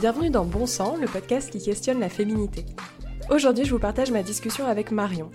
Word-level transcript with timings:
Bienvenue 0.00 0.30
dans 0.30 0.46
Bon 0.46 0.64
Sang, 0.64 0.96
le 0.96 1.06
podcast 1.06 1.50
qui 1.50 1.62
questionne 1.62 2.00
la 2.00 2.08
féminité. 2.08 2.64
Aujourd'hui, 3.28 3.66
je 3.66 3.70
vous 3.70 3.78
partage 3.78 4.10
ma 4.10 4.22
discussion 4.22 4.64
avec 4.64 4.92
Marion. 4.92 5.30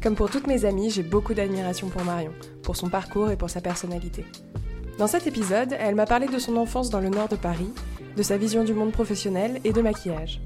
Comme 0.00 0.14
pour 0.14 0.30
toutes 0.30 0.46
mes 0.46 0.64
amies, 0.64 0.90
j'ai 0.90 1.02
beaucoup 1.02 1.34
d'admiration 1.34 1.88
pour 1.88 2.04
Marion, 2.04 2.30
pour 2.62 2.76
son 2.76 2.88
parcours 2.88 3.32
et 3.32 3.36
pour 3.36 3.50
sa 3.50 3.60
personnalité. 3.60 4.24
Dans 4.98 5.08
cet 5.08 5.26
épisode, 5.26 5.74
elle 5.80 5.96
m'a 5.96 6.06
parlé 6.06 6.28
de 6.28 6.38
son 6.38 6.56
enfance 6.56 6.88
dans 6.88 7.00
le 7.00 7.08
nord 7.08 7.26
de 7.26 7.34
Paris, 7.34 7.72
de 8.16 8.22
sa 8.22 8.36
vision 8.36 8.62
du 8.62 8.74
monde 8.74 8.92
professionnel 8.92 9.60
et 9.64 9.72
de 9.72 9.82
maquillage. 9.82 10.40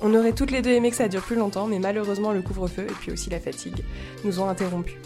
On 0.00 0.14
aurait 0.14 0.32
toutes 0.32 0.50
les 0.50 0.62
deux 0.62 0.70
aimé 0.70 0.88
que 0.88 0.96
ça 0.96 1.08
dure 1.08 1.20
plus 1.20 1.36
longtemps, 1.36 1.66
mais 1.66 1.78
malheureusement 1.78 2.32
le 2.32 2.40
couvre-feu 2.40 2.86
et 2.88 2.94
puis 2.98 3.12
aussi 3.12 3.28
la 3.28 3.40
fatigue 3.40 3.84
nous 4.24 4.40
ont 4.40 4.48
interrompus. 4.48 4.96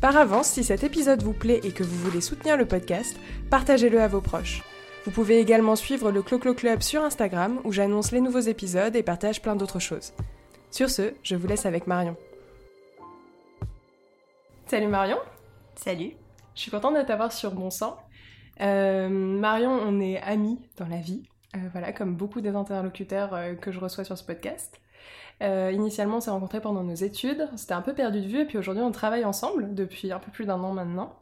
Par 0.00 0.16
avance, 0.16 0.48
si 0.48 0.64
cet 0.64 0.82
épisode 0.82 1.22
vous 1.22 1.32
plaît 1.32 1.60
et 1.62 1.70
que 1.70 1.84
vous 1.84 1.98
voulez 1.98 2.20
soutenir 2.20 2.56
le 2.56 2.66
podcast, 2.66 3.14
partagez-le 3.50 4.00
à 4.00 4.08
vos 4.08 4.20
proches. 4.20 4.64
Vous 5.08 5.14
pouvez 5.14 5.40
également 5.40 5.74
suivre 5.74 6.12
le 6.12 6.20
Clo-Clo 6.20 6.52
Club 6.52 6.82
sur 6.82 7.02
Instagram 7.02 7.62
où 7.64 7.72
j'annonce 7.72 8.12
les 8.12 8.20
nouveaux 8.20 8.40
épisodes 8.40 8.94
et 8.94 9.02
partage 9.02 9.40
plein 9.40 9.56
d'autres 9.56 9.78
choses. 9.78 10.12
Sur 10.70 10.90
ce, 10.90 11.14
je 11.22 11.34
vous 11.34 11.46
laisse 11.46 11.64
avec 11.64 11.86
Marion. 11.86 12.14
Salut 14.66 14.86
Marion 14.86 15.16
Salut 15.76 16.12
Je 16.54 16.60
suis 16.60 16.70
contente 16.70 16.94
de 16.94 17.00
t'avoir 17.00 17.32
sur 17.32 17.52
Bon 17.52 17.70
Sang. 17.70 17.96
Euh, 18.60 19.08
Marion, 19.08 19.70
on 19.70 19.98
est 19.98 20.20
amis 20.20 20.60
dans 20.76 20.88
la 20.88 21.00
vie, 21.00 21.22
euh, 21.56 21.60
voilà, 21.72 21.94
comme 21.94 22.14
beaucoup 22.14 22.42
des 22.42 22.54
interlocuteurs 22.54 23.32
euh, 23.32 23.54
que 23.54 23.72
je 23.72 23.80
reçois 23.80 24.04
sur 24.04 24.18
ce 24.18 24.24
podcast. 24.24 24.78
Initialement, 25.40 26.18
on 26.18 26.20
s'est 26.20 26.30
rencontrés 26.30 26.60
pendant 26.60 26.84
nos 26.84 26.96
études, 26.96 27.48
c'était 27.56 27.72
un 27.72 27.80
peu 27.80 27.94
perdu 27.94 28.20
de 28.20 28.26
vue, 28.26 28.40
et 28.40 28.44
puis 28.44 28.58
aujourd'hui, 28.58 28.82
on 28.82 28.92
travaille 28.92 29.24
ensemble 29.24 29.74
depuis 29.74 30.12
un 30.12 30.18
peu 30.18 30.30
plus 30.30 30.44
d'un 30.44 30.62
an 30.62 30.74
maintenant. 30.74 31.18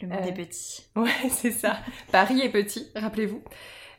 Le 0.00 0.08
monde 0.08 0.26
est 0.26 0.34
petit. 0.34 0.86
Ouais, 0.96 1.10
c'est 1.30 1.50
ça. 1.50 1.78
Paris 2.12 2.40
est 2.40 2.50
petit, 2.50 2.88
rappelez-vous. 2.94 3.42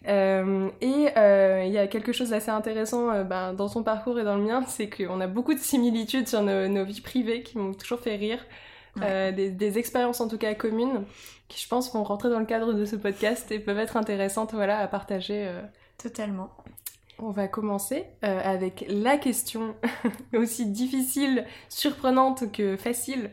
Euh, 0.08 0.70
et 0.80 1.08
euh, 1.18 1.64
il 1.66 1.72
y 1.72 1.78
a 1.78 1.88
quelque 1.88 2.12
chose 2.12 2.30
d'assez 2.30 2.52
intéressant 2.52 3.24
ben, 3.24 3.54
dans 3.54 3.68
son 3.68 3.84
parcours 3.84 4.20
et 4.20 4.24
dans 4.24 4.38
le 4.38 4.44
mien, 4.44 4.64
c'est 4.68 4.90
qu'on 4.90 5.20
a 5.20 5.28
beaucoup 5.28 5.54
de 5.54 5.60
similitudes 5.60 6.28
sur 6.28 6.44
nos, 6.44 6.68
nos 6.68 6.86
vies 6.86 7.02
privées 7.02 7.42
qui 7.42 7.58
m'ont 7.58 7.74
toujours 7.74 8.00
fait 8.00 8.16
rire. 8.16 8.46
Ouais. 8.96 9.32
Des, 9.32 9.52
des, 9.52 9.78
expériences 9.78 10.22
en 10.22 10.28
tout 10.28 10.40
cas 10.40 10.56
communes 10.56 11.04
qui 11.50 11.62
je 11.62 11.68
pense 11.68 11.94
vont 11.94 12.04
rentrer 12.04 12.32
dans 12.32 12.40
le 12.40 12.48
cadre 12.48 12.74
de 12.74 12.84
ce 12.84 12.96
podcast 12.96 13.52
et 13.52 13.60
peuvent 13.60 13.78
être 13.78 13.96
intéressantes 13.96 14.54
voilà, 14.54 14.80
à 14.80 14.88
partager. 14.88 15.48
Totalement. 16.00 16.50
On 17.20 17.32
va 17.32 17.48
commencer 17.48 18.06
euh, 18.24 18.40
avec 18.44 18.86
la 18.90 19.18
question 19.18 19.76
aussi 20.36 20.68
difficile, 20.68 21.46
surprenante 21.68 22.52
que 22.52 22.78
facile. 22.78 23.32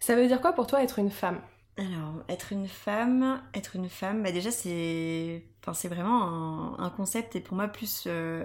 Ça 0.00 0.16
veut 0.16 0.26
dire 0.26 0.40
quoi 0.40 0.52
pour 0.52 0.66
toi 0.66 0.82
être 0.82 0.98
une 0.98 1.10
femme? 1.10 1.40
Alors, 1.76 2.22
être 2.28 2.52
une 2.52 2.68
femme, 2.68 3.40
être 3.54 3.76
une 3.76 3.88
femme, 3.88 4.22
bah 4.22 4.32
déjà 4.32 4.50
c'est, 4.50 5.42
enfin 5.64 5.88
vraiment 5.88 6.78
un, 6.78 6.90
concept 6.90 7.36
et 7.36 7.40
pour 7.40 7.56
moi 7.56 7.68
plus 7.68 8.04
euh, 8.06 8.44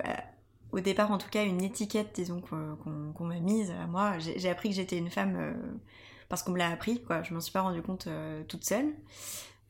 au 0.71 0.79
départ 0.79 1.11
en 1.11 1.17
tout 1.17 1.29
cas 1.29 1.43
une 1.43 1.61
étiquette 1.61 2.11
disons 2.15 2.39
qu'on 2.39 3.13
qu 3.13 3.23
m'a 3.23 3.39
mise 3.39 3.73
moi. 3.89 4.19
J'ai 4.19 4.49
appris 4.49 4.69
que 4.69 4.75
j'étais 4.75 4.97
une 4.97 5.09
femme 5.09 5.35
euh, 5.37 5.53
parce 6.29 6.43
qu'on 6.43 6.51
me 6.51 6.57
l'a 6.57 6.69
appris 6.69 7.03
quoi. 7.03 7.23
Je 7.23 7.33
m'en 7.33 7.41
suis 7.41 7.51
pas 7.51 7.61
rendu 7.61 7.81
compte 7.81 8.07
euh, 8.07 8.43
toute 8.47 8.63
seule. 8.63 8.93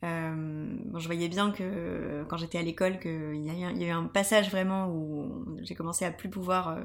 Je 0.02 1.06
voyais 1.06 1.28
bien 1.28 1.50
que 1.50 2.24
quand 2.28 2.36
j'étais 2.36 2.58
à 2.58 2.62
l'école, 2.62 3.00
qu'il 3.00 3.34
y, 3.34 3.48
y, 3.48 3.84
a 3.84 3.86
eu 3.86 3.90
un 3.90 4.04
passage 4.04 4.50
vraiment 4.50 4.88
où 4.88 5.44
j'ai 5.62 5.74
commencé 5.74 6.04
à 6.04 6.12
plus 6.12 6.28
pouvoir, 6.28 6.78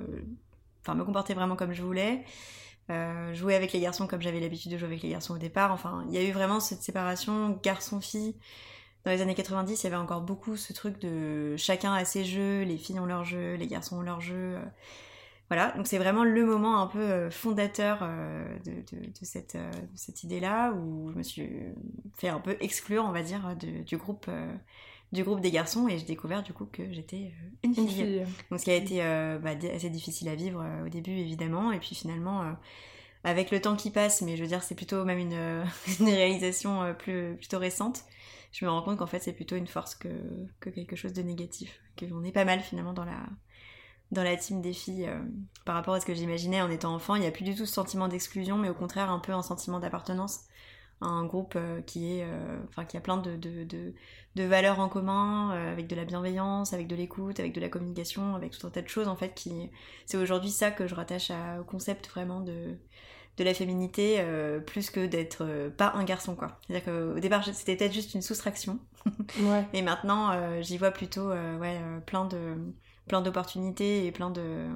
enfin 0.81 0.95
me 0.95 1.03
comporter 1.03 1.36
vraiment 1.36 1.55
comme 1.55 1.72
je 1.73 1.83
voulais, 1.83 2.23
euh, 2.92 3.34
jouer 3.34 3.56
avec 3.56 3.73
les 3.73 3.80
garçons 3.80 4.08
comme 4.08 4.22
j'avais 4.22 4.39
l'habitude 4.39 4.72
de 4.72 4.78
jouer 4.78 4.88
avec 4.88 5.02
les 5.02 5.09
garçons 5.09 5.36
au 5.36 5.38
départ. 5.38 5.72
Enfin, 5.72 6.06
il 6.08 6.14
y 6.14 6.17
a 6.17 6.23
eu 6.23 6.31
vraiment 6.31 6.59
cette 6.59 6.82
séparation 6.82 7.60
garçon-fille. 7.64 8.36
Dans 9.05 9.11
les 9.11 9.21
années 9.21 9.33
90, 9.33 9.82
il 9.82 9.83
y 9.83 9.88
avait 9.88 9.95
encore 9.95 10.21
beaucoup 10.21 10.58
ce 10.58 10.73
truc 10.73 10.99
de 10.99 11.55
chacun 11.58 11.93
a 11.93 12.05
ses 12.05 12.23
jeux, 12.23 12.61
les 12.61 12.77
filles 12.77 12.99
ont 12.99 13.05
leurs 13.05 13.23
jeux, 13.23 13.55
les 13.55 13.67
garçons 13.67 13.98
ont 13.98 14.02
leurs 14.02 14.21
jeux. 14.21 14.58
Voilà, 15.49 15.71
donc 15.71 15.88
c'est 15.88 15.98
vraiment 15.98 16.23
le 16.23 16.45
moment 16.45 16.82
un 16.82 16.88
peu 16.88 17.30
fondateur 17.30 18.08
de, 18.64 18.83
cette, 19.23 20.23
idée-là, 20.23 20.71
où 20.71 21.11
je 21.11 21.17
me 21.17 21.23
suis 21.23 21.49
fait 22.15 22.30
un 22.30 22.39
peu 22.39 22.55
exclure, 22.61 23.04
on 23.05 23.11
va 23.11 23.23
dire, 23.23 23.55
du, 23.58 23.98
groupe, 23.98 24.30
du 25.11 25.23
groupe 25.23 25.42
des 25.42 25.52
garçons, 25.52 25.88
et 25.88 25.98
j'ai 25.98 26.05
découvert 26.05 26.44
du 26.44 26.54
coup 26.54 26.66
que 26.66 26.92
j'étais 26.92 27.32
une 27.64 27.73
fille. 27.73 27.83
Une 27.83 27.89
fille. 27.89 28.26
Donc 28.49 28.60
ce 28.60 28.66
qui 28.66 28.72
a 28.72 28.76
été 28.76 28.99
bah, 29.42 29.52
assez 29.73 29.89
difficile 29.89 30.30
à 30.30 30.36
vivre 30.36 30.66
au 30.86 30.89
début, 30.89 31.11
évidemment, 31.11 31.72
et 31.72 31.80
puis 31.80 31.95
finalement, 31.95 32.55
avec 33.23 33.52
le 33.52 33.60
temps 33.60 33.76
qui 33.76 33.92
passe, 33.92 34.21
mais 34.21 34.38
je 34.38 34.42
veux 34.42 34.48
dire, 34.48 34.64
c'est 34.64 34.76
plutôt 34.76 35.04
même 35.04 35.20
une, 35.20 35.66
une 36.00 36.05
réalisation 36.05 36.95
plus, 36.98 37.36
plutôt 37.38 37.60
récente, 37.60 38.05
je 38.52 38.66
me 38.66 38.70
rends 38.70 38.82
compte 38.82 38.98
qu'en 38.98 39.08
fait 39.08 39.20
c'est 39.20 39.33
plutôt 39.33 39.55
une 39.55 39.67
force 39.67 39.95
que, 39.95 40.10
que 40.60 40.70
quelque 40.70 40.95
chose 40.95 41.14
de 41.14 41.21
négatif, 41.21 41.82
qu'on 41.98 42.23
est 42.23 42.32
pas 42.32 42.45
mal 42.45 42.60
finalement 42.60 42.94
dans 42.94 43.05
la 43.05 43.26
dans 44.11 44.23
la 44.23 44.36
team 44.36 44.61
des 44.61 44.73
filles 44.73 45.08
euh, 45.08 45.20
par 45.64 45.73
rapport 45.76 45.94
à 45.94 46.02
ce 46.02 46.05
que 46.05 46.14
j'imaginais 46.14 46.61
en 46.61 46.70
étant 46.70 46.94
enfant. 46.94 47.16
Il 47.16 47.21
n'y 47.21 47.27
a 47.27 47.32
plus 47.32 47.45
du 47.45 47.55
tout 47.55 47.66
ce 47.66 47.73
sentiment 47.73 48.10
d'exclusion, 48.10 48.58
mais 48.58 48.67
au 48.67 48.73
contraire 48.73 49.10
un 49.10 49.20
peu 49.20 49.32
un 49.32 49.42
sentiment 49.42 49.80
d'appartenance 49.80 50.42
un 51.02 51.26
groupe 51.26 51.54
euh, 51.56 51.82
qui 51.82 52.17
est, 52.17 52.23
euh, 52.23 52.60
enfin 52.70 52.86
qui 52.86 52.98
a 52.98 53.02
plein 53.02 53.17
de, 53.17 53.36
de, 53.36 53.64
de, 53.64 53.94
de 54.36 54.44
valeurs 54.44 54.80
en 54.80 54.88
commun, 54.89 55.50
avec 55.50 55.88
de 55.88 55.95
la 55.95 56.06
bienveillance, 56.06 56.73
avec 56.73 56.88
de 56.88 56.95
l'écoute, 56.95 57.39
avec 57.39 57.54
de 57.54 57.62
la 57.62 57.70
communication, 57.70 58.36
avec 58.36 58.52
tout 58.52 58.66
un 58.66 58.70
tas 58.70 58.82
de 58.82 58.88
choses 58.88 59.08
en 59.08 59.16
fait. 59.16 59.34
Qui 59.34 59.72
c'est 60.06 60.17
aujourd'hui 60.17 60.52
ça 60.52 60.72
que 60.72 60.88
je 60.88 60.95
rattache 60.95 61.32
à, 61.32 61.60
au 61.60 61.64
concept 61.64 62.08
vraiment 62.08 62.42
de 62.42 62.78
de 63.38 63.44
la 63.45 63.54
féminité 63.54 64.23
plus 64.67 64.89
que 64.89 65.06
d'être 65.06 65.70
pas 65.78 65.94
un 65.95 66.04
garçon 66.04 66.36
quoi. 66.36 66.60
C'est-à-dire 66.67 66.86
qu'au 66.86 67.20
départ 67.20 67.44
c'était 67.45 67.76
peut-être 67.76 67.94
juste 67.94 68.14
une 68.14 68.22
soustraction. 68.22 68.80
ouais. 69.39 69.66
Et 69.73 69.82
maintenant 69.82 70.62
j'y 70.62 70.78
vois 70.78 70.92
plutôt 70.92 71.30
ouais 71.30 71.80
plein 72.06 72.26
de 72.26 72.56
plein 73.08 73.22
d'opportunités 73.22 74.06
et 74.06 74.12
plein 74.12 74.30
de 74.30 74.68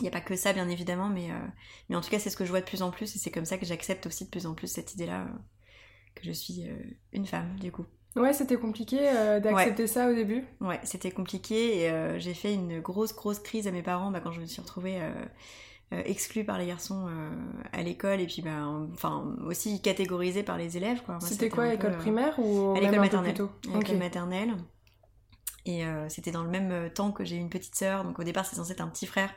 il 0.00 0.02
n'y 0.02 0.08
a 0.08 0.12
pas 0.12 0.20
que 0.20 0.36
ça 0.36 0.52
bien 0.52 0.68
évidemment 0.68 1.08
mais, 1.08 1.30
euh, 1.30 1.46
mais 1.88 1.96
en 1.96 2.00
tout 2.00 2.10
cas 2.10 2.18
c'est 2.18 2.30
ce 2.30 2.36
que 2.36 2.44
je 2.44 2.50
vois 2.50 2.60
de 2.60 2.66
plus 2.66 2.82
en 2.82 2.90
plus 2.90 3.14
et 3.14 3.18
c'est 3.18 3.30
comme 3.30 3.44
ça 3.44 3.58
que 3.58 3.66
j'accepte 3.66 4.06
aussi 4.06 4.24
de 4.24 4.30
plus 4.30 4.46
en 4.46 4.54
plus 4.54 4.68
cette 4.68 4.94
idée 4.94 5.06
là 5.06 5.22
euh, 5.22 5.38
que 6.14 6.24
je 6.24 6.32
suis 6.32 6.68
euh, 6.68 6.74
une 7.12 7.26
femme 7.26 7.56
du 7.60 7.72
coup. 7.72 7.84
Ouais 8.14 8.32
c'était 8.32 8.56
compliqué 8.56 8.96
d'accepter 9.42 9.82
ouais. 9.82 9.86
ça 9.86 10.10
au 10.10 10.14
début. 10.14 10.42
Ouais 10.60 10.80
c'était 10.84 11.10
compliqué 11.10 11.82
et 11.82 12.18
j'ai 12.18 12.32
fait 12.32 12.54
une 12.54 12.80
grosse 12.80 13.14
grosse 13.14 13.40
crise 13.40 13.68
à 13.68 13.70
mes 13.72 13.82
parents 13.82 14.10
bah, 14.10 14.20
quand 14.20 14.32
je 14.32 14.40
me 14.40 14.46
suis 14.46 14.62
retrouvée 14.62 14.98
exclue 15.90 16.42
par 16.42 16.56
les 16.56 16.66
garçons 16.66 17.10
à 17.72 17.82
l'école 17.82 18.22
et 18.22 18.26
puis 18.26 18.40
bah, 18.40 18.66
enfin 18.94 19.36
aussi 19.44 19.82
catégorisée 19.82 20.42
par 20.42 20.56
les 20.56 20.78
élèves 20.78 21.02
c'était 21.20 21.50
quoi 21.50 21.74
école 21.74 21.98
primaire 21.98 22.38
ou 22.38 22.74
à 22.74 22.80
l'école 22.80 23.00
maternelle. 23.00 23.34
à 23.34 23.38
l'école 23.66 23.76
okay. 23.76 23.96
maternelle 23.96 24.54
et 25.66 25.84
euh, 25.84 26.08
c'était 26.08 26.30
dans 26.30 26.42
le 26.42 26.48
même 26.48 26.90
temps 26.90 27.12
que 27.12 27.24
j'ai 27.24 27.36
eu 27.36 27.40
une 27.40 27.50
petite 27.50 27.74
sœur, 27.74 28.04
donc 28.04 28.18
au 28.18 28.24
départ 28.24 28.46
c'est 28.46 28.56
censé 28.56 28.72
être 28.72 28.80
un 28.80 28.88
petit 28.88 29.06
frère. 29.06 29.30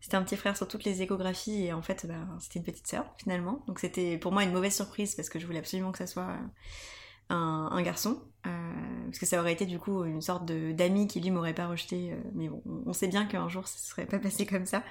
C'était 0.00 0.16
un 0.16 0.22
petit 0.22 0.36
frère 0.36 0.56
sur 0.56 0.68
toutes 0.68 0.84
les 0.84 1.02
échographies 1.02 1.64
et 1.64 1.72
en 1.72 1.82
fait 1.82 2.06
bah, 2.06 2.14
c'était 2.38 2.58
une 2.60 2.64
petite 2.64 2.86
sœur 2.86 3.06
finalement. 3.16 3.64
Donc 3.66 3.80
c'était 3.80 4.18
pour 4.18 4.30
moi 4.32 4.44
une 4.44 4.52
mauvaise 4.52 4.74
surprise 4.74 5.14
parce 5.14 5.28
que 5.28 5.38
je 5.38 5.46
voulais 5.46 5.58
absolument 5.58 5.90
que 5.90 5.98
ça 5.98 6.06
soit 6.06 6.36
un, 7.30 7.68
un 7.72 7.82
garçon. 7.82 8.22
Euh, 8.46 9.04
parce 9.06 9.18
que 9.18 9.26
ça 9.26 9.40
aurait 9.40 9.52
été 9.52 9.66
du 9.66 9.78
coup 9.78 10.04
une 10.04 10.20
sorte 10.20 10.46
d'ami 10.46 11.06
qui 11.06 11.20
lui 11.20 11.30
m'aurait 11.30 11.54
pas 11.54 11.66
rejeté. 11.66 12.12
Euh, 12.12 12.16
mais 12.34 12.48
bon, 12.48 12.62
on 12.86 12.92
sait 12.92 13.08
bien 13.08 13.26
qu'un 13.26 13.48
jour 13.48 13.66
ça 13.66 13.78
serait 13.78 14.06
pas 14.06 14.18
passé 14.18 14.46
comme 14.46 14.66
ça. 14.66 14.82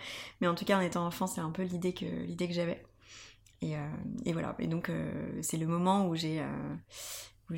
Mais 0.41 0.47
en 0.47 0.55
tout 0.55 0.65
cas 0.65 0.77
en 0.77 0.81
étant 0.81 1.05
enfant 1.05 1.27
c'est 1.27 1.41
un 1.41 1.51
peu 1.51 1.63
l'idée 1.63 1.93
que, 1.93 2.05
que 2.05 2.53
j'avais. 2.53 2.83
Et, 3.61 3.75
euh, 3.75 3.87
voilà. 4.33 4.55
Et 4.59 4.67
donc 4.67 4.91
c'est 5.41 5.57
le 5.57 5.67
moment 5.67 6.07
où 6.07 6.15
j'ai 6.15 6.41
où 7.49 7.53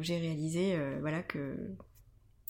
réalisé 0.00 0.78
voilà 1.00 1.22
que 1.22 1.56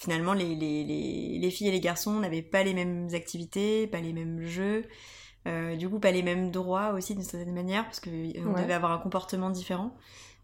finalement, 0.01 0.33
les, 0.33 0.55
les, 0.55 0.83
les, 0.83 1.39
les, 1.39 1.51
filles 1.51 1.69
et 1.69 1.73
les 1.73 1.81
garçons 1.81 2.21
n'avaient 2.21 2.41
pas 2.41 2.63
les 2.63 2.73
mêmes 2.73 3.09
activités, 3.13 3.87
pas 3.87 4.01
les 4.01 4.15
mêmes 4.15 4.43
jeux, 4.43 4.87
euh, 5.47 5.77
du 5.77 5.91
coup, 5.91 6.01
pas 6.01 6.11
les 6.11 6.23
mêmes 6.23 6.51
droits 6.51 6.93
aussi 6.95 7.15
d'une 7.15 7.23
certaine 7.23 7.53
manière, 7.53 7.85
parce 7.85 8.01
qu'on 8.01 8.11
ouais. 8.11 8.63
devait 8.63 8.73
avoir 8.73 8.93
un 8.93 8.99
comportement 8.99 9.51
différent. 9.51 9.95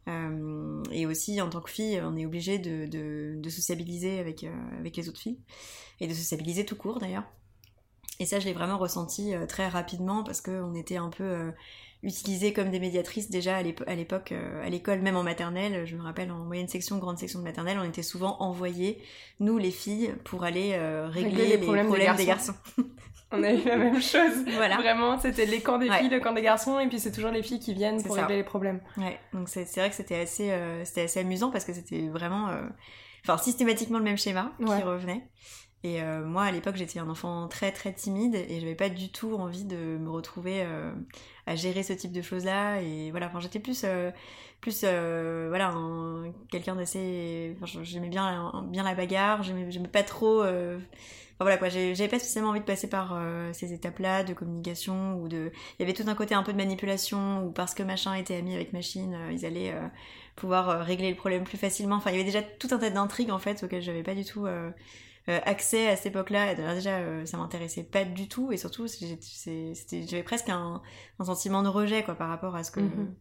Euh, 0.08 0.82
et 0.92 1.06
aussi, 1.06 1.40
en 1.40 1.48
tant 1.48 1.62
que 1.62 1.70
fille, 1.70 2.00
on 2.04 2.16
est 2.16 2.26
obligé 2.26 2.58
de, 2.58 2.86
de, 2.86 3.40
de 3.40 3.48
sociabiliser 3.48 4.20
avec, 4.20 4.44
euh, 4.44 4.78
avec 4.78 4.94
les 4.96 5.08
autres 5.08 5.20
filles, 5.20 5.40
et 6.00 6.06
de 6.06 6.12
sociabiliser 6.12 6.66
tout 6.66 6.76
court 6.76 6.98
d'ailleurs. 6.98 7.24
Et 8.20 8.26
ça, 8.26 8.38
je 8.38 8.44
l'ai 8.44 8.52
vraiment 8.52 8.76
ressenti 8.76 9.34
euh, 9.34 9.46
très 9.46 9.68
rapidement, 9.68 10.22
parce 10.22 10.42
qu'on 10.42 10.74
était 10.74 10.96
un 10.96 11.08
peu 11.08 11.24
euh, 11.24 11.50
utilisées 12.06 12.52
comme 12.52 12.70
des 12.70 12.78
médiatrices 12.78 13.30
déjà 13.30 13.56
à 13.56 13.62
l'époque, 13.62 14.32
euh, 14.32 14.64
à 14.64 14.70
l'école, 14.70 15.00
même 15.00 15.16
en 15.16 15.22
maternelle. 15.22 15.84
Je 15.86 15.96
me 15.96 16.02
rappelle 16.02 16.30
en 16.30 16.38
moyenne 16.38 16.68
section, 16.68 16.98
grande 16.98 17.18
section 17.18 17.40
de 17.40 17.44
maternelle, 17.44 17.78
on 17.80 17.84
était 17.84 18.02
souvent 18.02 18.36
envoyés, 18.40 19.02
nous 19.40 19.58
les 19.58 19.72
filles, 19.72 20.14
pour 20.24 20.44
aller 20.44 20.72
euh, 20.74 21.08
régler, 21.08 21.30
régler, 21.30 21.44
les, 21.44 21.56
les 21.56 21.58
problèmes, 21.58 21.86
problèmes, 21.86 22.16
des 22.16 22.24
garçons. 22.24 22.54
Des 22.76 22.82
garçons. 22.84 22.92
on 23.32 23.42
a 23.42 23.52
eu 23.52 23.64
la 23.64 23.76
même 23.76 24.00
chose. 24.00 24.44
Voilà. 24.54 24.76
Vraiment, 24.76 25.18
c'était 25.18 25.46
les 25.46 25.60
camps 25.60 25.78
des 25.78 25.90
filles, 25.90 26.08
le 26.08 26.20
camp 26.20 26.32
des 26.32 26.42
garçons, 26.42 26.78
et 26.78 26.86
puis 26.86 27.00
c'est 27.00 27.12
toujours 27.12 27.32
les 27.32 27.42
filles 27.42 27.60
qui 27.60 27.74
viennent 27.74 28.02
pour 28.02 28.14
ça. 28.14 28.22
régler 28.22 28.36
les 28.36 28.44
problèmes. 28.44 28.80
Ouais, 28.96 29.18
donc 29.32 29.48
c'est 29.48 29.64
vrai 29.76 29.90
que 29.90 29.96
c'était 29.96 30.20
assez, 30.20 30.50
euh, 30.52 30.84
c'était 30.84 31.02
assez 31.02 31.20
amusant 31.20 31.50
parce 31.50 31.64
que 31.64 31.72
c'était 31.72 32.06
vraiment, 32.08 32.48
enfin 33.24 33.36
systématiquement 33.36 33.98
le 33.98 34.04
même 34.04 34.18
schéma 34.18 34.52
ouais. 34.60 34.76
qui 34.76 34.82
revenait. 34.82 35.28
Et 35.86 36.02
euh, 36.02 36.24
moi, 36.24 36.42
à 36.42 36.50
l'époque, 36.50 36.74
j'étais 36.74 36.98
un 36.98 37.08
enfant 37.08 37.46
très 37.46 37.70
très 37.70 37.92
timide 37.92 38.34
et 38.34 38.58
j'avais 38.58 38.74
pas 38.74 38.88
du 38.88 39.08
tout 39.08 39.34
envie 39.34 39.64
de 39.64 39.76
me 39.76 40.10
retrouver 40.10 40.62
euh, 40.64 40.90
à 41.46 41.54
gérer 41.54 41.84
ce 41.84 41.92
type 41.92 42.10
de 42.10 42.22
choses-là. 42.22 42.80
Et 42.80 43.12
voilà, 43.12 43.30
j'étais 43.38 43.60
plus, 43.60 43.82
euh, 43.84 44.10
plus 44.60 44.80
voilà, 44.82 45.72
quelqu'un 46.50 46.74
d'assez. 46.74 47.56
J'aimais 47.82 48.08
bien, 48.08 48.64
bien 48.68 48.82
la 48.82 48.96
bagarre, 48.96 49.44
j'aimais 49.44 49.70
pas 49.86 50.02
trop. 50.02 50.42
Enfin, 50.42 51.44
voilà 51.44 51.56
quoi, 51.56 51.68
j'avais 51.68 52.08
pas 52.08 52.18
spécialement 52.18 52.50
envie 52.50 52.60
de 52.60 52.64
passer 52.64 52.88
par 52.88 53.16
ces 53.52 53.72
étapes-là 53.72 54.24
de 54.24 54.32
communication 54.32 55.20
ou 55.20 55.28
de. 55.28 55.52
Il 55.78 55.82
y 55.82 55.84
avait 55.84 55.92
tout 55.92 56.08
un 56.08 56.16
côté 56.16 56.34
un 56.34 56.42
peu 56.42 56.52
de 56.52 56.58
manipulation 56.58 57.44
ou 57.46 57.52
parce 57.52 57.74
que 57.74 57.84
machin 57.84 58.14
était 58.14 58.34
ami 58.34 58.56
avec 58.56 58.72
machine, 58.72 59.16
ils 59.30 59.46
allaient 59.46 59.74
pouvoir 60.34 60.84
régler 60.84 61.10
le 61.10 61.16
problème 61.16 61.44
plus 61.44 61.58
facilement. 61.58 61.96
Enfin, 61.96 62.10
il 62.10 62.14
y 62.14 62.20
avait 62.20 62.28
déjà 62.28 62.42
tout 62.42 62.68
un 62.72 62.78
tas 62.78 62.90
d'intrigues 62.90 63.30
en 63.30 63.38
fait 63.38 63.62
auxquelles 63.62 63.82
j'avais 63.82 64.02
pas 64.02 64.16
du 64.16 64.24
tout 64.24 64.46
accès 65.28 65.88
à 65.88 65.96
cette 65.96 66.06
époque-là. 66.06 66.54
Déjà, 66.54 66.98
euh, 66.98 67.26
ça 67.26 67.36
m'intéressait 67.36 67.82
pas 67.82 68.04
du 68.04 68.28
tout, 68.28 68.52
et 68.52 68.56
surtout, 68.56 68.86
j'avais 68.86 70.22
presque 70.22 70.48
un, 70.48 70.82
sentiment 71.24 71.62
de 71.62 71.68
rejet 71.68 72.04
quoi 72.04 72.14
par 72.14 72.28
rapport 72.28 72.54
à 72.54 72.64
ce 72.64 72.70
que. 72.70 72.80
Mhm. 72.80 73.14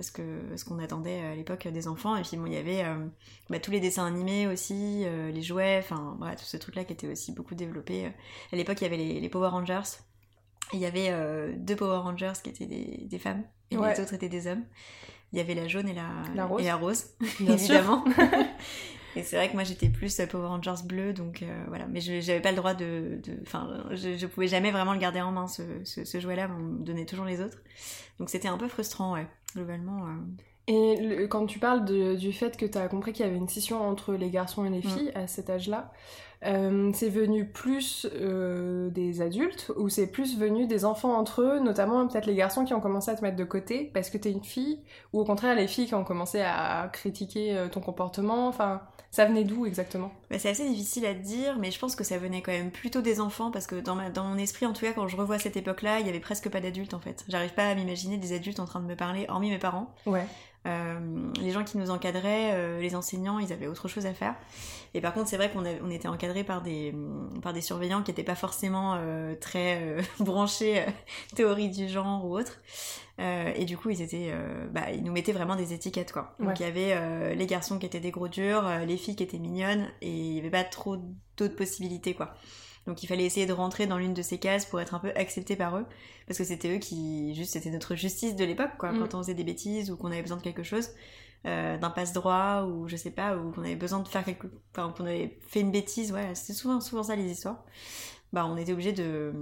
ce 0.00 0.10
que 0.10 0.56
ce 0.56 0.64
qu'on 0.64 0.78
attendait 0.78 1.20
à 1.20 1.34
l'époque 1.34 1.68
des 1.68 1.86
enfants 1.86 2.16
et 2.16 2.22
puis 2.22 2.38
bon 2.38 2.46
il 2.46 2.54
y 2.54 2.56
avait 2.56 2.82
euh, 2.82 3.06
bah, 3.50 3.58
tous 3.58 3.70
les 3.70 3.80
dessins 3.80 4.06
animés 4.06 4.46
aussi 4.46 5.04
les 5.04 5.42
jouets 5.42 5.80
enfin 5.80 6.16
voilà 6.18 6.34
tout 6.34 6.46
ce 6.46 6.56
truc 6.56 6.76
là 6.76 6.84
qui 6.84 6.94
était 6.94 7.08
aussi 7.08 7.32
beaucoup 7.32 7.54
développé 7.54 8.06
à 8.06 8.56
l'époque 8.56 8.80
il 8.80 8.84
y 8.84 8.86
avait 8.86 9.20
les, 9.20 9.28
Power 9.28 9.48
Rangers 9.48 9.98
il 10.72 10.78
y 10.78 10.86
avait 10.86 11.12
deux 11.58 11.76
Power 11.76 11.98
Rangers 11.98 12.32
qui 12.42 12.48
étaient 12.48 12.64
des, 12.64 13.18
femmes 13.18 13.44
et 13.70 13.76
les 13.76 14.00
autres 14.00 14.14
étaient 14.14 14.30
des 14.30 14.46
hommes 14.46 14.64
il 15.32 15.38
y 15.38 15.42
avait 15.42 15.54
la 15.54 15.68
jaune 15.68 15.88
et 15.88 15.94
la, 15.94 16.08
la 16.34 16.46
rose, 16.46 16.62
et 16.62 16.64
la 16.64 16.76
rose 16.76 17.04
évidemment 17.40 18.02
Et 19.16 19.22
c'est 19.22 19.36
vrai 19.36 19.48
que 19.48 19.54
moi 19.54 19.64
j'étais 19.64 19.88
plus 19.88 20.20
Power 20.30 20.46
Rangers 20.46 20.82
bleu, 20.84 21.12
donc 21.12 21.42
euh, 21.42 21.64
voilà. 21.68 21.86
Mais 21.86 22.00
je 22.00 22.12
n'avais 22.12 22.40
pas 22.40 22.50
le 22.50 22.56
droit 22.56 22.74
de. 22.74 23.20
Enfin, 23.42 23.84
je, 23.90 24.16
je, 24.16 24.26
pouvais 24.26 24.48
jamais 24.48 24.70
vraiment 24.70 24.92
le 24.92 24.98
garder 24.98 25.20
en 25.20 25.32
main, 25.32 25.46
ce, 25.46 25.62
ce, 25.84 26.20
jouet-là, 26.20 26.48
on 26.50 26.62
me 26.62 26.84
donnait 26.84 27.06
toujours 27.06 27.24
les 27.24 27.40
autres. 27.40 27.58
Donc 28.18 28.30
c'était 28.30 28.48
un 28.48 28.56
peu 28.56 28.68
frustrant, 28.68 29.14
ouais, 29.14 29.26
globalement. 29.54 30.06
Euh. 30.06 30.10
Et 30.68 31.28
quand 31.28 31.46
tu 31.46 31.58
parles 31.58 31.84
de, 31.84 32.14
du 32.14 32.32
fait 32.32 32.56
que 32.56 32.64
tu 32.66 32.78
as 32.78 32.88
compris 32.88 33.12
qu'il 33.12 33.26
y 33.26 33.28
avait 33.28 33.36
une 33.36 33.48
scission 33.48 33.82
entre 33.82 34.14
les 34.14 34.30
garçons 34.30 34.64
et 34.64 34.70
les 34.70 34.78
mm. 34.78 34.82
filles 34.82 35.12
à 35.14 35.26
cet 35.26 35.50
âge-là, 35.50 35.92
euh, 36.44 36.90
c'est 36.94 37.08
venu 37.08 37.46
plus 37.46 38.06
euh, 38.14 38.90
des 38.90 39.20
adultes 39.20 39.70
ou 39.76 39.88
c'est 39.88 40.08
plus 40.08 40.36
venu 40.36 40.66
des 40.66 40.84
enfants 40.84 41.14
entre 41.16 41.42
eux, 41.42 41.58
notamment 41.60 42.06
peut-être 42.08 42.26
les 42.26 42.34
garçons 42.34 42.64
qui 42.64 42.74
ont 42.74 42.80
commencé 42.80 43.10
à 43.10 43.14
te 43.14 43.22
mettre 43.22 43.36
de 43.36 43.44
côté 43.44 43.90
parce 43.94 44.10
que 44.10 44.18
t'es 44.18 44.32
une 44.32 44.42
fille, 44.42 44.80
ou 45.12 45.20
au 45.20 45.24
contraire 45.24 45.54
les 45.54 45.68
filles 45.68 45.86
qui 45.86 45.94
ont 45.94 46.04
commencé 46.04 46.40
à 46.40 46.88
critiquer 46.92 47.56
euh, 47.56 47.68
ton 47.68 47.80
comportement, 47.80 48.48
enfin 48.48 48.82
ça 49.12 49.26
venait 49.26 49.44
d'où 49.44 49.66
exactement? 49.66 50.10
Bah, 50.30 50.38
C'est 50.38 50.48
assez 50.48 50.66
difficile 50.68 51.04
à 51.06 51.14
dire, 51.14 51.58
mais 51.58 51.70
je 51.70 51.78
pense 51.78 51.94
que 51.94 52.02
ça 52.02 52.18
venait 52.18 52.40
quand 52.40 52.52
même 52.52 52.70
plutôt 52.70 53.02
des 53.02 53.20
enfants 53.20 53.50
parce 53.50 53.66
que 53.66 53.76
dans, 53.76 53.96
dans 54.10 54.24
mon 54.24 54.38
esprit 54.38 54.66
en 54.66 54.72
tout 54.72 54.84
cas 54.84 54.92
quand 54.92 55.06
je 55.06 55.16
revois 55.16 55.38
cette 55.38 55.56
époque-là, 55.56 56.00
il 56.00 56.06
y 56.06 56.08
avait 56.08 56.18
presque 56.18 56.48
pas 56.48 56.60
d'adultes 56.60 56.94
en 56.94 57.00
fait. 57.00 57.24
J'arrive 57.28 57.52
pas 57.54 57.68
à 57.68 57.74
m'imaginer 57.74 58.16
des 58.16 58.32
adultes 58.32 58.58
en 58.58 58.64
train 58.64 58.80
de 58.80 58.86
me 58.86 58.96
parler, 58.96 59.26
hormis 59.28 59.50
mes 59.50 59.58
parents. 59.58 59.94
Ouais. 60.06 60.26
Euh, 60.66 61.32
les 61.40 61.50
gens 61.50 61.64
qui 61.64 61.76
nous 61.76 61.90
encadraient, 61.90 62.52
euh, 62.52 62.80
les 62.80 62.94
enseignants, 62.94 63.38
ils 63.38 63.52
avaient 63.52 63.66
autre 63.66 63.88
chose 63.88 64.06
à 64.06 64.14
faire. 64.14 64.36
Et 64.94 65.00
par 65.00 65.12
contre, 65.12 65.28
c'est 65.28 65.36
vrai 65.36 65.50
qu'on 65.50 65.64
on 65.64 65.90
était 65.90 66.08
encadrés 66.08 66.44
par 66.44 66.62
des, 66.62 66.94
par 67.42 67.52
des 67.52 67.60
surveillants 67.60 68.02
qui 68.02 68.10
n'étaient 68.10 68.22
pas 68.22 68.34
forcément 68.34 68.94
euh, 68.96 69.34
très 69.34 69.96
branchés 70.20 70.84
théorie 71.34 71.70
du 71.70 71.88
genre 71.88 72.24
ou 72.24 72.38
autre. 72.38 72.60
et 73.18 73.64
du 73.64 73.76
coup, 73.76 73.90
ils 73.90 74.02
étaient, 74.02 74.32
bah, 74.70 74.90
ils 74.92 75.02
nous 75.02 75.12
mettaient 75.12 75.32
vraiment 75.32 75.56
des 75.56 75.72
étiquettes, 75.72 76.12
quoi. 76.12 76.34
Donc 76.38 76.58
il 76.60 76.62
y 76.62 76.66
avait 76.66 77.34
les 77.34 77.46
garçons 77.46 77.78
qui 77.78 77.86
étaient 77.86 78.00
des 78.00 78.10
gros 78.10 78.28
durs, 78.28 78.64
les 78.86 78.96
filles 78.96 79.16
qui 79.16 79.22
étaient 79.22 79.38
mignonnes, 79.38 79.88
et 80.00 80.10
il 80.10 80.32
n'y 80.32 80.40
avait 80.40 80.50
pas 80.50 80.64
trop 80.64 80.96
d'autres 81.36 81.56
possibilités, 81.56 82.14
quoi. 82.14 82.34
Donc 82.86 83.02
il 83.02 83.06
fallait 83.06 83.24
essayer 83.24 83.46
de 83.46 83.52
rentrer 83.52 83.86
dans 83.86 83.98
l'une 83.98 84.14
de 84.14 84.22
ces 84.22 84.38
cases 84.38 84.66
pour 84.66 84.80
être 84.80 84.94
un 84.94 84.98
peu 84.98 85.12
accepté 85.14 85.56
par 85.56 85.76
eux, 85.78 85.86
parce 86.26 86.38
que 86.38 86.44
c'était 86.44 86.76
eux 86.76 86.78
qui, 86.78 87.34
juste, 87.34 87.52
c'était 87.52 87.70
notre 87.70 87.94
justice 87.94 88.34
de 88.34 88.44
l'époque, 88.44 88.72
quoi. 88.78 88.90
Quand 88.90 89.14
mm. 89.14 89.16
on 89.16 89.22
faisait 89.22 89.34
des 89.34 89.44
bêtises 89.44 89.90
ou 89.90 89.96
qu'on 89.96 90.08
avait 90.08 90.22
besoin 90.22 90.36
de 90.36 90.42
quelque 90.42 90.62
chose, 90.64 90.90
euh, 91.46 91.76
d'un 91.78 91.90
passe 91.90 92.12
droit 92.12 92.62
ou 92.62 92.88
je 92.88 92.96
sais 92.96 93.10
pas, 93.10 93.36
ou 93.36 93.52
qu'on 93.52 93.62
avait 93.62 93.76
besoin 93.76 94.00
de 94.00 94.08
faire 94.08 94.24
quelque, 94.24 94.46
enfin 94.72 94.92
qu'on 94.96 95.06
avait 95.06 95.38
fait 95.46 95.60
une 95.60 95.70
bêtise, 95.70 96.12
ouais, 96.12 96.34
c'était 96.34 96.52
souvent, 96.52 96.80
souvent 96.80 97.02
ça 97.02 97.16
les 97.16 97.30
histoires. 97.30 97.64
Bah 98.32 98.46
on 98.46 98.56
était 98.56 98.72
obligé 98.72 98.92
de, 98.92 99.32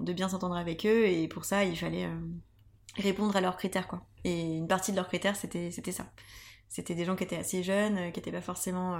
de 0.00 0.12
bien 0.12 0.28
s'entendre 0.28 0.56
avec 0.56 0.86
eux 0.86 1.06
et 1.06 1.28
pour 1.28 1.44
ça 1.44 1.64
il 1.64 1.76
fallait 1.76 2.06
euh, 2.06 2.16
répondre 2.96 3.36
à 3.36 3.40
leurs 3.40 3.56
critères, 3.56 3.88
quoi. 3.88 4.02
Et 4.24 4.56
une 4.56 4.68
partie 4.68 4.90
de 4.90 4.96
leurs 4.96 5.08
critères 5.08 5.36
c'était, 5.36 5.70
c'était 5.70 5.92
ça. 5.92 6.06
C'était 6.68 6.94
des 6.94 7.04
gens 7.04 7.16
qui 7.16 7.24
étaient 7.24 7.38
assez 7.38 7.62
jeunes, 7.62 7.96
euh, 7.96 8.10
qui 8.10 8.20
n'étaient 8.20 8.32
pas 8.32 8.40
forcément 8.40 8.98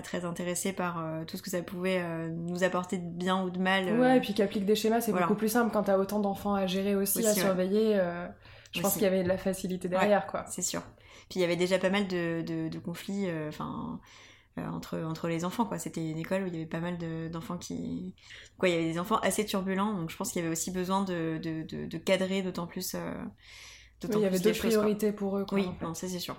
très 0.00 0.24
intéressé 0.24 0.72
par 0.72 0.98
euh, 0.98 1.24
tout 1.24 1.36
ce 1.36 1.42
que 1.42 1.50
ça 1.50 1.60
pouvait 1.62 2.00
euh, 2.00 2.30
nous 2.30 2.64
apporter 2.64 2.96
de 2.98 3.06
bien 3.06 3.42
ou 3.42 3.50
de 3.50 3.58
mal. 3.58 3.88
Euh. 3.88 4.00
Ouais, 4.00 4.16
et 4.16 4.20
puis 4.20 4.32
qu'applique 4.32 4.64
des 4.64 4.76
schémas, 4.76 5.02
c'est 5.02 5.12
beaucoup 5.12 5.34
plus 5.34 5.50
simple 5.50 5.70
quand 5.72 5.82
t'as 5.82 5.98
autant 5.98 6.20
d'enfants 6.20 6.54
à 6.54 6.66
gérer 6.66 6.94
aussi, 6.96 7.26
à 7.26 7.34
surveiller. 7.34 8.00
je 8.72 8.80
pense 8.80 8.94
qu'il 8.94 9.02
y 9.02 9.06
avait 9.06 9.22
de 9.22 9.28
la 9.28 9.36
facilité 9.36 9.88
derrière, 9.88 10.26
quoi. 10.26 10.46
C'est 10.48 10.62
sûr. 10.62 10.82
Puis 11.28 11.40
il 11.40 11.42
y 11.42 11.44
avait 11.44 11.56
déjà 11.56 11.78
pas 11.78 11.90
mal 11.90 12.06
de, 12.08 12.42
de, 12.42 12.78
conflits, 12.78 13.28
enfin. 13.48 14.00
entre, 14.56 14.98
entre 14.98 15.28
les 15.28 15.46
enfants 15.46 15.64
quoi 15.64 15.78
c'était 15.78 16.06
une 16.10 16.18
école 16.18 16.42
où 16.42 16.46
il 16.46 16.52
y 16.52 16.56
avait 16.56 16.66
pas 16.66 16.80
mal 16.80 16.98
d'enfants 17.30 17.56
qui 17.56 18.14
quoi 18.58 18.68
il 18.68 18.72
y 18.72 18.74
avait 18.74 18.92
des 18.92 18.98
enfants 18.98 19.16
assez 19.20 19.46
turbulents 19.46 19.94
donc 19.94 20.10
je 20.10 20.16
pense 20.18 20.30
qu'il 20.30 20.42
y 20.42 20.44
avait 20.44 20.52
aussi 20.52 20.70
besoin 20.70 21.04
de, 21.04 21.40
de, 21.42 21.86
de 21.86 21.98
cadrer 21.98 22.42
d'autant 22.42 22.66
plus 22.66 22.94
il 24.02 24.18
y 24.18 24.26
avait 24.26 24.38
deux 24.38 24.52
priorités 24.52 25.10
pour 25.10 25.38
eux 25.38 25.46
quoi, 25.46 25.58
oui 25.58 25.66
ça 25.94 26.06
c'est 26.06 26.18
sûr 26.18 26.36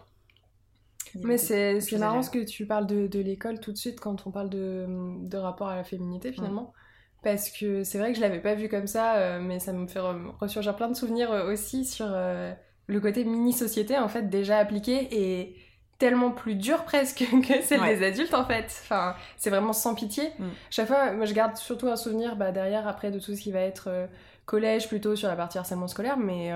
mais 1.21 1.37
c'est 1.37 1.79
marrant 1.97 2.21
ce 2.21 2.29
que 2.29 2.43
tu 2.43 2.65
parles 2.65 2.87
de, 2.87 3.07
de 3.07 3.19
l'école 3.19 3.59
tout 3.59 3.71
de 3.71 3.77
suite 3.77 3.99
quand 3.99 4.25
on 4.25 4.31
parle 4.31 4.49
de, 4.49 4.85
de 5.27 5.37
rapport 5.37 5.67
à 5.67 5.75
la 5.75 5.83
féminité 5.83 6.31
finalement. 6.31 6.73
Parce 7.23 7.49
que 7.49 7.83
c'est 7.83 7.97
vrai 7.97 8.11
que 8.11 8.17
je 8.17 8.21
l'avais 8.21 8.41
pas 8.41 8.53
vu 8.53 8.67
comme 8.67 8.85
ça, 8.85 9.15
euh, 9.15 9.39
mais 9.41 9.59
ça 9.59 9.71
me 9.71 9.87
fait 9.87 10.01
ressurgir 10.39 10.75
plein 10.75 10.89
de 10.89 10.93
souvenirs 10.93 11.31
euh, 11.31 11.51
aussi 11.51 11.85
sur 11.85 12.07
euh, 12.09 12.51
le 12.87 12.99
côté 12.99 13.23
mini-société 13.23 13.97
en 13.97 14.09
fait 14.09 14.29
déjà 14.29 14.57
appliqué 14.57 15.07
et 15.11 15.55
tellement 15.99 16.31
plus 16.31 16.55
dur 16.55 16.83
presque 16.85 17.23
que 17.47 17.61
celle 17.61 17.81
des 17.81 18.05
adultes 18.05 18.33
en 18.33 18.43
fait. 18.43 18.65
Enfin, 18.65 19.15
c'est 19.37 19.49
vraiment 19.49 19.71
sans 19.71 19.95
pitié. 19.95 20.31
Mm. 20.37 20.47
Chaque 20.69 20.87
fois, 20.87 21.13
moi 21.13 21.25
je 21.25 21.33
garde 21.33 21.55
surtout 21.55 21.87
un 21.87 21.95
souvenir 21.95 22.35
bah, 22.35 22.51
derrière 22.51 22.89
après 22.89 23.09
de 23.09 23.19
tout 23.19 23.33
ce 23.33 23.41
qui 23.41 23.53
va 23.53 23.61
être 23.61 23.89
collège 24.45 24.89
plutôt 24.89 25.15
sur 25.15 25.29
la 25.29 25.37
partie 25.37 25.57
harcèlement 25.57 25.87
scolaire, 25.87 26.17
mais 26.17 26.51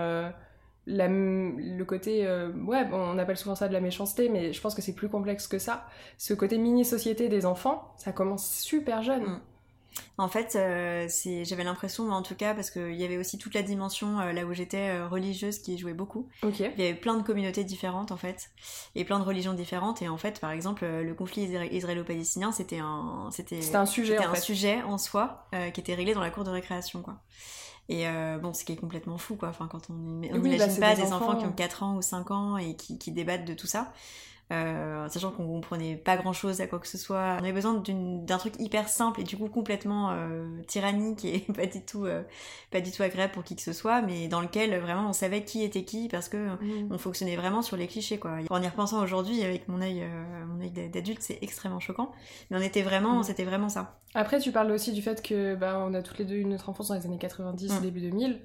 le 0.87 1.83
côté, 1.83 2.25
euh, 2.25 2.51
ouais, 2.65 2.87
on 2.91 3.17
appelle 3.17 3.37
souvent 3.37 3.55
ça 3.55 3.67
de 3.67 3.73
la 3.73 3.81
méchanceté, 3.81 4.29
mais 4.29 4.53
je 4.53 4.61
pense 4.61 4.73
que 4.73 4.81
c'est 4.81 4.95
plus 4.95 5.09
complexe 5.09 5.47
que 5.47 5.59
ça. 5.59 5.85
Ce 6.17 6.33
côté 6.33 6.57
mini-société 6.57 7.27
des 7.27 7.45
enfants, 7.45 7.93
ça 7.97 8.11
commence 8.11 8.49
super 8.49 9.03
jeune. 9.03 9.23
Mm. 9.23 9.41
En 10.19 10.27
fait, 10.27 10.55
euh, 10.55 11.07
j'avais 11.43 11.63
l'impression, 11.63 12.09
en 12.11 12.21
tout 12.21 12.35
cas, 12.35 12.53
parce 12.53 12.69
qu'il 12.69 12.93
y 12.93 13.03
avait 13.03 13.17
aussi 13.17 13.37
toute 13.39 13.55
la 13.55 13.63
dimension 13.63 14.19
euh, 14.19 14.31
là 14.31 14.45
où 14.45 14.53
j'étais 14.53 15.01
religieuse 15.01 15.57
qui 15.59 15.77
jouait 15.77 15.93
beaucoup. 15.93 16.29
Il 16.77 16.81
y 16.81 16.87
avait 16.87 16.93
plein 16.93 17.15
de 17.15 17.23
communautés 17.23 17.63
différentes 17.63 18.11
en 18.11 18.17
fait, 18.17 18.51
et 18.95 19.05
plein 19.05 19.19
de 19.19 19.23
religions 19.23 19.53
différentes. 19.53 20.01
Et 20.03 20.07
en 20.07 20.17
fait, 20.17 20.39
par 20.39 20.51
exemple, 20.51 20.85
le 20.85 21.13
conflit 21.15 21.49
israélo-palestinien, 21.71 22.51
c'était 22.51 22.79
un, 22.79 23.29
c'était, 23.31 23.75
un 23.75 23.85
sujet, 23.87 24.19
en 24.19 24.31
un 24.31 24.35
sujet 24.35 24.81
en 24.83 24.97
soi 24.97 25.47
qui 25.73 25.81
était 25.81 25.95
réglé 25.95 26.13
dans 26.13 26.21
la 26.21 26.29
cour 26.29 26.43
de 26.43 26.51
récréation, 26.51 27.01
quoi. 27.01 27.19
Et 27.89 28.07
euh, 28.07 28.37
bon, 28.37 28.53
ce 28.53 28.65
qui 28.65 28.73
est 28.73 28.77
complètement 28.77 29.17
fou, 29.17 29.35
quoi. 29.35 29.49
Enfin, 29.49 29.67
quand 29.71 29.89
on 29.89 29.93
n'imagine 29.93 30.57
bah, 30.57 30.89
pas 30.89 30.95
des, 30.95 31.13
enfants, 31.13 31.35
qui 31.37 31.45
ont 31.45 31.53
4 31.53 31.83
ans 31.83 31.95
ou 31.95 32.01
5 32.01 32.31
ans 32.31 32.57
et 32.57 32.75
qui, 32.75 32.97
qui 32.97 33.11
débattent 33.11 33.45
de 33.45 33.53
tout 33.53 33.67
ça. 33.67 33.93
Euh, 34.53 35.09
sachant 35.09 35.31
qu'on 35.31 35.45
comprenait 35.45 35.97
pas 35.97 36.15
grand 36.15 36.31
chose 36.31 36.61
à 36.61 36.67
quoi 36.67 36.79
que 36.79 36.87
ce 36.87 36.97
soit. 36.97 37.35
On 37.41 37.43
avait 37.43 37.51
besoin 37.51 37.83
d'un 37.85 38.37
truc 38.37 38.53
hyper 38.59 38.87
simple 38.87 39.19
et 39.19 39.23
du 39.25 39.35
coup 39.35 39.49
complètement 39.49 40.11
euh, 40.11 40.45
tyrannique 40.67 41.25
et 41.25 41.39
pas 41.53 41.65
du 41.65 41.81
tout 41.81 42.05
euh, 42.05 42.23
pas 42.71 42.79
du 42.79 42.91
tout 42.91 43.03
agréable 43.03 43.33
pour 43.33 43.43
qui 43.43 43.57
que 43.57 43.61
ce 43.61 43.73
soit, 43.73 44.01
mais 44.01 44.29
dans 44.29 44.39
lequel 44.39 44.77
vraiment 44.79 45.09
on 45.09 45.13
savait 45.13 45.43
qui 45.43 45.63
était 45.63 45.83
qui 45.83 46.07
parce 46.07 46.29
que 46.29 46.37
mm. 46.37 46.91
on 46.91 46.97
fonctionnait 46.97 47.35
vraiment 47.35 47.61
sur 47.61 47.75
les 47.75 47.87
clichés 47.87 48.19
quoi. 48.19 48.37
En 48.49 48.61
y 48.61 48.67
repensant 48.67 49.03
aujourd'hui 49.03 49.43
avec 49.43 49.67
mon 49.67 49.81
œil 49.81 50.05
mon 50.47 50.61
œil 50.61 50.71
d'adulte, 50.71 51.21
c'est 51.21 51.39
extrêmement 51.41 51.81
choquant, 51.81 52.13
mais 52.49 52.57
on 52.57 52.61
était 52.61 52.83
vraiment 52.83 53.19
mm. 53.19 53.23
c'était 53.23 53.45
vraiment 53.45 53.67
ça. 53.67 53.99
Après 54.13 54.39
tu 54.39 54.53
parles 54.53 54.71
aussi 54.71 54.93
du 54.93 55.01
fait 55.01 55.21
que 55.21 55.55
bah 55.55 55.77
on 55.85 55.93
a 55.93 56.01
toutes 56.01 56.19
les 56.19 56.25
deux 56.25 56.35
eu 56.35 56.45
notre 56.45 56.69
enfance 56.69 56.87
dans 56.87 56.95
les 56.95 57.05
années 57.05 57.17
90 57.17 57.73
mm. 57.73 57.81
début 57.81 57.99
2000. 57.99 58.39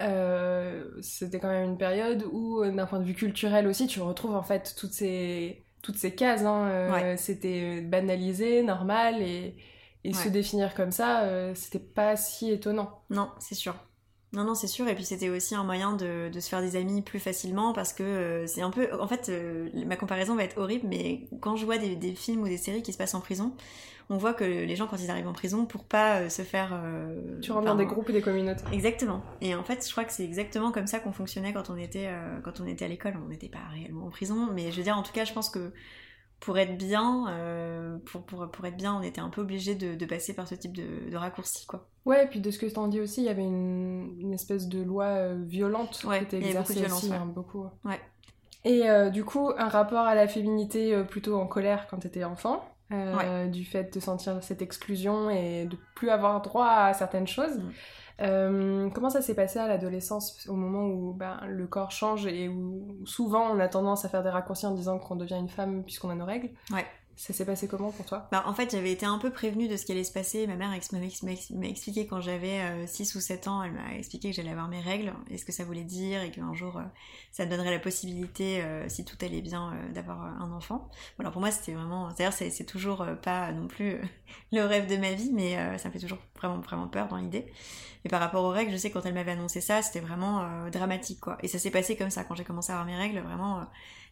Euh, 0.00 1.00
c'était 1.02 1.40
quand 1.40 1.48
même 1.48 1.70
une 1.70 1.78
période 1.78 2.24
où, 2.30 2.62
euh, 2.62 2.70
d'un 2.70 2.86
point 2.86 3.00
de 3.00 3.04
vue 3.04 3.14
culturel 3.14 3.66
aussi, 3.66 3.86
tu 3.88 4.00
retrouves 4.00 4.34
en 4.36 4.42
fait 4.44 4.74
toutes 4.78 4.92
ces, 4.92 5.66
toutes 5.82 5.96
ces 5.96 6.14
cases. 6.14 6.42
Hein, 6.42 6.68
euh, 6.68 7.16
C'était 7.16 7.80
banalisé, 7.80 8.62
normal, 8.62 9.20
et, 9.22 9.56
et 10.04 10.12
se 10.14 10.28
définir 10.28 10.74
comme 10.74 10.92
ça, 10.92 11.52
c'était 11.54 11.80
pas 11.80 12.16
si 12.16 12.50
étonnant. 12.50 13.02
Non, 13.10 13.32
c'est 13.40 13.54
sûr. 13.56 13.74
Non, 14.32 14.44
non, 14.44 14.54
c'est 14.54 14.66
sûr. 14.66 14.86
Et 14.88 14.94
puis 14.94 15.04
c'était 15.04 15.30
aussi 15.30 15.54
un 15.54 15.64
moyen 15.64 15.94
de, 15.94 16.28
de, 16.28 16.40
se 16.40 16.48
faire 16.48 16.60
des 16.60 16.76
amis 16.76 17.00
plus 17.02 17.18
facilement 17.18 17.72
parce 17.72 17.92
que 17.92 18.44
c'est 18.46 18.62
un 18.62 18.70
peu. 18.70 18.88
En 19.00 19.08
fait, 19.08 19.30
ma 19.86 19.96
comparaison 19.96 20.34
va 20.34 20.44
être 20.44 20.58
horrible, 20.58 20.86
mais 20.88 21.28
quand 21.40 21.56
je 21.56 21.64
vois 21.64 21.78
des, 21.78 21.96
des, 21.96 22.14
films 22.14 22.42
ou 22.42 22.48
des 22.48 22.58
séries 22.58 22.82
qui 22.82 22.92
se 22.92 22.98
passent 22.98 23.14
en 23.14 23.20
prison, 23.20 23.54
on 24.10 24.16
voit 24.16 24.32
que 24.32 24.44
les 24.44 24.76
gens, 24.76 24.86
quand 24.86 24.96
ils 24.96 25.10
arrivent 25.10 25.28
en 25.28 25.32
prison, 25.32 25.66
pour 25.66 25.84
pas 25.84 26.20
euh, 26.20 26.28
se 26.28 26.42
faire. 26.42 26.70
Euh, 26.72 27.40
tu 27.42 27.52
rentres 27.52 27.66
dans 27.66 27.74
des 27.74 27.84
groupes 27.84 28.08
et 28.08 28.12
des 28.12 28.22
communautés. 28.22 28.64
Exactement. 28.72 29.22
Et 29.40 29.54
en 29.54 29.62
fait, 29.62 29.84
je 29.86 29.90
crois 29.90 30.04
que 30.04 30.12
c'est 30.12 30.24
exactement 30.24 30.72
comme 30.72 30.86
ça 30.86 30.98
qu'on 30.98 31.12
fonctionnait 31.12 31.52
quand 31.52 31.68
on 31.68 31.76
était, 31.76 32.06
euh, 32.08 32.40
quand 32.42 32.60
on 32.60 32.66
était 32.66 32.86
à 32.86 32.88
l'école. 32.88 33.14
On 33.22 33.28
n'était 33.28 33.48
pas 33.48 33.58
réellement 33.72 34.06
en 34.06 34.10
prison, 34.10 34.48
mais 34.52 34.70
je 34.70 34.76
veux 34.78 34.82
dire, 34.82 34.96
en 34.96 35.02
tout 35.02 35.12
cas, 35.12 35.24
je 35.24 35.32
pense 35.34 35.50
que 35.50 35.72
pour 36.40 36.58
être 36.58 36.76
bien, 36.76 37.26
euh, 37.28 37.98
pour, 38.06 38.22
pour, 38.22 38.48
pour, 38.50 38.64
être 38.64 38.76
bien, 38.76 38.94
on 38.94 39.02
était 39.02 39.20
un 39.20 39.28
peu 39.28 39.40
obligé 39.40 39.74
de, 39.74 39.94
de, 39.94 40.06
passer 40.06 40.34
par 40.34 40.46
ce 40.46 40.54
type 40.54 40.76
de, 40.76 41.10
de, 41.10 41.16
raccourci, 41.16 41.66
quoi. 41.66 41.88
Ouais, 42.04 42.24
et 42.24 42.26
puis 42.26 42.40
de 42.40 42.50
ce 42.50 42.58
que 42.58 42.66
tu 42.66 42.78
en 42.78 42.88
dis 42.88 43.00
aussi, 43.00 43.22
il 43.22 43.26
y 43.26 43.28
avait 43.28 43.44
une, 43.44 44.16
une 44.20 44.32
espèce 44.32 44.68
de 44.68 44.82
loi 44.82 45.04
euh, 45.04 45.42
violente 45.46 46.04
ouais, 46.04 46.20
qui 46.20 46.36
était 46.36 46.38
exercée 46.38 46.72
aussi, 46.72 46.80
violence, 46.80 47.02
ouais. 47.04 47.16
hein, 47.16 47.26
beaucoup. 47.26 47.66
Ouais. 47.84 48.00
Et 48.64 48.88
euh, 48.88 49.10
du 49.10 49.24
coup, 49.24 49.50
un 49.56 49.68
rapport 49.68 50.06
à 50.06 50.14
la 50.14 50.28
féminité 50.28 51.02
plutôt 51.04 51.36
en 51.38 51.46
colère 51.46 51.86
quand 51.88 51.98
tu 51.98 52.06
étais 52.06 52.24
enfant, 52.24 52.64
ouais. 52.90 53.48
du 53.48 53.64
fait 53.64 53.92
de 53.94 54.00
sentir 54.00 54.42
cette 54.42 54.62
exclusion 54.62 55.30
et 55.30 55.66
de 55.66 55.76
plus 55.94 56.10
avoir 56.10 56.40
droit 56.42 56.68
à 56.68 56.94
certaines 56.94 57.28
choses. 57.28 57.58
Mm. 57.58 57.70
Euh, 58.20 58.90
comment 58.90 59.10
ça 59.10 59.22
s'est 59.22 59.34
passé 59.34 59.58
à 59.58 59.68
l'adolescence, 59.68 60.46
au 60.48 60.54
moment 60.54 60.86
où 60.86 61.12
ben, 61.12 61.40
le 61.46 61.66
corps 61.66 61.92
change 61.92 62.26
et 62.26 62.48
où 62.48 62.98
souvent 63.04 63.50
on 63.50 63.60
a 63.60 63.68
tendance 63.68 64.04
à 64.04 64.08
faire 64.08 64.22
des 64.22 64.30
raccourcis 64.30 64.66
en 64.66 64.74
disant 64.74 64.98
qu'on 64.98 65.16
devient 65.16 65.36
une 65.36 65.48
femme 65.48 65.84
puisqu'on 65.84 66.10
a 66.10 66.14
nos 66.14 66.24
règles? 66.24 66.50
Ça 67.18 67.32
s'est 67.32 67.44
passé 67.44 67.66
comment 67.66 67.90
pour 67.90 68.06
toi? 68.06 68.28
Bah, 68.30 68.44
En 68.46 68.54
fait, 68.54 68.70
j'avais 68.70 68.92
été 68.92 69.04
un 69.04 69.18
peu 69.18 69.32
prévenue 69.32 69.66
de 69.66 69.76
ce 69.76 69.84
qui 69.84 69.90
allait 69.90 70.04
se 70.04 70.12
passer. 70.12 70.46
Ma 70.46 70.54
mère 70.54 70.68
m'a 70.68 71.66
expliqué 71.66 72.06
quand 72.06 72.20
j'avais 72.20 72.60
euh, 72.60 72.86
6 72.86 73.16
ou 73.16 73.20
7 73.20 73.48
ans, 73.48 73.60
elle 73.60 73.72
m'a 73.72 73.96
expliqué 73.96 74.30
que 74.30 74.36
j'allais 74.36 74.52
avoir 74.52 74.68
mes 74.68 74.80
règles 74.80 75.12
et 75.28 75.36
ce 75.36 75.44
que 75.44 75.50
ça 75.50 75.64
voulait 75.64 75.82
dire 75.82 76.22
et 76.22 76.30
qu'un 76.30 76.54
jour 76.54 76.76
euh, 76.76 76.84
ça 77.32 77.44
donnerait 77.44 77.72
la 77.72 77.80
possibilité, 77.80 78.62
euh, 78.62 78.88
si 78.88 79.04
tout 79.04 79.16
allait 79.20 79.40
bien, 79.40 79.72
euh, 79.72 79.92
d'avoir 79.92 80.22
un 80.22 80.52
enfant. 80.52 80.88
Bon, 81.16 81.22
alors 81.22 81.32
pour 81.32 81.40
moi, 81.40 81.50
c'était 81.50 81.72
vraiment. 81.72 82.08
C'est-à-dire, 82.14 82.32
c'est 82.32 82.64
toujours 82.64 83.04
pas 83.20 83.50
non 83.50 83.66
plus 83.66 84.00
le 84.52 84.62
rêve 84.62 84.86
de 84.86 84.96
ma 84.96 85.10
vie, 85.10 85.32
mais 85.32 85.56
ça 85.76 85.88
me 85.88 85.92
fait 85.92 85.98
toujours 85.98 86.18
vraiment, 86.36 86.60
vraiment 86.60 86.86
peur 86.86 87.08
dans 87.08 87.16
l'idée. 87.16 87.46
Et 88.04 88.08
par 88.08 88.20
rapport 88.20 88.44
aux 88.44 88.50
règles, 88.50 88.70
je 88.70 88.76
sais 88.76 88.90
que 88.90 88.94
quand 88.94 89.06
elle 89.06 89.14
m'avait 89.14 89.32
annoncé 89.32 89.60
ça, 89.60 89.82
c'était 89.82 89.98
vraiment 89.98 90.70
dramatique, 90.70 91.18
quoi. 91.18 91.36
Et 91.42 91.48
ça 91.48 91.58
s'est 91.58 91.72
passé 91.72 91.96
comme 91.96 92.10
ça 92.10 92.22
quand 92.22 92.36
j'ai 92.36 92.44
commencé 92.44 92.70
à 92.70 92.76
avoir 92.76 92.86
mes 92.86 92.96
règles, 92.96 93.18
vraiment. 93.18 93.66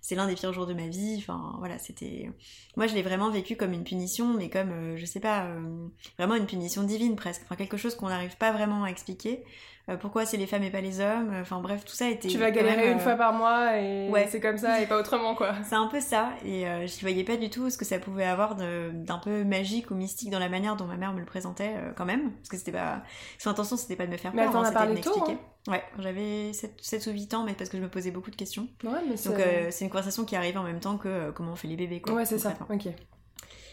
C'est 0.07 0.15
l'un 0.15 0.29
des 0.29 0.37
pires 0.37 0.53
jours 0.53 0.67
de 0.67 0.73
ma 0.73 0.87
vie. 0.87 1.17
Enfin, 1.19 1.57
voilà, 1.59 1.81
c'était. 1.81 2.31
Moi, 2.77 2.87
je 2.87 2.95
l'ai 2.95 3.03
vraiment 3.03 3.29
vécu 3.29 3.57
comme 3.57 3.73
une 3.73 3.83
punition, 3.83 4.35
mais 4.35 4.49
comme, 4.49 4.71
euh, 4.71 4.97
je 4.97 5.05
sais 5.05 5.19
pas, 5.19 5.47
euh, 5.47 5.89
vraiment 6.17 6.37
une 6.37 6.47
punition 6.47 6.85
divine 6.85 7.17
presque. 7.17 7.43
Enfin, 7.43 7.57
quelque 7.57 7.77
chose 7.77 7.97
qu'on 7.97 8.09
n'arrive 8.09 8.37
pas 8.37 8.53
vraiment 8.53 8.85
à 8.85 8.89
expliquer. 8.89 9.43
Euh, 9.89 9.97
pourquoi 9.97 10.27
c'est 10.27 10.37
les 10.37 10.49
femmes 10.49 10.65
et 10.65 10.71
pas 10.71 10.81
les 10.81 11.01
hommes 11.01 11.33
Enfin, 11.41 11.61
bref, 11.61 11.85
tout 11.85 11.95
ça 11.95 12.09
était. 12.09 12.27
Tu 12.27 12.39
vas 12.39 12.51
galérer 12.51 12.87
même, 12.87 12.93
une 12.95 13.01
fois 13.01 13.15
par 13.15 13.33
mois 13.33 13.79
et 13.79 14.09
ouais. 14.11 14.27
c'est 14.29 14.41
comme 14.41 14.59
ça 14.59 14.81
et 14.81 14.87
pas 14.87 14.99
autrement, 14.99 15.37
quoi. 15.37 15.55
C'est 15.65 15.77
un 15.77 15.87
peu 15.87 16.01
ça. 16.01 16.31
Et 16.45 16.67
euh, 16.67 16.89
je 16.89 17.01
voyais 17.01 17.23
pas 17.23 17.37
du 17.37 17.51
tout 17.51 17.71
ce 17.71 17.79
que 17.79 17.85
ça 17.85 18.01
pouvait 18.01 18.25
avoir 18.25 18.57
d'un 18.57 19.19
peu 19.19 19.45
magique 19.45 19.93
ou 19.93 19.95
mystique 19.95 20.31
dans 20.31 20.41
la 20.41 20.49
manière 20.49 20.75
dont 20.75 20.87
ma 20.87 20.97
mère 20.97 21.13
me 21.13 21.21
le 21.21 21.25
présentait, 21.25 21.75
euh, 21.77 21.93
quand 21.95 22.05
même. 22.05 22.33
Parce 22.33 22.49
que 22.49 22.57
c'était 22.57 22.73
pas. 22.73 23.03
Son 23.39 23.51
intention, 23.51 23.77
c'était 23.77 23.95
pas 23.95 24.07
de 24.07 24.11
me 24.11 24.17
faire 24.17 24.33
peur. 24.33 24.47
Mais 24.47 24.53
t'en 24.53 24.63
hein, 24.63 24.69
a 24.69 24.73
parlé 24.73 25.01
tôt, 25.01 25.25
hein. 25.29 25.39
Ouais, 25.69 25.83
j'avais 25.99 26.53
7, 26.53 26.75
7, 26.81 27.07
ou 27.09 27.11
8 27.11 27.35
ans, 27.35 27.45
mais 27.45 27.55
parce 27.55 27.71
que 27.71 27.77
je 27.77 27.83
me 27.83 27.89
posais 27.89 28.11
beaucoup 28.11 28.31
de 28.31 28.37
questions. 28.37 28.69
Ouais, 28.85 29.01
mais 29.09 29.17
Donc 29.17 29.41
euh, 29.41 29.69
c'est 29.71 29.85
une 29.85 29.91
conversation 29.91 30.25
qui 30.25 30.37
arrive 30.37 30.57
en 30.57 30.63
même 30.63 30.81
temps 30.81 30.97
que 30.97 31.09
euh, 31.09 31.33
comment 31.33 31.53
on 31.53 31.57
fait 31.57 31.69
les 31.69 31.77
bébés, 31.77 32.01
quoi. 32.01 32.15
Ouais, 32.15 32.25
c'est 32.25 32.39
ça, 32.39 32.57
ok. 32.71 32.89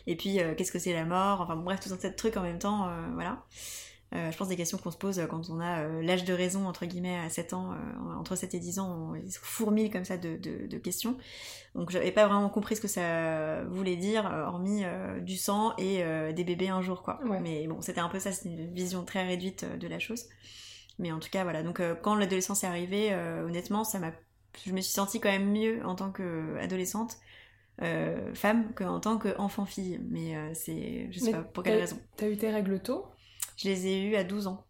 Et 0.06 0.16
puis, 0.16 0.40
euh, 0.40 0.56
qu'est-ce 0.56 0.72
que 0.72 0.80
c'est 0.80 0.94
la 0.94 1.06
mort 1.06 1.42
Enfin, 1.42 1.56
bref, 1.56 1.80
tout 1.80 1.94
un 1.94 1.98
tas 1.98 2.10
de 2.10 2.16
trucs 2.16 2.36
en 2.38 2.42
même 2.42 2.60
temps, 2.60 2.90
voilà. 3.14 3.44
Je 4.16 4.38
pense 4.38 4.48
des 4.48 4.56
questions 4.56 4.78
qu'on 4.78 4.92
se 4.92 4.98
pose 4.98 5.20
quand 5.28 5.50
on 5.50 5.60
a 5.60 5.88
l'âge 6.04 6.24
de 6.24 6.34
raison, 6.34 6.68
entre 6.68 6.86
guillemets, 6.86 7.18
à 7.18 7.30
7 7.30 7.54
ans, 7.54 7.74
entre 8.20 8.36
7 8.36 8.54
et 8.54 8.60
10 8.60 8.78
ans, 8.78 9.12
on 9.12 9.30
fourmille 9.32 9.90
comme 9.90 10.06
ça 10.06 10.18
de, 10.18 10.36
de, 10.36 10.68
de 10.68 10.78
questions. 10.78 11.18
Donc 11.74 11.90
j'avais 11.90 12.12
pas 12.12 12.28
vraiment 12.28 12.50
compris 12.50 12.76
ce 12.76 12.82
que 12.82 12.88
ça 12.88 13.64
voulait 13.64 13.96
dire, 13.96 14.26
hormis 14.26 14.84
du 15.22 15.36
sang 15.36 15.74
et 15.80 16.04
des 16.32 16.44
bébés 16.44 16.70
un 16.70 16.84
jour, 16.84 17.02
quoi. 17.02 17.20
Ouais. 17.26 17.40
Mais 17.40 17.66
bon, 17.66 17.82
c'était 17.82 18.02
un 18.02 18.10
peu 18.10 18.20
ça, 18.20 18.32
c'est 18.32 18.50
une 18.50 18.72
vision 18.72 19.04
très 19.04 19.26
réduite 19.26 19.66
de 19.80 19.88
la 19.88 19.98
chose. 19.98 20.26
Mais 21.00 21.12
en 21.12 21.20
tout 21.20 21.30
cas, 21.30 21.44
voilà. 21.44 21.64
Donc 21.64 21.82
quand 22.02 22.16
l'adolescence 22.16 22.64
est 22.64 22.68
arrivée, 22.68 23.14
euh, 23.14 23.46
honnêtement, 23.46 23.84
ça 23.84 24.00
m'a... 24.00 24.12
Je 24.66 24.72
me 24.72 24.82
suis 24.82 24.94
sentie 24.94 25.20
quand 25.20 25.32
même 25.32 25.52
mieux 25.52 25.84
en 25.86 25.96
tant 25.96 26.12
qu'adolescente. 26.12 27.18
Euh, 27.82 28.34
femme 28.36 28.74
qu'en 28.76 29.00
tant 29.00 29.18
qu'enfant-fille. 29.18 30.00
Mais 30.10 30.36
euh, 30.36 30.52
c'est. 30.54 31.08
Je 31.12 31.20
sais 31.20 31.32
Mais 31.32 31.32
pas 31.32 31.44
pour 31.44 31.64
quelle 31.64 31.80
raison. 31.80 31.98
T'as 32.18 32.30
eu 32.30 32.38
tes 32.38 32.52
règles 32.52 32.80
tôt? 32.80 33.06
Je 33.58 33.68
les 33.68 33.88
ai 33.88 34.04
eues 34.04 34.16
à 34.16 34.24
12 34.24 34.48
ans. 34.48 34.66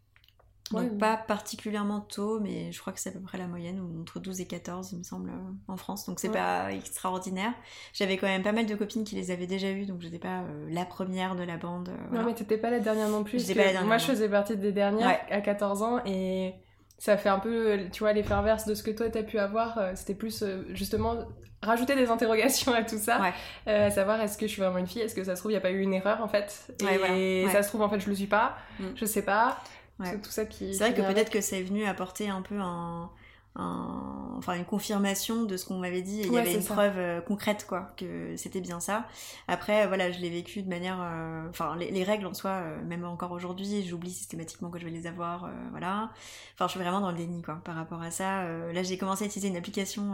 Donc 0.72 0.98
pas 0.98 1.18
particulièrement 1.18 2.00
tôt, 2.00 2.40
mais 2.40 2.72
je 2.72 2.80
crois 2.80 2.94
que 2.94 3.00
c'est 3.00 3.10
à 3.10 3.12
peu 3.12 3.20
près 3.20 3.38
la 3.38 3.48
moyenne, 3.48 3.80
ou 3.80 4.02
entre 4.02 4.20
12 4.20 4.42
et 4.42 4.46
14, 4.48 4.92
il 4.94 5.00
me 5.00 5.04
semble, 5.04 5.30
euh, 5.30 5.34
en 5.68 5.78
France. 5.78 6.06
Donc 6.08 6.20
c'est 6.20 6.30
Ouais. 6.30 6.34
pas 6.34 6.72
extraordinaire. 6.72 7.52
J'avais 7.94 8.18
quand 8.18 8.28
même 8.28 8.42
pas 8.44 8.54
mal 8.54 8.66
de 8.66 8.74
copines 8.76 9.04
qui 9.04 9.16
les 9.16 9.30
avaient 9.30 9.46
déjà 9.46 9.70
eues, 9.70 9.86
donc 9.86 10.02
j'étais 10.02 10.20
pas 10.20 10.40
euh, 10.42 10.68
la 10.72 10.86
première 10.86 11.36
de 11.36 11.44
la 11.44 11.58
bande. 11.58 11.90
euh, 11.90 11.96
voilà. 12.10 12.24
Non, 12.24 12.30
mais 12.30 12.34
t'étais 12.36 12.58
pas 12.58 12.70
la 12.72 12.80
dernière 12.80 13.10
non 13.10 13.24
plus. 13.24 13.46
Pas 13.46 13.54
la 13.56 13.64
dernière, 13.66 13.86
Moi, 13.86 13.98
je 13.98 14.06
faisais 14.06 14.30
partie 14.30 14.58
des 14.58 14.72
dernières 14.72 15.08
Ouais. 15.08 15.20
à 15.30 15.42
14 15.42 15.82
ans 15.84 16.00
et 16.06 16.54
ça 16.98 17.18
fait 17.18 17.30
un 17.30 17.40
peu, 17.40 17.80
tu 17.92 18.00
vois, 18.00 18.14
l'effet 18.14 18.34
inverse 18.34 18.66
de 18.66 18.74
ce 18.74 18.84
que 18.84 18.92
toi 18.92 19.10
t'as 19.10 19.24
pu 19.24 19.38
avoir. 19.40 19.78
C'était 19.96 20.16
plus 20.16 20.44
justement 20.70 21.18
rajouter 21.62 21.96
des 21.96 22.10
interrogations 22.10 22.74
à 22.74 22.84
tout 22.84 22.98
ça. 22.98 23.22
Ouais. 23.22 23.34
Euh, 23.68 23.88
à 23.88 23.92
savoir, 23.92 24.20
est-ce 24.22 24.38
que 24.38 24.48
je 24.48 24.52
suis 24.54 24.62
vraiment 24.62 24.78
une 24.80 24.88
fille? 24.88 25.02
Est-ce 25.02 25.16
que 25.16 25.24
ça 25.24 25.36
se 25.36 25.42
trouve, 25.42 25.52
il 25.52 25.56
n'y 25.56 25.58
a 25.60 25.62
pas 25.62 25.72
eu 25.72 25.82
une 25.82 25.94
erreur 25.94 26.22
en 26.22 26.28
fait? 26.28 26.74
Et 26.82 26.86
Ouais, 26.86 26.98
voilà. 26.98 27.14
Ouais. 27.14 27.46
ça 27.52 27.64
se 27.64 27.68
trouve, 27.70 27.82
en 27.82 27.90
fait, 27.90 28.00
je 28.00 28.10
le 28.10 28.16
suis 28.16 28.28
pas. 28.28 28.56
Mm. 28.80 28.84
Je 28.96 29.06
sais 29.06 29.22
pas. 29.24 29.58
Ouais. 30.00 30.08
C'est 30.12 30.22
tout 30.22 30.32
ça 30.32 30.46
qui. 30.46 30.74
C'est 30.74 30.80
vrai 30.86 30.94
qui 30.94 31.02
que 31.02 31.14
peut-être 31.14 31.30
que 31.30 31.42
c'est 31.42 31.62
venu 31.62 31.86
apporter 31.86 32.28
un 32.30 32.42
peu 32.42 32.60
un, 32.60 33.10
un- 33.56 34.34
enfin 34.38 34.56
une 34.56 34.66
confirmation 34.66 35.44
de 35.44 35.56
ce 35.58 35.66
qu'on 35.68 35.78
m'avait 35.78 36.02
dit 36.02 36.22
et 36.22 36.26
il 36.26 36.34
y 36.34 36.38
avait 36.40 36.56
une 36.56 36.64
ça. 36.64 36.74
preuve 36.74 36.98
euh, 36.98 37.22
concrète 37.22 37.68
quoi 37.70 37.94
que 37.98 38.36
c'était 38.36 38.62
bien 38.62 38.80
ça 38.80 39.06
après 39.48 39.86
voilà 39.86 40.12
je 40.12 40.20
l'ai 40.20 40.32
vécu 40.32 40.64
de 40.64 40.70
manière 40.70 40.98
euh, 41.00 41.48
enfin 41.50 41.76
les, 41.76 41.92
les 41.92 42.04
règles 42.04 42.26
en 42.26 42.34
soi 42.34 42.50
euh, 42.50 42.84
même 42.84 43.06
encore 43.06 43.32
aujourd'hui 43.32 43.84
j'oublie 43.88 44.10
systématiquement 44.10 44.72
que 44.72 44.80
je 44.80 44.86
vais 44.86 44.92
les 44.92 45.06
avoir 45.06 45.46
euh, 45.46 45.50
voilà 45.70 46.10
enfin 46.56 46.66
je 46.66 46.72
suis 46.72 46.80
vraiment 46.80 47.00
dans 47.00 47.12
le 47.12 47.18
déni 47.18 47.44
quoi 47.44 47.62
par 47.64 47.76
rapport 47.76 48.02
à 48.02 48.10
ça 48.10 48.44
là 48.74 48.82
j'ai 48.82 48.98
commencé 48.98 49.24
à 49.24 49.28
utiliser 49.28 49.50
une 49.50 49.58
application 49.58 50.14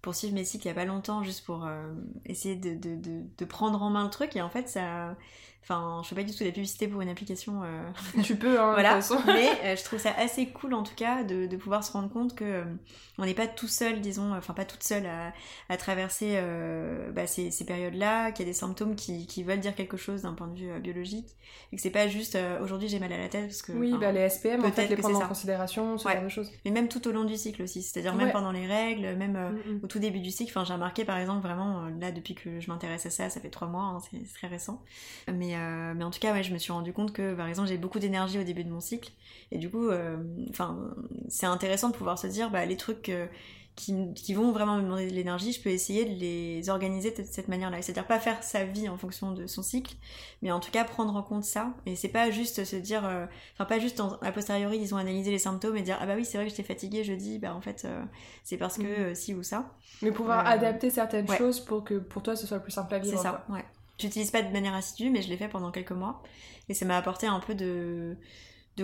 pour 0.00 0.14
suivre 0.14 0.32
mes 0.34 0.44
cycles 0.44 0.64
il 0.64 0.68
y 0.68 0.72
a 0.72 0.74
pas 0.74 0.86
longtemps 0.86 1.22
juste 1.22 1.44
pour 1.44 1.68
essayer 2.24 2.56
de, 2.56 2.70
de, 2.70 2.96
de, 2.96 3.24
de 3.36 3.44
prendre 3.44 3.82
en 3.82 3.90
main 3.90 4.04
le 4.04 4.10
truc 4.10 4.34
et 4.36 4.40
en 4.40 4.48
fait 4.48 4.70
ça 4.70 5.16
enfin 5.62 6.00
je 6.02 6.08
fais 6.08 6.14
pas 6.14 6.22
du 6.22 6.32
tout 6.32 6.38
de 6.40 6.44
la 6.44 6.52
publicité 6.52 6.88
pour 6.88 7.00
une 7.02 7.08
application 7.10 7.62
euh, 7.62 7.90
Tu 8.22 8.36
peux, 8.36 8.58
hein, 8.60 8.72
voilà, 8.72 8.96
de 8.96 9.02
toute 9.02 9.08
façon. 9.08 9.22
mais 9.26 9.48
euh, 9.64 9.76
je 9.76 9.84
trouve 9.84 9.98
ça 9.98 10.12
assez 10.16 10.46
cool 10.48 10.72
en 10.74 10.82
tout 10.82 10.94
cas 10.94 11.24
de, 11.24 11.46
de 11.46 11.56
pouvoir 11.56 11.84
se 11.84 11.92
rendre 11.92 12.08
compte 12.10 12.34
que 12.34 12.44
euh, 12.44 12.64
on 13.18 13.24
n'est 13.24 13.34
pas 13.34 13.46
tout 13.48 13.66
seul, 13.68 14.00
disons, 14.00 14.34
enfin 14.34 14.54
pas 14.54 14.64
toute 14.64 14.82
seule 14.82 15.06
à, 15.06 15.32
à 15.68 15.76
traverser 15.76 16.34
euh, 16.36 17.10
bah, 17.12 17.26
ces, 17.26 17.50
ces 17.50 17.64
périodes-là, 17.66 18.32
qu'il 18.32 18.46
y 18.46 18.48
a 18.48 18.52
des 18.52 18.56
symptômes 18.58 18.94
qui, 18.96 19.26
qui 19.26 19.42
veulent 19.42 19.60
dire 19.60 19.74
quelque 19.74 19.96
chose 19.96 20.22
d'un 20.22 20.34
point 20.34 20.46
de 20.46 20.58
vue 20.58 20.80
biologique, 20.80 21.26
et 21.72 21.76
que 21.76 21.82
c'est 21.82 21.90
pas 21.90 22.08
juste 22.08 22.38
aujourd'hui 22.62 22.88
j'ai 22.88 22.98
mal 23.00 23.12
à 23.12 23.18
la 23.18 23.28
tête 23.28 23.46
parce 23.46 23.62
que. 23.62 23.72
Oui, 23.72 23.92
bah, 24.00 24.12
les 24.12 24.28
SPM, 24.28 24.60
en 24.60 24.64
fait, 24.70 24.86
peut-être 24.86 24.90
les 24.90 24.96
prendre 24.96 25.22
en 25.22 25.28
considération, 25.28 25.98
ce 25.98 26.06
Ouais. 26.06 26.14
genre 26.14 26.22
de 26.24 26.28
choses. 26.28 26.50
Mais 26.64 26.70
même 26.70 26.88
tout 26.88 27.06
au 27.08 27.12
long 27.12 27.24
du 27.24 27.36
cycle 27.36 27.62
aussi, 27.62 27.82
c'est-à-dire 27.82 28.14
même 28.14 28.30
pendant 28.32 28.52
les 28.52 28.66
règles, 28.66 29.16
même 29.16 29.28
Mm, 29.38 29.72
mm. 29.74 29.80
au 29.82 29.86
tout 29.88 29.98
début 29.98 30.20
du 30.20 30.30
cycle. 30.30 30.50
Enfin, 30.52 30.64
j'ai 30.64 30.72
remarqué 30.74 31.04
par 31.04 31.18
exemple 31.18 31.42
vraiment 31.46 31.88
là 32.00 32.12
depuis 32.12 32.34
que 32.34 32.60
je 32.60 32.70
m'intéresse 32.70 33.04
à 33.06 33.10
ça, 33.10 33.28
ça 33.30 33.40
fait 33.40 33.50
trois 33.50 33.68
mois, 33.68 33.82
hein, 33.82 33.98
c'est 34.10 34.18
c'est 34.24 34.34
très 34.34 34.46
récent. 34.46 34.82
Mais 35.32 35.47
euh, 35.56 35.94
mais 35.94 36.04
en 36.04 36.10
tout 36.10 36.20
cas, 36.20 36.32
ouais, 36.32 36.42
je 36.42 36.52
me 36.52 36.58
suis 36.58 36.72
rendu 36.72 36.92
compte 36.92 37.12
que 37.12 37.34
par 37.34 37.46
exemple 37.48 37.68
j'ai 37.68 37.78
beaucoup 37.78 37.98
d'énergie 37.98 38.38
au 38.38 38.44
début 38.44 38.64
de 38.64 38.70
mon 38.70 38.80
cycle 38.80 39.12
et 39.50 39.58
du 39.58 39.70
coup, 39.70 39.88
euh, 39.88 40.16
c'est 41.28 41.46
intéressant 41.46 41.88
de 41.90 41.94
pouvoir 41.96 42.18
se 42.18 42.26
dire 42.26 42.50
bah 42.50 42.64
les 42.66 42.76
trucs 42.76 43.08
euh, 43.08 43.26
qui, 43.76 43.94
qui 44.14 44.34
vont 44.34 44.50
vraiment 44.50 44.76
me 44.76 44.82
demander 44.82 45.08
de 45.08 45.14
l'énergie, 45.14 45.52
je 45.52 45.62
peux 45.62 45.70
essayer 45.70 46.04
de 46.04 46.14
les 46.18 46.68
organiser 46.68 47.12
de 47.12 47.22
cette 47.22 47.46
manière-là. 47.46 47.80
C'est-à-dire 47.80 48.06
pas 48.08 48.18
faire 48.18 48.42
sa 48.42 48.64
vie 48.64 48.88
en 48.88 48.98
fonction 48.98 49.30
de 49.32 49.46
son 49.46 49.62
cycle, 49.62 49.94
mais 50.42 50.50
en 50.50 50.58
tout 50.58 50.72
cas 50.72 50.82
prendre 50.84 51.14
en 51.14 51.22
compte 51.22 51.44
ça. 51.44 51.72
Et 51.86 51.94
c'est 51.94 52.08
pas 52.08 52.30
juste 52.32 52.64
se 52.64 52.74
dire, 52.76 53.04
enfin 53.54 53.64
pas 53.66 53.78
juste 53.78 54.00
en- 54.00 54.14
a 54.20 54.32
posteriori, 54.32 54.78
disons 54.80 54.96
analyser 54.96 55.30
les 55.30 55.38
symptômes 55.38 55.76
et 55.76 55.82
dire 55.82 55.96
ah 56.00 56.06
bah 56.06 56.14
oui 56.16 56.24
c'est 56.24 56.38
vrai 56.38 56.46
que 56.46 56.50
j'étais 56.50 56.64
fatiguée 56.64 57.04
jeudi, 57.04 57.38
bah 57.38 57.54
en 57.54 57.60
fait 57.60 57.86
c'est 58.42 58.56
parce 58.56 58.78
que 58.78 59.14
si 59.14 59.32
ou 59.34 59.44
ça. 59.44 59.70
Mais 60.02 60.10
pouvoir 60.10 60.46
adapter 60.46 60.90
certaines 60.90 61.28
ouais. 61.28 61.38
choses 61.38 61.60
pour 61.60 61.84
que 61.84 61.94
pour 61.94 62.22
toi 62.22 62.34
ce 62.34 62.46
soit 62.48 62.58
plus 62.58 62.72
simple 62.72 62.94
à 62.94 62.98
C'est 62.98 63.10
vivre. 63.10 63.22
ça, 63.22 63.44
ouais. 63.48 63.64
J'utilise 63.98 64.30
pas 64.30 64.42
de 64.42 64.52
manière 64.52 64.74
assidue, 64.74 65.10
mais 65.10 65.22
je 65.22 65.28
l'ai 65.28 65.36
fait 65.36 65.48
pendant 65.48 65.70
quelques 65.70 65.92
mois. 65.92 66.22
Et 66.68 66.74
ça 66.74 66.84
m'a 66.86 66.96
apporté 66.96 67.26
un 67.26 67.40
peu 67.40 67.54
de, 67.54 68.16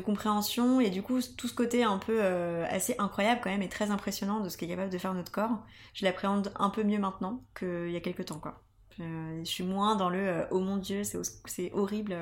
compréhension 0.04 0.80
et 0.80 0.90
du 0.90 1.02
coup, 1.02 1.20
tout 1.36 1.46
ce 1.46 1.54
côté 1.54 1.84
un 1.84 1.98
peu 1.98 2.18
euh, 2.20 2.66
assez 2.68 2.96
incroyable 2.98 3.40
quand 3.44 3.50
même 3.50 3.62
et 3.62 3.68
très 3.68 3.92
impressionnant 3.92 4.40
de 4.40 4.48
ce 4.48 4.56
qu'est 4.56 4.66
capable 4.66 4.90
de 4.90 4.98
faire 4.98 5.14
notre 5.14 5.30
corps, 5.30 5.64
je 5.92 6.04
l'appréhende 6.04 6.52
un 6.56 6.68
peu 6.68 6.82
mieux 6.82 6.98
maintenant 6.98 7.44
qu'il 7.56 7.90
y 7.90 7.96
a 7.96 8.00
quelques 8.00 8.24
temps, 8.24 8.40
quoi. 8.40 8.60
Euh, 8.98 9.38
je 9.40 9.48
suis 9.48 9.62
moins 9.62 9.94
dans 9.94 10.08
le 10.08 10.18
euh, 10.18 10.46
oh 10.50 10.58
mon 10.58 10.78
dieu, 10.78 11.02
c'est 11.04 11.72
horrible 11.72 12.16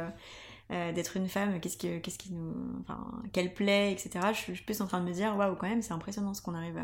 d'être 0.71 1.19
une 1.19 1.29
femme, 1.29 1.61
qu'est-ce 1.61 1.77
que 1.77 1.99
qu'est-ce 1.99 2.19
qui 2.19 2.33
nous. 2.33 2.55
Enfin, 2.81 3.23
quelle 3.35 3.53
plaie, 3.53 3.93
etc. 3.93 4.33
Je 4.33 4.55
suis 4.55 4.65
plus 4.65 4.81
en 4.81 4.87
train 4.87 5.01
de 5.01 5.07
me 5.07 5.13
dire 5.13 5.37
waouh, 5.37 5.55
quand 5.55 5.69
même, 5.69 5.83
c'est 5.83 5.93
impressionnant 5.93 6.33
ce 6.33 6.41
qu'on 6.41 6.55
arrive 6.55 6.83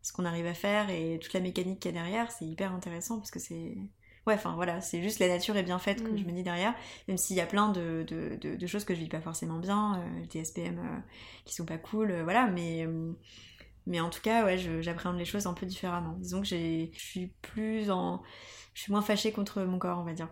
ce 0.00 0.12
qu'on 0.12 0.24
arrive 0.24 0.46
à 0.46 0.54
faire 0.54 0.90
et 0.90 1.18
toute 1.20 1.32
la 1.34 1.40
mécanique 1.40 1.80
qu'il 1.80 1.94
y 1.94 1.98
a 1.98 2.00
derrière, 2.00 2.30
c'est 2.30 2.46
hyper 2.46 2.72
intéressant 2.72 3.18
parce 3.18 3.30
que 3.30 3.38
c'est 3.38 3.76
ouais, 4.28 4.34
enfin 4.34 4.54
voilà, 4.54 4.80
c'est 4.80 5.02
juste 5.02 5.18
la 5.18 5.28
nature 5.28 5.56
est 5.56 5.62
bien 5.64 5.78
faite, 5.80 6.02
comme 6.04 6.14
Mm. 6.14 6.18
je 6.18 6.24
me 6.24 6.32
dis 6.32 6.42
derrière, 6.44 6.74
même 7.08 7.16
s'il 7.18 7.36
y 7.36 7.40
a 7.40 7.46
plein 7.46 7.70
de, 7.70 8.04
de, 8.06 8.36
de- 8.40 8.56
de 8.56 8.66
choses 8.66 8.84
que 8.84 8.94
je 8.94 9.00
vis 9.00 9.08
pas 9.08 9.20
forcément 9.20 9.58
bien, 9.58 10.00
euh, 10.00 10.26
des 10.30 10.40
SPM 10.40 10.78
euh, 10.78 10.98
qui 11.44 11.54
sont 11.54 11.66
pas 11.66 11.78
cool, 11.78 12.10
euh, 12.12 12.22
voilà, 12.24 12.46
mais, 12.46 12.86
euh, 12.86 13.12
mais 13.86 14.00
en 14.00 14.10
tout 14.10 14.20
cas, 14.22 14.44
ouais, 14.44 14.58
j'appréhende 14.82 15.18
les 15.18 15.24
choses 15.24 15.46
un 15.46 15.54
peu 15.54 15.66
différemment. 15.66 16.14
Disons 16.18 16.40
que 16.40 16.46
j'ai- 16.46 16.90
je 16.94 17.00
suis 17.04 17.32
plus 17.42 17.90
en. 17.90 18.22
Je 18.74 18.82
suis 18.82 18.92
moins 18.92 19.02
fâchée 19.02 19.32
contre 19.32 19.62
mon 19.62 19.78
corps, 19.78 19.98
on 19.98 20.04
va 20.04 20.12
dire. 20.14 20.28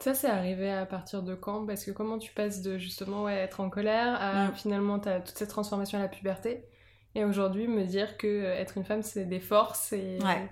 Ça, 0.00 0.12
c'est 0.14 0.28
arrivé 0.28 0.70
à 0.70 0.84
partir 0.86 1.22
de 1.22 1.34
quand? 1.34 1.66
Parce 1.66 1.84
que 1.84 1.90
comment 1.90 2.18
tu 2.18 2.32
passes 2.32 2.62
de 2.62 2.78
justement 2.78 3.24
ouais, 3.24 3.34
être 3.36 3.60
en 3.60 3.70
colère 3.70 4.16
à 4.20 4.48
Mm. 4.50 4.54
finalement 4.54 4.98
t'as 4.98 5.20
toute 5.20 5.36
cette 5.38 5.48
transformation 5.48 5.98
à 5.98 6.02
la 6.02 6.08
puberté? 6.08 6.64
Et 7.14 7.24
aujourd'hui 7.24 7.68
me 7.68 7.84
dire 7.84 8.16
que 8.18 8.26
euh, 8.26 8.54
être 8.56 8.76
une 8.76 8.84
femme 8.84 9.02
c'est 9.02 9.24
des 9.24 9.40
forces 9.40 9.92
et 9.92 10.18
Ouais. 10.20 10.48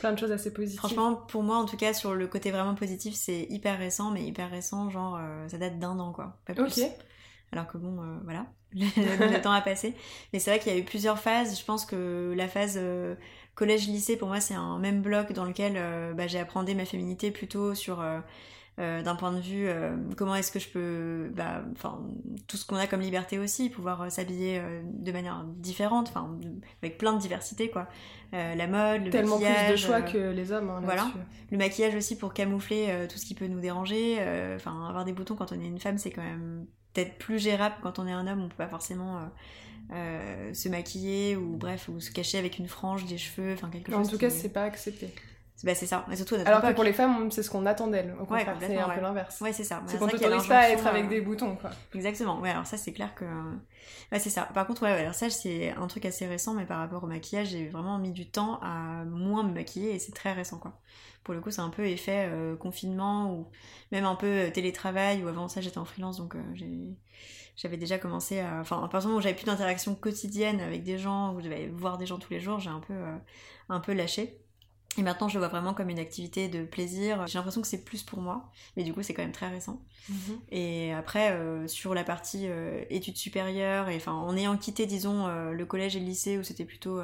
Plein 0.00 0.12
de 0.12 0.18
choses 0.18 0.32
assez 0.32 0.52
positives. 0.52 0.78
Franchement, 0.78 1.14
pour 1.14 1.42
moi, 1.42 1.56
en 1.56 1.66
tout 1.66 1.76
cas, 1.76 1.92
sur 1.92 2.14
le 2.14 2.26
côté 2.26 2.50
vraiment 2.50 2.74
positif, 2.74 3.14
c'est 3.14 3.46
hyper 3.50 3.78
récent, 3.78 4.10
mais 4.10 4.24
hyper 4.24 4.50
récent, 4.50 4.88
genre, 4.88 5.18
euh, 5.20 5.48
ça 5.48 5.58
date 5.58 5.78
d'un 5.78 5.98
an, 5.98 6.12
quoi. 6.12 6.38
Pas 6.46 6.54
plus. 6.54 6.80
Alors 7.52 7.66
que 7.66 7.78
bon, 7.78 8.00
euh, 8.00 8.16
voilà, 8.24 8.46
le 8.74 9.42
temps 9.42 9.52
a 9.52 9.60
passé. 9.60 9.94
Mais 10.32 10.38
c'est 10.38 10.50
vrai 10.50 10.60
qu'il 10.60 10.72
y 10.72 10.74
a 10.74 10.78
eu 10.78 10.84
plusieurs 10.84 11.18
phases. 11.18 11.58
Je 11.58 11.64
pense 11.64 11.84
que 11.84 12.32
la 12.36 12.48
phase 12.48 12.78
euh, 12.80 13.14
collège-lycée, 13.56 14.16
pour 14.16 14.28
moi, 14.28 14.40
c'est 14.40 14.54
un 14.54 14.78
même 14.78 15.02
bloc 15.02 15.32
dans 15.32 15.44
lequel 15.44 15.74
bah, 16.14 16.26
j'ai 16.26 16.38
appris 16.38 16.74
ma 16.74 16.84
féminité 16.84 17.30
plutôt 17.30 17.74
sur 17.74 18.02
euh, 18.80 19.02
d'un 19.02 19.14
point 19.14 19.32
de 19.32 19.40
vue 19.40 19.68
euh, 19.68 19.94
comment 20.16 20.34
est-ce 20.34 20.50
que 20.50 20.58
je 20.58 20.68
peux 20.70 21.30
bah, 21.34 21.62
enfin 21.72 22.00
tout 22.46 22.56
ce 22.56 22.64
qu'on 22.64 22.76
a 22.76 22.86
comme 22.86 23.00
liberté 23.00 23.38
aussi 23.38 23.68
pouvoir 23.68 24.00
euh, 24.00 24.08
s'habiller 24.08 24.62
de 24.84 25.12
manière 25.12 25.44
différente 25.44 26.08
enfin 26.08 26.38
avec 26.82 26.96
plein 26.96 27.12
de 27.12 27.18
diversité 27.18 27.68
quoi. 27.68 27.88
La 28.32 28.66
mode 28.68 29.04
le 29.04 29.10
tellement 29.10 29.38
maquillage 29.38 29.66
plus 29.66 29.72
de 29.72 29.76
choix 29.76 30.02
que 30.02 30.30
les 30.30 30.52
hommes 30.52 30.70
hein, 30.70 30.80
voilà. 30.82 31.10
le 31.50 31.58
maquillage 31.58 31.94
aussi 31.94 32.16
pour 32.16 32.32
camoufler 32.32 33.06
tout 33.10 33.18
ce 33.18 33.26
qui 33.26 33.34
peut 33.34 33.48
nous 33.48 33.60
déranger 33.60 34.18
enfin 34.54 34.88
avoir 34.88 35.04
des 35.04 35.12
boutons 35.12 35.34
quand 35.34 35.52
on 35.52 35.60
est 35.60 35.66
une 35.66 35.80
femme 35.80 35.98
c'est 35.98 36.10
quand 36.10 36.22
même 36.22 36.64
peut-être 36.94 37.18
plus 37.18 37.38
gérable 37.38 37.74
quand 37.82 37.98
on 37.98 38.06
est 38.06 38.12
un 38.12 38.26
homme. 38.26 38.44
On 38.44 38.48
peut 38.48 38.56
pas 38.56 38.68
forcément 38.68 39.20
se 39.90 40.68
maquiller 40.68 41.36
ou 41.36 41.56
bref 41.56 41.88
ou 41.88 42.00
se 42.00 42.10
cacher 42.10 42.38
avec 42.38 42.58
une 42.58 42.68
frange 42.68 43.04
des 43.04 43.18
cheveux 43.18 43.52
enfin 43.52 43.68
quelque 43.68 43.92
chose 43.92 44.06
en 44.06 44.10
tout 44.10 44.18
cas 44.18 44.30
c'est 44.30 44.52
pas 44.52 44.62
accepté 44.62 45.12
bah, 45.62 45.74
c'est 45.74 45.86
ça. 45.86 46.06
surtout 46.14 46.36
Alors 46.46 46.62
que 46.62 46.72
pour 46.72 46.84
les 46.84 46.92
femmes, 46.92 47.30
c'est 47.30 47.42
ce 47.42 47.50
qu'on 47.50 47.66
attend 47.66 47.88
d'elles. 47.88 48.14
Au 48.20 48.24
contraire, 48.24 48.56
c'est 48.60 48.76
un 48.76 48.88
peu 48.88 49.00
l'inverse. 49.00 49.40
Ouais, 49.40 49.52
c'est 49.52 49.64
ça. 49.64 49.82
C'est 49.86 49.98
qu'on 49.98 50.08
t'autorise 50.08 50.46
pas 50.46 50.60
à 50.60 50.68
être 50.70 50.86
avec 50.86 51.08
des 51.08 51.20
boutons, 51.20 51.56
quoi. 51.56 51.70
Exactement. 51.94 52.40
Ouais, 52.40 52.50
alors 52.50 52.66
ça, 52.66 52.76
c'est 52.76 52.92
clair 52.92 53.14
que. 53.14 53.24
Ouais, 54.12 54.18
c'est 54.18 54.30
ça. 54.30 54.48
Par 54.54 54.66
contre, 54.66 54.82
ouais, 54.82 54.90
alors 54.90 55.14
ça, 55.14 55.30
c'est 55.30 55.70
un 55.70 55.86
truc 55.86 56.04
assez 56.04 56.26
récent, 56.26 56.54
mais 56.54 56.64
par 56.64 56.78
rapport 56.78 57.04
au 57.04 57.06
maquillage, 57.06 57.48
j'ai 57.48 57.68
vraiment 57.68 57.98
mis 57.98 58.12
du 58.12 58.28
temps 58.28 58.58
à 58.62 59.04
moins 59.04 59.42
me 59.42 59.52
maquiller 59.52 59.94
et 59.94 59.98
c'est 59.98 60.12
très 60.12 60.32
récent, 60.32 60.58
quoi. 60.58 60.80
Pour 61.24 61.34
le 61.34 61.40
coup, 61.40 61.50
c'est 61.50 61.60
un 61.60 61.68
peu 61.68 61.86
effet 61.86 62.28
euh, 62.30 62.56
confinement 62.56 63.34
ou 63.34 63.50
même 63.92 64.04
un 64.04 64.14
peu 64.14 64.26
euh, 64.26 64.50
télétravail, 64.50 65.22
ou 65.22 65.28
avant 65.28 65.48
ça, 65.48 65.60
j'étais 65.60 65.78
en 65.78 65.84
freelance, 65.84 66.16
donc 66.16 66.34
euh, 66.34 66.42
j'ai 66.54 66.96
j'avais 67.56 67.76
déjà 67.76 67.98
commencé 67.98 68.40
à. 68.40 68.60
Enfin, 68.60 68.78
à 68.78 68.88
partir 68.88 69.00
du 69.00 69.06
moment 69.08 69.18
où 69.18 69.22
j'avais 69.22 69.34
plus 69.34 69.44
d'interaction 69.44 69.94
quotidienne 69.94 70.60
avec 70.60 70.82
des 70.82 70.96
gens, 70.96 71.34
où 71.34 71.40
je 71.40 71.44
devais 71.44 71.68
voir 71.68 71.98
des 71.98 72.06
gens 72.06 72.18
tous 72.18 72.32
les 72.32 72.40
jours, 72.40 72.58
j'ai 72.58 72.70
un 72.70 72.80
peu, 72.80 72.94
un 73.68 73.80
peu 73.80 73.92
lâché. 73.92 74.40
Et 74.98 75.02
maintenant, 75.02 75.28
je 75.28 75.34
le 75.34 75.38
vois 75.38 75.48
vraiment 75.48 75.72
comme 75.72 75.88
une 75.88 76.00
activité 76.00 76.48
de 76.48 76.64
plaisir. 76.64 77.26
J'ai 77.28 77.38
l'impression 77.38 77.60
que 77.60 77.68
c'est 77.68 77.84
plus 77.84 78.02
pour 78.02 78.20
moi, 78.20 78.50
mais 78.76 78.82
du 78.82 78.92
coup, 78.92 79.02
c'est 79.02 79.14
quand 79.14 79.22
même 79.22 79.32
très 79.32 79.48
récent. 79.48 79.80
Mhm. 80.08 80.40
Et 80.50 80.92
après, 80.92 81.30
euh, 81.32 81.68
sur 81.68 81.94
la 81.94 82.02
partie 82.02 82.46
euh, 82.48 82.82
études 82.90 83.16
supérieures, 83.16 83.88
et 83.88 83.96
enfin, 83.96 84.12
en 84.12 84.36
ayant 84.36 84.56
quitté, 84.56 84.86
disons, 84.86 85.28
euh, 85.28 85.52
le 85.52 85.64
collège 85.64 85.96
et 85.96 86.00
le 86.00 86.06
lycée 86.06 86.38
où 86.38 86.42
c'était 86.42 86.64
plutôt. 86.64 87.00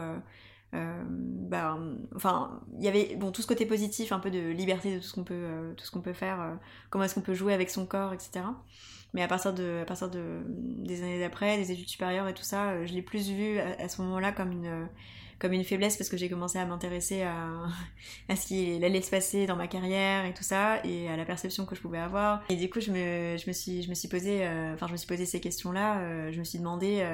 bah, 0.73 1.79
enfin, 2.15 2.61
il 2.77 2.85
y 2.85 2.89
avait 2.89 3.15
bon 3.17 3.31
tout 3.31 3.41
ce 3.41 3.47
côté 3.47 3.65
positif, 3.65 4.13
un 4.13 4.19
peu 4.19 4.31
de 4.31 4.51
liberté 4.51 4.95
de 4.95 4.99
tout 4.99 5.07
ce 5.07 5.15
qu'on 5.15 5.25
peut, 5.25 5.73
tout 5.77 5.85
ce 5.85 5.91
qu'on 5.91 6.03
peut 6.03 6.13
faire, 6.13 6.59
comment 6.91 7.05
est-ce 7.05 7.15
qu'on 7.15 7.23
peut 7.23 7.35
jouer 7.35 7.55
avec 7.55 7.71
son 7.71 7.87
corps, 7.87 8.13
etc. 8.13 8.45
Mais 9.15 9.23
à 9.23 9.29
partir 9.29 9.55
de, 9.55 9.81
à 9.81 9.85
partir 9.87 10.11
de 10.11 10.43
des 10.47 11.03
années 11.03 11.21
d'après, 11.21 11.57
des 11.57 11.73
études 11.73 11.89
supérieures 11.89 12.29
et 12.29 12.35
tout 12.35 12.43
ça, 12.43 12.85
je 12.85 12.93
l'ai 12.93 13.01
plus 13.01 13.31
vu 13.31 13.59
à 13.59 13.89
ce 13.89 14.03
moment-là 14.03 14.33
comme 14.33 14.53
une 14.53 14.89
comme 15.39 15.53
une 15.53 15.65
faiblesse 15.65 15.97
parce 15.97 16.09
que 16.09 16.17
j'ai 16.17 16.29
commencé 16.29 16.59
à 16.59 16.67
m'intéresser 16.67 17.23
à, 17.23 17.67
à 18.29 18.37
ce 18.37 18.47
qui 18.47 18.83
allait 18.85 19.03
se 19.03 19.11
passer 19.11 19.47
dans 19.47 19.57
ma 19.57 19.69
carrière 19.69 20.25
et 20.25 20.35
tout 20.35 20.45
ça 20.45 20.85
et 20.85 21.09
à 21.09 21.17
la 21.17 21.25
perception 21.25 21.67
que 21.67 21.75
je 21.75 21.81
pouvais 21.81 21.99
avoir. 21.99 22.43
Et 22.49 22.57
du 22.57 22.71
coup 22.71 22.81
je 22.81 22.91
me, 22.91 23.37
je 23.37 23.47
me 23.47 23.53
suis 23.53 23.83
je 23.83 23.89
me 23.89 23.95
suis 23.95 24.09
posé 24.09 24.47
euh, 24.47 24.75
enfin 24.75 24.87
je 24.87 24.93
me 24.93 24.97
suis 24.97 25.07
posé 25.07 25.27
ces 25.27 25.41
questions 25.41 25.73
là 25.73 25.99
euh, 25.99 26.33
je 26.33 26.39
me 26.39 26.45
suis 26.45 26.59
demandé 26.59 27.07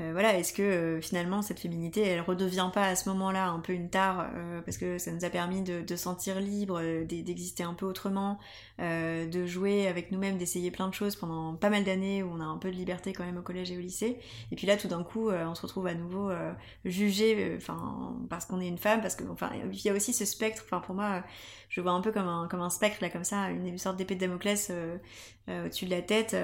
euh, 0.00 0.04
euh, 0.04 0.12
voilà, 0.12 0.36
est-ce 0.38 0.52
que 0.52 0.62
euh, 0.62 1.00
finalement 1.00 1.42
cette 1.42 1.60
féminité, 1.60 2.02
elle 2.02 2.20
redevient 2.20 2.70
pas 2.72 2.86
à 2.86 2.96
ce 2.96 3.08
moment-là 3.10 3.48
un 3.48 3.60
peu 3.60 3.72
une 3.72 3.90
tare 3.90 4.28
euh, 4.34 4.60
parce 4.62 4.76
que 4.76 4.98
ça 4.98 5.12
nous 5.12 5.24
a 5.24 5.30
permis 5.30 5.62
de, 5.62 5.82
de 5.82 5.96
sentir 5.96 6.40
libre, 6.40 6.80
d'exister 7.04 7.62
un 7.62 7.74
peu 7.74 7.86
autrement, 7.86 8.38
de 8.78 9.46
jouer 9.46 9.86
avec 9.86 10.10
nous-mêmes, 10.10 10.36
d'essayer 10.36 10.70
plein 10.70 10.88
de 10.88 10.94
choses 10.94 11.16
pendant 11.16 11.54
pas 11.54 11.70
mal 11.70 11.84
d'années 11.84 12.22
où 12.22 12.30
on 12.32 12.40
a 12.40 12.44
un 12.44 12.58
peu 12.58 12.70
de 12.70 12.76
liberté 12.76 13.12
quand 13.12 13.24
même 13.24 13.38
au 13.38 13.42
collège 13.42 13.70
et 13.70 13.76
au 13.76 13.80
lycée. 13.80 14.18
Et 14.50 14.56
puis 14.56 14.66
là, 14.66 14.76
tout 14.76 14.88
d'un 14.88 15.02
coup, 15.02 15.30
on 15.30 15.54
se 15.54 15.62
retrouve 15.62 15.86
à 15.86 15.94
nouveau 15.94 16.30
jugé, 16.84 17.54
enfin 17.56 18.14
parce 18.28 18.46
qu'on 18.46 18.60
est 18.60 18.68
une 18.68 18.78
femme, 18.78 19.00
parce 19.00 19.14
que 19.14 19.24
enfin 19.30 19.50
il 19.72 19.84
y 19.84 19.88
a 19.88 19.92
aussi 19.92 20.12
ce 20.12 20.24
spectre. 20.24 20.62
Enfin 20.66 20.80
pour 20.80 20.94
moi, 20.94 21.22
je 21.68 21.80
vois 21.80 21.92
un 21.92 22.00
peu 22.00 22.12
comme 22.12 22.28
un 22.28 22.48
comme 22.48 22.62
un 22.62 22.70
spectre 22.70 22.98
là, 23.02 23.10
comme 23.10 23.24
ça, 23.24 23.50
une, 23.50 23.78
sorte 23.78 23.96
d'épée 23.96 24.14
de 24.16 24.20
Damoclès 24.20 24.72
au-dessus 25.48 25.84
de 25.84 25.90
la 25.90 26.02
tête. 26.02 26.34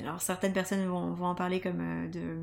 alors 0.00 0.20
certaines 0.20 0.52
personnes 0.52 0.86
vont, 0.86 1.12
vont 1.12 1.26
en 1.26 1.34
parler 1.34 1.60
comme 1.60 2.10
de 2.10 2.38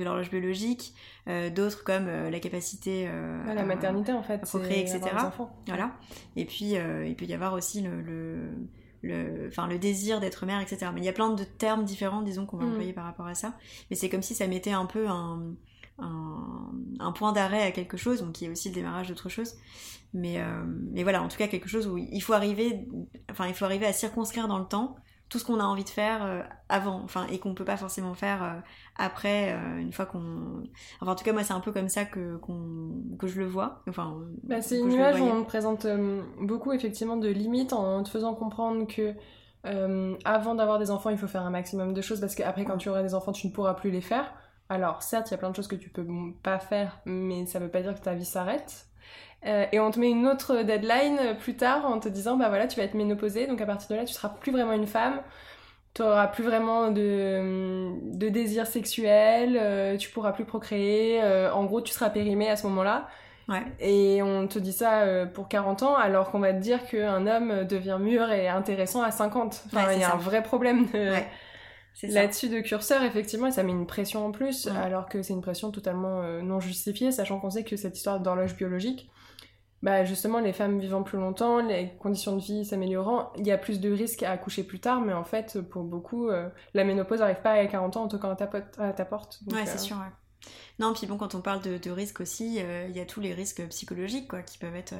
de 0.00 0.04
l'horloge 0.04 0.30
biologique, 0.30 0.94
euh, 1.28 1.50
d'autres 1.50 1.84
comme 1.84 2.06
euh, 2.08 2.30
la 2.30 2.40
capacité 2.40 3.06
euh, 3.08 3.54
la 3.54 3.64
maternité 3.64 4.12
en 4.12 4.22
fait, 4.22 4.34
à 4.34 4.38
procréer, 4.38 4.80
etc. 4.80 5.00
Voilà. 5.66 5.92
Et 6.36 6.44
puis 6.44 6.74
il 7.06 7.16
peut 7.16 7.26
y 7.26 7.34
avoir 7.34 7.52
aussi 7.54 7.82
le, 7.82 8.00
le 9.02 9.46
enfin 9.48 9.66
le 9.66 9.78
désir 9.78 10.20
d'être 10.20 10.46
mère, 10.46 10.60
etc. 10.60 10.90
Mais 10.94 11.00
il 11.00 11.04
y 11.04 11.08
a 11.08 11.12
plein 11.12 11.30
de 11.30 11.44
termes 11.44 11.84
différents, 11.84 12.22
disons, 12.22 12.46
qu'on 12.46 12.56
va 12.56 12.64
mm. 12.64 12.70
employer 12.70 12.92
par 12.92 13.04
rapport 13.04 13.26
à 13.26 13.34
ça. 13.34 13.56
Mais 13.90 13.96
c'est 13.96 14.08
comme 14.08 14.22
si 14.22 14.34
ça 14.34 14.46
mettait 14.46 14.72
un 14.72 14.86
peu 14.86 15.08
un, 15.08 15.54
un, 15.98 17.12
point 17.12 17.32
d'arrêt 17.32 17.62
à 17.62 17.72
quelque 17.72 17.96
chose, 17.96 18.22
donc 18.22 18.32
qui 18.32 18.46
est 18.46 18.48
aussi 18.48 18.68
le 18.68 18.74
démarrage 18.74 19.08
d'autre 19.08 19.28
chose. 19.28 19.54
Mais, 20.12 20.42
mais 20.92 21.04
voilà, 21.04 21.22
en 21.22 21.28
tout 21.28 21.36
cas 21.36 21.46
quelque 21.46 21.68
chose 21.68 21.86
où 21.86 21.96
il 21.96 22.20
faut 22.20 22.32
arriver, 22.32 22.88
enfin 23.30 23.46
il 23.46 23.54
faut 23.54 23.64
arriver 23.64 23.86
à 23.86 23.92
circonscrire 23.92 24.48
dans 24.48 24.58
le 24.58 24.64
temps 24.64 24.96
tout 25.30 25.38
ce 25.38 25.44
qu'on 25.44 25.60
a 25.60 25.64
envie 25.64 25.84
de 25.84 25.88
faire 25.88 26.26
euh, 26.26 26.42
avant, 26.68 27.00
enfin, 27.04 27.26
et 27.30 27.38
qu'on 27.38 27.54
peut 27.54 27.64
pas 27.64 27.76
forcément 27.76 28.14
faire 28.14 28.42
euh, 28.42 28.60
après, 28.96 29.52
euh, 29.52 29.78
une 29.78 29.92
fois 29.92 30.04
qu'on. 30.04 30.64
Enfin, 31.00 31.12
en 31.12 31.14
tout 31.14 31.24
cas, 31.24 31.32
moi, 31.32 31.44
c'est 31.44 31.52
un 31.52 31.60
peu 31.60 31.70
comme 31.70 31.88
ça 31.88 32.04
que, 32.04 32.38
que 33.16 33.26
je 33.28 33.40
le 33.40 33.46
vois. 33.46 33.82
Enfin, 33.88 34.18
bah, 34.42 34.60
c'est 34.60 34.78
une 34.78 34.92
image 34.92 35.20
où 35.20 35.24
on 35.24 35.44
présente 35.44 35.86
beaucoup, 36.40 36.72
effectivement, 36.72 37.16
de 37.16 37.28
limites 37.28 37.72
en 37.72 38.02
te 38.02 38.10
faisant 38.10 38.34
comprendre 38.34 38.86
que. 38.86 39.14
avant 40.24 40.56
d'avoir 40.56 40.80
des 40.80 40.90
enfants, 40.90 41.10
il 41.10 41.18
faut 41.18 41.28
faire 41.28 41.46
un 41.46 41.50
maximum 41.50 41.94
de 41.94 42.02
choses 42.02 42.20
parce 42.20 42.34
qu'après, 42.34 42.64
quand 42.64 42.76
tu 42.76 42.88
auras 42.88 43.02
des 43.02 43.14
enfants, 43.14 43.32
tu 43.32 43.46
ne 43.46 43.52
pourras 43.52 43.74
plus 43.74 43.92
les 43.92 44.00
faire. 44.00 44.34
Alors, 44.68 45.02
certes, 45.02 45.30
il 45.30 45.32
y 45.32 45.34
a 45.34 45.38
plein 45.38 45.50
de 45.50 45.56
choses 45.56 45.68
que 45.68 45.76
tu 45.76 45.90
peux 45.90 46.06
pas 46.42 46.58
faire, 46.58 47.00
mais 47.04 47.46
ça 47.46 47.60
veut 47.60 47.70
pas 47.70 47.82
dire 47.82 47.94
que 47.94 48.00
ta 48.00 48.14
vie 48.14 48.24
s'arrête. 48.24 48.89
Euh, 49.46 49.64
et 49.72 49.80
on 49.80 49.90
te 49.90 49.98
met 49.98 50.10
une 50.10 50.26
autre 50.26 50.62
deadline 50.62 51.34
plus 51.38 51.56
tard 51.56 51.86
en 51.86 51.98
te 51.98 52.10
disant 52.10 52.36
bah 52.36 52.50
voilà 52.50 52.66
tu 52.66 52.78
vas 52.78 52.84
être 52.84 52.92
ménopausée 52.92 53.46
donc 53.46 53.62
à 53.62 53.66
partir 53.66 53.88
de 53.88 53.94
là 53.94 54.04
tu 54.04 54.12
seras 54.12 54.28
plus 54.28 54.52
vraiment 54.52 54.72
une 54.72 54.86
femme 54.86 55.22
tu 55.94 56.02
auras 56.02 56.26
plus 56.26 56.44
vraiment 56.44 56.90
de, 56.90 57.88
de 58.18 58.28
désir 58.28 58.66
sexuel 58.66 59.56
euh, 59.58 59.96
tu 59.96 60.10
pourras 60.10 60.32
plus 60.32 60.44
procréer 60.44 61.22
euh, 61.22 61.50
en 61.54 61.64
gros 61.64 61.80
tu 61.80 61.90
seras 61.90 62.10
périmée 62.10 62.50
à 62.50 62.56
ce 62.56 62.66
moment 62.66 62.82
là 62.82 63.08
ouais. 63.48 63.62
et 63.78 64.22
on 64.22 64.46
te 64.46 64.58
dit 64.58 64.74
ça 64.74 65.06
pour 65.32 65.48
40 65.48 65.84
ans 65.84 65.96
alors 65.96 66.30
qu'on 66.30 66.40
va 66.40 66.52
te 66.52 66.60
dire 66.60 66.86
qu'un 66.86 67.26
homme 67.26 67.64
devient 67.64 67.96
mûr 67.98 68.30
et 68.30 68.46
intéressant 68.46 69.00
à 69.00 69.10
50 69.10 69.62
enfin 69.68 69.90
il 69.94 70.00
y 70.00 70.04
a 70.04 70.12
un 70.12 70.18
vrai 70.18 70.42
problème 70.42 70.86
là-dessus 72.02 72.48
de 72.48 72.60
curseur, 72.60 73.02
effectivement, 73.02 73.48
et 73.48 73.50
ça 73.50 73.62
met 73.62 73.72
une 73.72 73.86
pression 73.86 74.24
en 74.24 74.30
plus, 74.30 74.68
alors 74.68 75.06
que 75.06 75.20
c'est 75.20 75.34
une 75.34 75.42
pression 75.42 75.70
totalement 75.70 76.22
non 76.40 76.58
justifiée, 76.58 77.12
sachant 77.12 77.38
qu'on 77.40 77.50
sait 77.50 77.62
que 77.62 77.76
cette 77.76 77.94
histoire 77.94 78.20
d'horloge 78.20 78.56
biologique, 78.56 79.10
bah 79.82 80.04
justement 80.04 80.40
les 80.40 80.52
femmes 80.52 80.78
vivant 80.78 81.02
plus 81.02 81.18
longtemps, 81.18 81.60
les 81.60 81.92
conditions 81.98 82.36
de 82.36 82.42
vie 82.42 82.64
s'améliorant, 82.64 83.32
il 83.38 83.46
y 83.46 83.50
a 83.50 83.58
plus 83.58 83.80
de 83.80 83.90
risques 83.90 84.22
à 84.22 84.32
accoucher 84.32 84.62
plus 84.62 84.80
tard, 84.80 85.00
mais 85.00 85.14
en 85.14 85.24
fait 85.24 85.58
pour 85.60 85.84
beaucoup 85.84 86.28
euh, 86.28 86.48
la 86.74 86.84
ménopause 86.84 87.20
n'arrive 87.20 87.40
pas 87.40 87.52
à 87.52 87.66
40 87.66 87.96
ans 87.96 88.02
en 88.04 88.08
toquant 88.08 88.30
à 88.30 88.36
ta, 88.36 88.50
à 88.78 88.92
ta 88.92 89.04
porte. 89.04 89.40
ouais 89.50 89.64
c'est 89.64 89.76
euh, 89.76 89.78
sûr. 89.78 89.96
Ouais. 89.96 90.50
Non, 90.78 90.94
puis 90.94 91.06
bon, 91.06 91.18
quand 91.18 91.34
on 91.34 91.42
parle 91.42 91.60
de, 91.60 91.76
de 91.76 91.90
risques 91.90 92.20
aussi, 92.20 92.58
euh, 92.60 92.86
il 92.88 92.96
y 92.96 93.00
a 93.00 93.04
tous 93.04 93.20
les 93.20 93.34
risques 93.34 93.66
psychologiques, 93.68 94.28
quoi, 94.28 94.40
qui 94.40 94.56
peuvent 94.56 94.76
être 94.76 94.94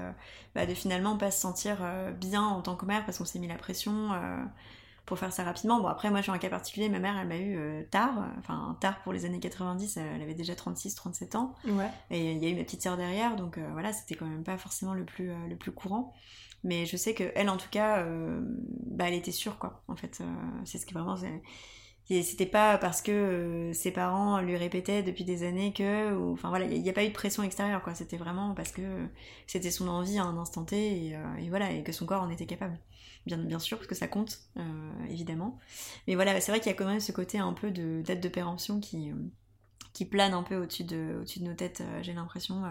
bah, 0.54 0.66
de 0.66 0.74
finalement 0.74 1.16
pas 1.16 1.30
se 1.30 1.40
sentir 1.40 1.78
bien 2.18 2.42
en 2.42 2.60
tant 2.60 2.76
que 2.76 2.84
mère 2.84 3.04
parce 3.06 3.18
qu'on 3.18 3.24
s'est 3.24 3.38
mis 3.38 3.48
la 3.48 3.56
pression, 3.56 4.10
pour 5.10 5.18
faire 5.18 5.32
ça 5.32 5.42
rapidement. 5.42 5.80
Bon, 5.80 5.88
après, 5.88 6.08
moi, 6.08 6.20
je 6.20 6.22
suis 6.22 6.30
un 6.30 6.38
cas 6.38 6.48
particulier. 6.48 6.88
Ma 6.88 7.00
mère, 7.00 7.18
elle 7.18 7.26
m'a 7.26 7.36
eu 7.36 7.58
euh, 7.58 7.82
tard, 7.90 8.28
enfin, 8.38 8.78
tard 8.80 9.02
pour 9.02 9.12
les 9.12 9.24
années 9.24 9.40
90. 9.40 9.96
Elle 9.96 10.22
avait 10.22 10.34
déjà 10.34 10.54
36, 10.54 10.94
37 10.94 11.34
ans. 11.34 11.52
Ouais. 11.66 11.90
Et 12.12 12.30
il 12.30 12.38
y 12.38 12.46
a 12.46 12.48
eu 12.48 12.54
ma 12.54 12.62
petite 12.62 12.80
sœur 12.80 12.96
derrière, 12.96 13.34
donc 13.34 13.58
euh, 13.58 13.68
voilà, 13.72 13.92
c'était 13.92 14.14
quand 14.14 14.26
même 14.26 14.44
pas 14.44 14.56
forcément 14.56 14.94
le 14.94 15.04
plus, 15.04 15.30
euh, 15.30 15.48
le 15.48 15.56
plus 15.56 15.72
courant. 15.72 16.14
Mais 16.62 16.86
je 16.86 16.96
sais 16.96 17.12
que 17.12 17.24
elle, 17.34 17.50
en 17.50 17.56
tout 17.56 17.70
cas, 17.72 18.04
bah, 18.86 19.06
elle 19.08 19.14
était 19.14 19.32
sûre, 19.32 19.58
quoi. 19.58 19.82
En 19.88 19.96
fait, 19.96 20.22
c'est 20.64 20.78
ce 20.78 20.86
qui 20.86 20.94
vraiment. 20.94 21.16
C'était 22.06 22.46
pas 22.46 22.78
parce 22.78 23.02
que 23.02 23.72
ses 23.74 23.90
parents 23.90 24.40
lui 24.40 24.56
répétaient 24.56 25.02
depuis 25.02 25.24
des 25.24 25.42
années 25.42 25.72
que, 25.72 26.32
enfin 26.32 26.50
voilà, 26.50 26.66
il 26.66 26.82
n'y 26.82 26.90
a, 26.90 26.92
pas 26.92 27.02
eu 27.02 27.08
de 27.08 27.14
pression 27.14 27.42
extérieure, 27.42 27.82
quoi. 27.82 27.94
C'était 27.94 28.18
vraiment 28.18 28.54
parce 28.54 28.70
que 28.70 28.82
c'était 29.48 29.70
son 29.70 29.88
envie 29.88 30.18
à 30.18 30.24
un 30.24 30.36
instant 30.36 30.64
T 30.64 30.76
et, 30.76 31.16
et, 31.40 31.48
voilà, 31.48 31.72
et 31.72 31.82
que 31.82 31.92
son 31.92 32.06
corps 32.06 32.22
en 32.22 32.30
était 32.30 32.46
capable 32.46 32.78
bien, 33.26 33.58
sûr, 33.58 33.78
parce 33.78 33.88
que 33.88 33.94
ça 33.94 34.08
compte, 34.08 34.40
euh, 34.56 35.06
évidemment. 35.08 35.58
Mais 36.06 36.14
voilà, 36.14 36.40
c'est 36.40 36.52
vrai 36.52 36.60
qu'il 36.60 36.70
y 36.70 36.74
a 36.74 36.78
quand 36.78 36.86
même 36.86 37.00
ce 37.00 37.12
côté 37.12 37.38
un 37.38 37.52
peu 37.52 37.70
de 37.70 38.02
date 38.02 38.20
de 38.20 38.28
péremption 38.28 38.80
qui, 38.80 39.10
euh, 39.10 39.14
qui 39.92 40.04
plane 40.04 40.34
un 40.34 40.42
peu 40.42 40.56
au-dessus 40.56 40.84
de, 40.84 41.20
au 41.20 41.24
de 41.24 41.44
nos 41.44 41.54
têtes, 41.54 41.82
euh, 41.82 42.02
j'ai 42.02 42.12
l'impression. 42.12 42.62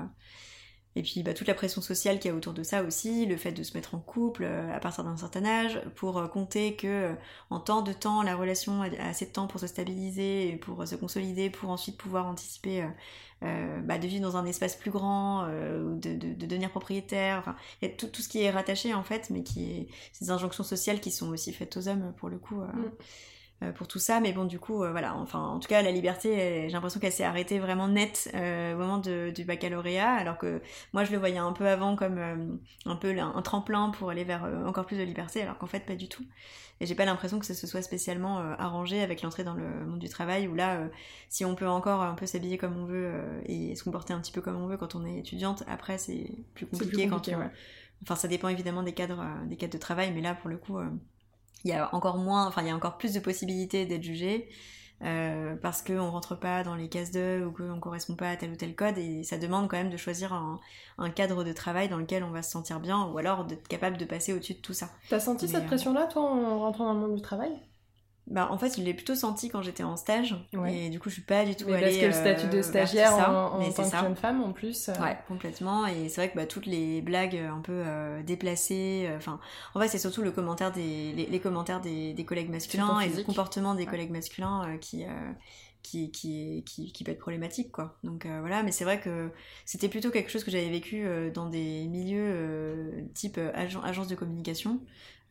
Et 1.00 1.02
puis 1.02 1.24
bah, 1.24 1.34
toute 1.34 1.48
la 1.48 1.54
pression 1.54 1.80
sociale 1.80 2.20
qu'il 2.20 2.30
y 2.30 2.34
a 2.34 2.36
autour 2.36 2.52
de 2.52 2.62
ça 2.62 2.84
aussi, 2.84 3.26
le 3.26 3.38
fait 3.38 3.54
de 3.54 3.64
se 3.64 3.74
mettre 3.74 3.96
en 3.96 4.00
couple 4.00 4.44
euh, 4.44 4.76
à 4.76 4.82
partir 4.82 5.06
d'un 5.06 5.16
certain 5.16 5.46
âge, 5.46 5.80
pour 5.96 6.18
euh, 6.18 6.28
compter 6.28 6.76
que 6.76 6.88
euh, 6.88 7.14
en 7.50 7.62
temps 7.62 7.82
de 7.82 7.94
temps, 7.94 8.22
la 8.22 8.36
relation 8.36 8.82
a 8.82 8.90
assez 9.08 9.26
de 9.26 9.32
temps 9.32 9.48
pour 9.48 9.62
se 9.62 9.68
stabiliser, 9.68 10.58
pour 10.58 10.86
se 10.86 10.96
consolider, 10.96 11.50
pour 11.50 11.70
ensuite 11.70 11.98
pouvoir 11.98 12.26
anticiper 12.26 12.86
bah, 13.42 13.98
de 13.98 14.08
vivre 14.08 14.24
dans 14.24 14.36
un 14.36 14.46
espace 14.46 14.76
plus 14.76 14.92
grand, 14.92 15.48
de, 15.48 15.96
de, 15.96 16.46
devenir 16.46 16.70
propriétaire. 16.70 17.56
Y 17.82 17.86
a 17.86 17.90
tout, 17.90 18.08
tout, 18.08 18.22
ce 18.22 18.28
qui 18.28 18.44
est 18.44 18.52
rattaché 18.52 18.94
en 18.94 19.04
fait, 19.04 19.30
mais 19.30 19.44
qui 19.44 19.72
est 19.72 19.88
ces 20.12 20.30
injonctions 20.32 20.66
sociales 20.66 21.00
qui 21.00 21.12
sont 21.12 21.30
aussi 21.30 21.54
faites 21.54 21.78
aux 21.78 21.88
hommes 21.88 22.14
pour 22.18 22.28
le 22.28 22.38
coup. 22.38 22.60
Mm. 22.60 22.92
Euh, 23.62 23.74
pour 23.74 23.88
tout 23.88 24.00
ça. 24.00 24.22
Mais 24.22 24.32
bon, 24.32 24.46
du 24.46 24.58
coup, 24.58 24.84
euh, 24.84 24.92
voilà. 24.92 25.16
Enfin, 25.18 25.40
en 25.40 25.60
tout 25.60 25.68
cas, 25.68 25.82
la 25.82 25.92
liberté, 25.92 26.68
j'ai 26.68 26.74
l'impression 26.74 27.00
qu'elle 27.00 27.12
s'est 27.12 27.26
arrêtée 27.26 27.60
vraiment 27.60 27.90
nette 27.90 28.32
euh, 28.34 28.74
au 28.74 28.78
moment 28.78 29.00
du 29.00 29.44
baccalauréat, 29.44 30.14
alors 30.14 30.38
que 30.38 30.62
moi, 30.94 31.04
je 31.04 31.12
le 31.12 31.18
voyais 31.18 31.40
un 31.40 31.52
peu 31.52 31.68
avant 31.68 31.98
comme 31.98 32.60
un 32.86 32.96
peu 32.96 33.18
un, 33.20 33.42
tremplin 33.42 33.90
pour 33.90 34.10
aller 34.10 34.24
vers 34.24 34.44
encore 34.66 34.86
plus 34.86 34.98
de 34.98 35.04
liberté, 35.04 35.42
alors 35.42 35.58
qu'en 35.58 35.68
fait, 35.68 35.86
pas 35.86 35.96
du 35.96 36.08
tout. 36.08 36.24
Et 36.82 36.86
j'ai 36.86 36.96
pas 36.96 37.04
l'impression 37.04 37.40
que 37.40 37.46
ça 37.46 37.54
se 37.54 37.68
soit 37.68 37.82
spécialement 37.82 38.38
arrangé 38.58 39.02
avec 39.02 39.22
l'entrée 39.22 39.44
dans 39.44 39.54
le 39.54 39.86
monde 39.86 40.00
du 40.00 40.08
travail, 40.08 40.48
où 40.48 40.56
là, 40.56 40.80
si 41.28 41.44
on 41.44 41.56
peut 41.56 41.68
encore 41.68 42.02
un 42.02 42.16
peu 42.16 42.26
s'habiller 42.26 42.58
comme 42.58 42.78
on 42.78 42.86
veut 42.86 43.12
et 43.46 43.76
se 43.76 43.84
comporter 43.84 44.14
un 44.14 44.22
petit 44.22 44.32
peu 44.32 44.40
comme 44.40 44.56
on 44.56 44.68
veut 44.68 44.78
quand 44.78 44.96
on 44.96 45.06
est 45.06 45.18
étudiante, 45.20 45.64
après, 45.68 45.98
c'est 45.98 46.32
plus 46.54 46.66
compliqué, 46.66 47.08
quand 47.08 47.28
on... 47.28 47.50
Enfin, 48.04 48.16
ça 48.16 48.30
dépend 48.30 48.48
évidemment 48.48 48.84
des 48.84 48.94
cadres, 48.94 49.26
des 49.48 49.58
cadres 49.58 49.74
de 49.74 49.78
travail, 49.78 50.14
mais 50.14 50.22
là, 50.22 50.34
pour 50.34 50.50
le 50.50 50.56
coup, 50.56 50.80
il 51.64 51.72
y 51.72 51.74
a 51.74 51.94
encore 51.94 52.18
moins, 52.18 52.48
enfin 52.48 52.62
il 52.62 52.68
y 52.68 52.72
a 52.72 52.76
encore 52.76 52.98
plus 52.98 53.14
de 53.14 53.20
possibilités 53.20 53.86
d'être 53.86 54.04
jugé 54.04 54.50
euh, 55.02 55.56
parce 55.62 55.82
qu'on 55.82 56.10
rentre 56.10 56.36
pas 56.36 56.64
dans 56.64 56.76
les 56.76 56.90
cases 56.90 57.12
de 57.12 57.46
ou 57.46 57.52
qu'on 57.52 57.80
correspond 57.80 58.16
pas 58.16 58.32
à 58.32 58.36
tel 58.36 58.52
ou 58.52 58.56
tel 58.58 58.76
code 58.76 58.98
et 58.98 59.24
ça 59.24 59.38
demande 59.38 59.70
quand 59.70 59.78
même 59.78 59.90
de 59.90 59.98
choisir 59.98 60.34
un, 60.34 60.60
cadre 61.12 61.46
de 61.46 61.54
travail 61.54 61.88
dans 61.88 61.98
lequel 61.98 62.24
on 62.24 62.32
va 62.32 62.42
se 62.42 62.52
sentir 62.52 62.82
bien 62.82 63.06
ou 63.06 63.18
alors 63.18 63.46
d'être 63.46 63.68
capable 63.70 63.98
de 63.98 64.04
passer 64.04 64.34
au-dessus 64.34 64.56
de 64.56 64.60
tout 64.60 64.74
ça. 64.74 64.90
T'as 65.10 65.22
senti 65.22 65.48
cette 65.48 65.64
euh, 65.64 65.68
pression-là 65.68 66.08
toi 66.08 66.24
en 66.24 66.60
rentrant 66.60 66.86
dans 66.86 66.94
le 66.94 67.00
monde 67.00 67.16
du 67.16 67.22
travail? 67.22 67.52
Bah, 68.30 68.48
en 68.52 68.60
fait, 68.60 68.78
je 68.78 68.84
l'ai 68.84 68.94
plutôt 68.94 69.16
senti 69.16 69.50
quand 69.50 69.64
j'étais 69.64 69.84
en 69.84 69.98
stage. 69.98 70.36
Et 70.68 70.90
du 70.90 71.00
coup, 71.00 71.10
je 71.10 71.16
suis 71.16 71.24
pas 71.24 71.46
du 71.46 71.56
tout 71.56 71.68
allée. 71.70 71.82
Parce 71.82 71.98
que 71.98 72.06
le 72.06 72.12
statut 72.12 72.48
de 72.48 72.60
euh, 72.60 72.64
stagiaire 72.64 73.14
en, 73.14 73.60
tant 73.72 73.90
que 73.90 73.98
jeune 73.98 74.16
femme, 74.16 74.44
en 74.44 74.54
plus. 74.54 74.90
Euh. 74.90 74.94
Ouais, 75.02 75.18
complètement. 75.28 75.88
Et 75.88 76.10
c'est 76.10 76.22
vrai 76.22 76.30
que 76.30 76.36
bah, 76.36 76.46
toutes 76.46 76.68
les 76.68 77.02
blagues 77.02 77.36
un 77.36 77.60
peu 77.60 77.82
euh, 77.86 78.22
déplacées. 78.22 79.10
Enfin, 79.18 79.40
en 79.74 79.80
fait, 79.80 79.88
c'est 79.88 79.98
surtout 79.98 80.22
le 80.22 80.32
commentaire 80.32 80.72
des, 80.72 81.14
les, 81.14 81.40
commentaires 81.40 81.82
des, 81.82 82.14
des, 82.14 82.26
collègues 82.26 82.52
masculins 82.52 83.00
et 83.00 83.10
le 83.10 83.24
comportement 83.24 83.74
des 83.74 83.86
collègues 83.86 84.12
masculins 84.12 84.78
qui. 84.80 85.06
Qui, 85.82 86.12
qui, 86.12 86.62
qui, 86.66 86.92
qui, 86.92 87.04
peut 87.06 87.14
être 87.14 87.20
problématique 87.20 87.72
quoi 87.72 87.98
donc 88.04 88.28
voilà 88.28 88.64
mais 88.64 88.72
c'est 88.74 88.84
vrai 88.84 89.00
que 89.00 89.32
c'était 89.64 89.88
plutôt 89.88 90.12
quelque 90.12 90.30
chose 90.30 90.44
que 90.44 90.52
j'avais 90.52 90.70
vécu 90.70 91.08
dans 91.34 91.48
des 91.48 91.88
milieux 91.88 93.08
type 93.14 93.40
agence 93.54 94.10
de 94.10 94.16
communication 94.16 94.82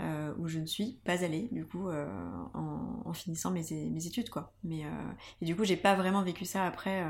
euh, 0.00 0.32
où 0.38 0.46
je 0.46 0.60
ne 0.60 0.66
suis 0.66 0.96
pas 1.04 1.24
allée 1.24 1.48
du 1.50 1.66
coup 1.66 1.88
euh, 1.88 2.06
en, 2.54 3.12
finissant 3.12 3.50
mes, 3.50 3.64
mes, 3.90 4.06
études 4.06 4.30
quoi. 4.30 4.52
Mais 4.62 4.84
euh, 4.84 4.88
et 5.42 5.44
du 5.44 5.56
coup 5.56 5.64
j'ai 5.64 5.76
pas 5.76 5.96
vraiment 5.96 6.22
vécu 6.22 6.44
ça 6.44 6.64
après 6.64 7.02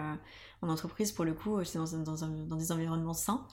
en 0.63 0.71
entreprise 0.71 1.13
pour 1.13 1.27
le 1.27 1.35
coup. 1.35 1.63
J'étais 1.63 1.77
dans, 1.77 1.85
dans, 2.03 2.15
dans, 2.47 2.57
des 2.57 2.73
environnements 2.73 3.13
sains. 3.13 3.47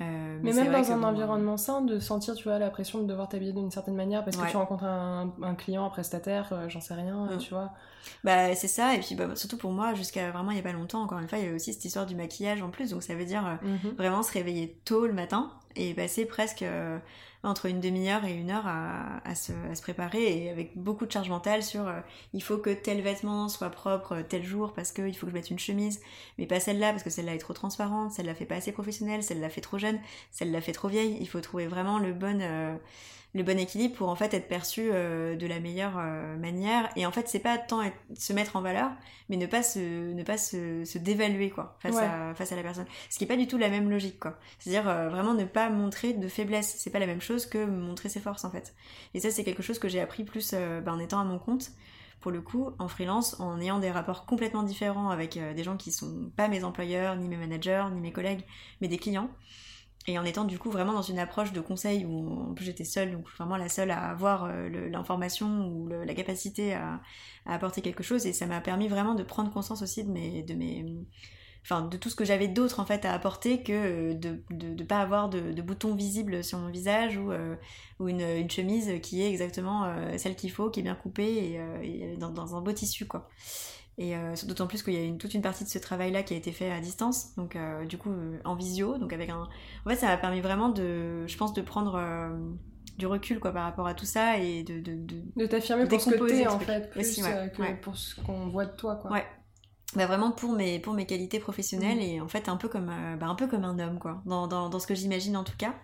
mais, 0.00 0.52
même 0.52 0.70
dans 0.70 0.92
un 0.92 1.02
environnement 1.02 1.56
sain, 1.56 1.80
de 1.80 1.98
sentir 1.98 2.34
tu 2.34 2.44
vois 2.44 2.58
la 2.58 2.68
pression 2.68 3.00
de 3.00 3.06
devoir 3.06 3.26
t'habiller 3.26 3.54
d'une 3.54 3.70
certaine 3.70 3.96
manière 3.96 4.22
parce 4.22 4.36
que 4.36 4.50
tu 4.50 4.56
rencontres 4.58 4.84
un, 4.84 5.32
un, 5.40 5.54
client, 5.54 5.86
un 5.86 5.90
prestataire, 5.90 6.68
j'en 6.68 6.82
sais 6.82 6.94
rien, 6.94 7.24
mm. 7.24 7.38
tu 7.38 7.54
vois. 7.54 7.72
Bah 8.22 8.54
c'est 8.54 8.68
ça 8.68 8.94
et 8.94 9.00
puis 9.00 9.14
bah, 9.14 9.34
surtout 9.34 9.56
pour 9.56 9.72
moi 9.72 9.94
jusqu'à 9.94 10.30
vraiment 10.30 10.50
il 10.50 10.58
y 10.58 10.60
a 10.60 10.62
pas 10.62 10.72
longtemps 10.72 11.02
encore 11.02 11.20
une 11.20 11.28
fois 11.28 11.38
il 11.38 11.44
y 11.44 11.46
avait 11.46 11.56
aussi 11.56 11.72
cette 11.72 11.86
histoire 11.86 12.04
du 12.04 12.14
maquillage 12.14 12.60
en 12.60 12.68
plus 12.68 12.90
donc 12.90 13.02
ça 13.02 13.14
veut 13.14 13.24
dire 13.24 13.58
mm-hmm. 13.64 13.96
vraiment 13.96 14.22
se 14.22 14.30
réveiller 14.30 14.78
tôt 14.84 15.06
le 15.06 15.14
matin 15.14 15.50
et 15.74 15.94
passer 15.94 16.26
presque 16.26 16.62
entre 17.44 17.66
une 17.66 17.80
demi-heure 17.80 18.24
et 18.24 18.32
une 18.32 18.50
heure 18.50 18.66
à, 18.66 19.34
se, 19.34 19.52
préparer 19.82 20.44
et 20.44 20.50
avec 20.50 20.76
beaucoup 20.76 21.06
de 21.06 21.12
charge 21.12 21.28
mentale 21.28 21.62
sur 21.62 21.86
euh, 21.86 22.00
il 22.32 22.42
faut 22.42 22.58
que 22.58 22.70
tel 22.70 23.00
vêtement 23.00 23.48
soit 23.48 23.70
propre 23.70 24.12
euh, 24.12 24.22
tel 24.26 24.44
jour 24.44 24.72
parce 24.72 24.92
qu'il 24.92 25.14
faut 25.16 25.26
que 25.26 25.32
je 25.32 25.36
mette 25.36 25.50
une 25.50 25.58
chemise, 25.58 26.00
mais 26.38 26.46
pas 26.46 26.60
celle-là 26.60 26.90
parce 26.90 27.02
que 27.02 27.10
celle-là 27.10 27.34
est 27.34 27.38
trop 27.38 27.54
transparente, 27.54 28.12
celle-là 28.12 28.34
fait 28.34 28.44
pas 28.44 28.56
assez 28.56 28.72
professionnelle, 28.72 29.22
celle-là 29.22 29.48
fait 29.48 29.60
trop 29.60 29.78
jeune, 29.78 29.98
celle-là 30.30 30.60
fait 30.60 30.72
trop 30.72 30.88
vieille. 30.88 31.16
Il 31.20 31.28
faut 31.28 31.40
trouver 31.40 31.66
vraiment 31.66 31.98
le 31.98 32.12
bon, 32.12 32.40
euh, 32.40 32.74
le 33.34 33.42
bon 33.42 33.58
équilibre 33.58 33.94
pour 33.94 34.08
en 34.08 34.16
fait 34.16 34.32
être 34.34 34.48
perçu 34.48 34.90
euh, 34.92 35.36
de 35.36 35.46
la 35.46 35.60
meilleure 35.60 35.96
manière. 36.38 36.88
Et 36.96 37.06
en 37.06 37.10
fait 37.10 37.28
c'est 37.28 37.40
pas 37.40 37.58
tant 37.58 37.82
se 38.14 38.32
mettre 38.32 38.56
en 38.56 38.62
valeur 38.62 38.90
mais 39.28 39.36
ne 39.36 39.46
pas 39.46 39.62
se 39.62 40.12
ne 40.12 40.22
pas 40.22 40.36
se, 40.36 40.84
se 40.84 40.98
dévaluer 40.98 41.48
quoi 41.48 41.76
face 41.80 41.96
à 41.96 42.34
face 42.34 42.52
à 42.52 42.56
la 42.56 42.62
personne. 42.62 42.86
Ce 43.08 43.18
qui 43.18 43.24
est 43.24 43.28
pas 43.28 43.36
du 43.36 43.46
tout 43.46 43.58
la 43.58 43.70
même 43.70 43.90
logique 43.90 44.18
quoi. 44.18 44.38
C'est-à-dire 44.58 44.84
vraiment 45.10 45.34
ne 45.34 45.44
pas 45.44 45.70
montrer 45.70 46.12
de 46.12 46.28
faiblesse. 46.28 46.74
C'est 46.78 46.90
pas 46.90 46.98
la 46.98 47.06
même 47.06 47.22
chose 47.22 47.33
que 47.46 47.64
montrer 47.64 48.08
ses 48.08 48.20
forces 48.20 48.44
en 48.44 48.50
fait. 48.50 48.74
Et 49.14 49.20
ça 49.20 49.30
c'est 49.30 49.44
quelque 49.44 49.62
chose 49.62 49.78
que 49.78 49.88
j'ai 49.88 50.00
appris 50.00 50.24
plus 50.24 50.52
ben, 50.52 50.88
en 50.88 50.98
étant 50.98 51.20
à 51.20 51.24
mon 51.24 51.38
compte 51.38 51.70
pour 52.20 52.32
le 52.32 52.40
coup, 52.40 52.70
en 52.78 52.88
freelance, 52.88 53.38
en 53.38 53.60
ayant 53.60 53.78
des 53.78 53.90
rapports 53.90 54.24
complètement 54.24 54.62
différents 54.62 55.10
avec 55.10 55.38
des 55.38 55.62
gens 55.62 55.76
qui 55.76 55.92
sont 55.92 56.30
pas 56.36 56.48
mes 56.48 56.64
employeurs, 56.64 57.16
ni 57.16 57.28
mes 57.28 57.36
managers, 57.36 57.84
ni 57.92 58.00
mes 58.00 58.12
collègues, 58.12 58.46
mais 58.80 58.88
des 58.88 58.96
clients. 58.96 59.28
Et 60.06 60.18
en 60.18 60.24
étant 60.24 60.44
du 60.44 60.58
coup 60.58 60.70
vraiment 60.70 60.92
dans 60.92 61.02
une 61.02 61.18
approche 61.18 61.52
de 61.52 61.60
conseil 61.60 62.04
où 62.04 62.50
en 62.50 62.54
plus 62.54 62.66
j'étais 62.66 62.84
seule, 62.84 63.12
donc 63.12 63.28
vraiment 63.30 63.56
la 63.56 63.70
seule 63.70 63.90
à 63.90 64.10
avoir 64.10 64.44
euh, 64.44 64.68
l'information 64.90 65.68
ou 65.68 65.88
la 65.88 66.14
capacité 66.14 66.74
à, 66.74 67.00
apporter 67.46 67.80
quelque 67.80 68.02
chose, 68.02 68.26
et 68.26 68.32
ça 68.32 68.46
m'a 68.46 68.60
permis 68.60 68.88
vraiment 68.88 69.14
de 69.14 69.22
prendre 69.22 69.50
conscience 69.50 69.82
aussi 69.82 70.04
de 70.04 70.10
mes, 70.10 70.42
de 70.42 70.54
mes, 70.54 70.84
enfin 71.64 71.82
de 71.82 71.96
tout 71.96 72.10
ce 72.10 72.14
que 72.14 72.24
j'avais 72.24 72.46
d'autre 72.46 72.78
en 72.78 72.86
fait 72.86 73.04
à 73.04 73.12
apporter 73.12 73.62
que 73.62 74.12
de 74.12 74.42
de, 74.50 74.84
pas 74.84 75.00
avoir 75.00 75.28
de, 75.28 75.52
de, 75.52 75.62
boutons 75.62 75.94
visibles 75.94 76.44
sur 76.44 76.58
mon 76.58 76.68
visage 76.68 77.16
ou 77.16 77.32
euh, 77.32 77.56
ou 77.98 78.08
une, 78.08 78.20
une, 78.20 78.50
chemise 78.50 79.00
qui 79.02 79.22
est 79.22 79.28
exactement 79.28 79.84
euh, 79.84 80.16
celle 80.18 80.36
qu'il 80.36 80.50
faut, 80.50 80.70
qui 80.70 80.80
est 80.80 80.82
bien 80.82 80.94
coupée 80.94 81.58
et, 81.82 82.16
dans, 82.18 82.30
dans, 82.30 82.54
un 82.54 82.60
beau 82.60 82.72
tissu 82.72 83.06
quoi. 83.06 83.28
Et 83.96 84.16
euh, 84.16 84.34
d'autant 84.46 84.66
plus 84.66 84.82
qu'il 84.82 84.94
y 84.94 84.96
a 84.96 85.02
une, 85.02 85.18
toute 85.18 85.34
une 85.34 85.42
partie 85.42 85.62
de 85.62 85.68
ce 85.68 85.78
travail-là 85.78 86.24
qui 86.24 86.34
a 86.34 86.36
été 86.36 86.50
fait 86.50 86.70
à 86.70 86.80
distance, 86.80 87.34
donc 87.36 87.54
euh, 87.54 87.84
du 87.84 87.96
coup 87.96 88.10
euh, 88.10 88.38
en 88.44 88.56
visio, 88.56 88.98
donc 88.98 89.12
avec 89.12 89.30
un. 89.30 89.48
En 89.86 89.90
fait, 89.90 89.96
ça 89.96 90.06
m'a 90.06 90.16
permis 90.16 90.40
vraiment 90.40 90.68
de, 90.68 91.26
je 91.26 91.36
pense, 91.36 91.52
de 91.52 91.62
prendre 91.62 92.00
du 92.98 93.06
recul 93.06 93.40
quoi 93.40 93.52
par 93.52 93.64
rapport 93.64 93.86
à 93.86 93.94
tout 93.94 94.04
ça 94.04 94.38
et 94.38 94.62
de 94.62 94.80
de 94.80 94.94
de, 94.94 95.22
de 95.36 95.46
t'affirmer 95.46 95.86
pour 95.86 96.00
ce 96.00 96.10
que 96.10 96.48
en 96.48 96.58
fait 96.60 96.90
plus 96.90 97.16
que 97.16 97.80
pour 97.80 97.96
ce 97.96 98.20
qu'on 98.20 98.48
voit 98.48 98.66
de 98.66 98.76
toi 98.76 98.96
quoi. 98.96 99.12
Ouais. 99.12 99.24
Bah 99.94 100.06
vraiment 100.06 100.32
pour 100.32 100.52
mes 100.52 100.78
pour 100.78 100.94
mes 100.94 101.06
qualités 101.06 101.38
professionnelles 101.38 101.98
mm. 101.98 102.02
et 102.02 102.20
en 102.20 102.28
fait 102.28 102.48
un 102.48 102.56
peu 102.56 102.68
comme 102.68 102.92
bah, 103.18 103.26
un 103.26 103.34
peu 103.34 103.46
comme 103.46 103.64
un 103.64 103.78
homme 103.78 103.98
quoi 103.98 104.22
dans 104.26 104.46
dans, 104.46 104.68
dans 104.68 104.78
ce 104.78 104.86
que 104.86 104.94
j'imagine 104.94 105.36
en 105.36 105.44
tout 105.44 105.56
cas 105.56 105.74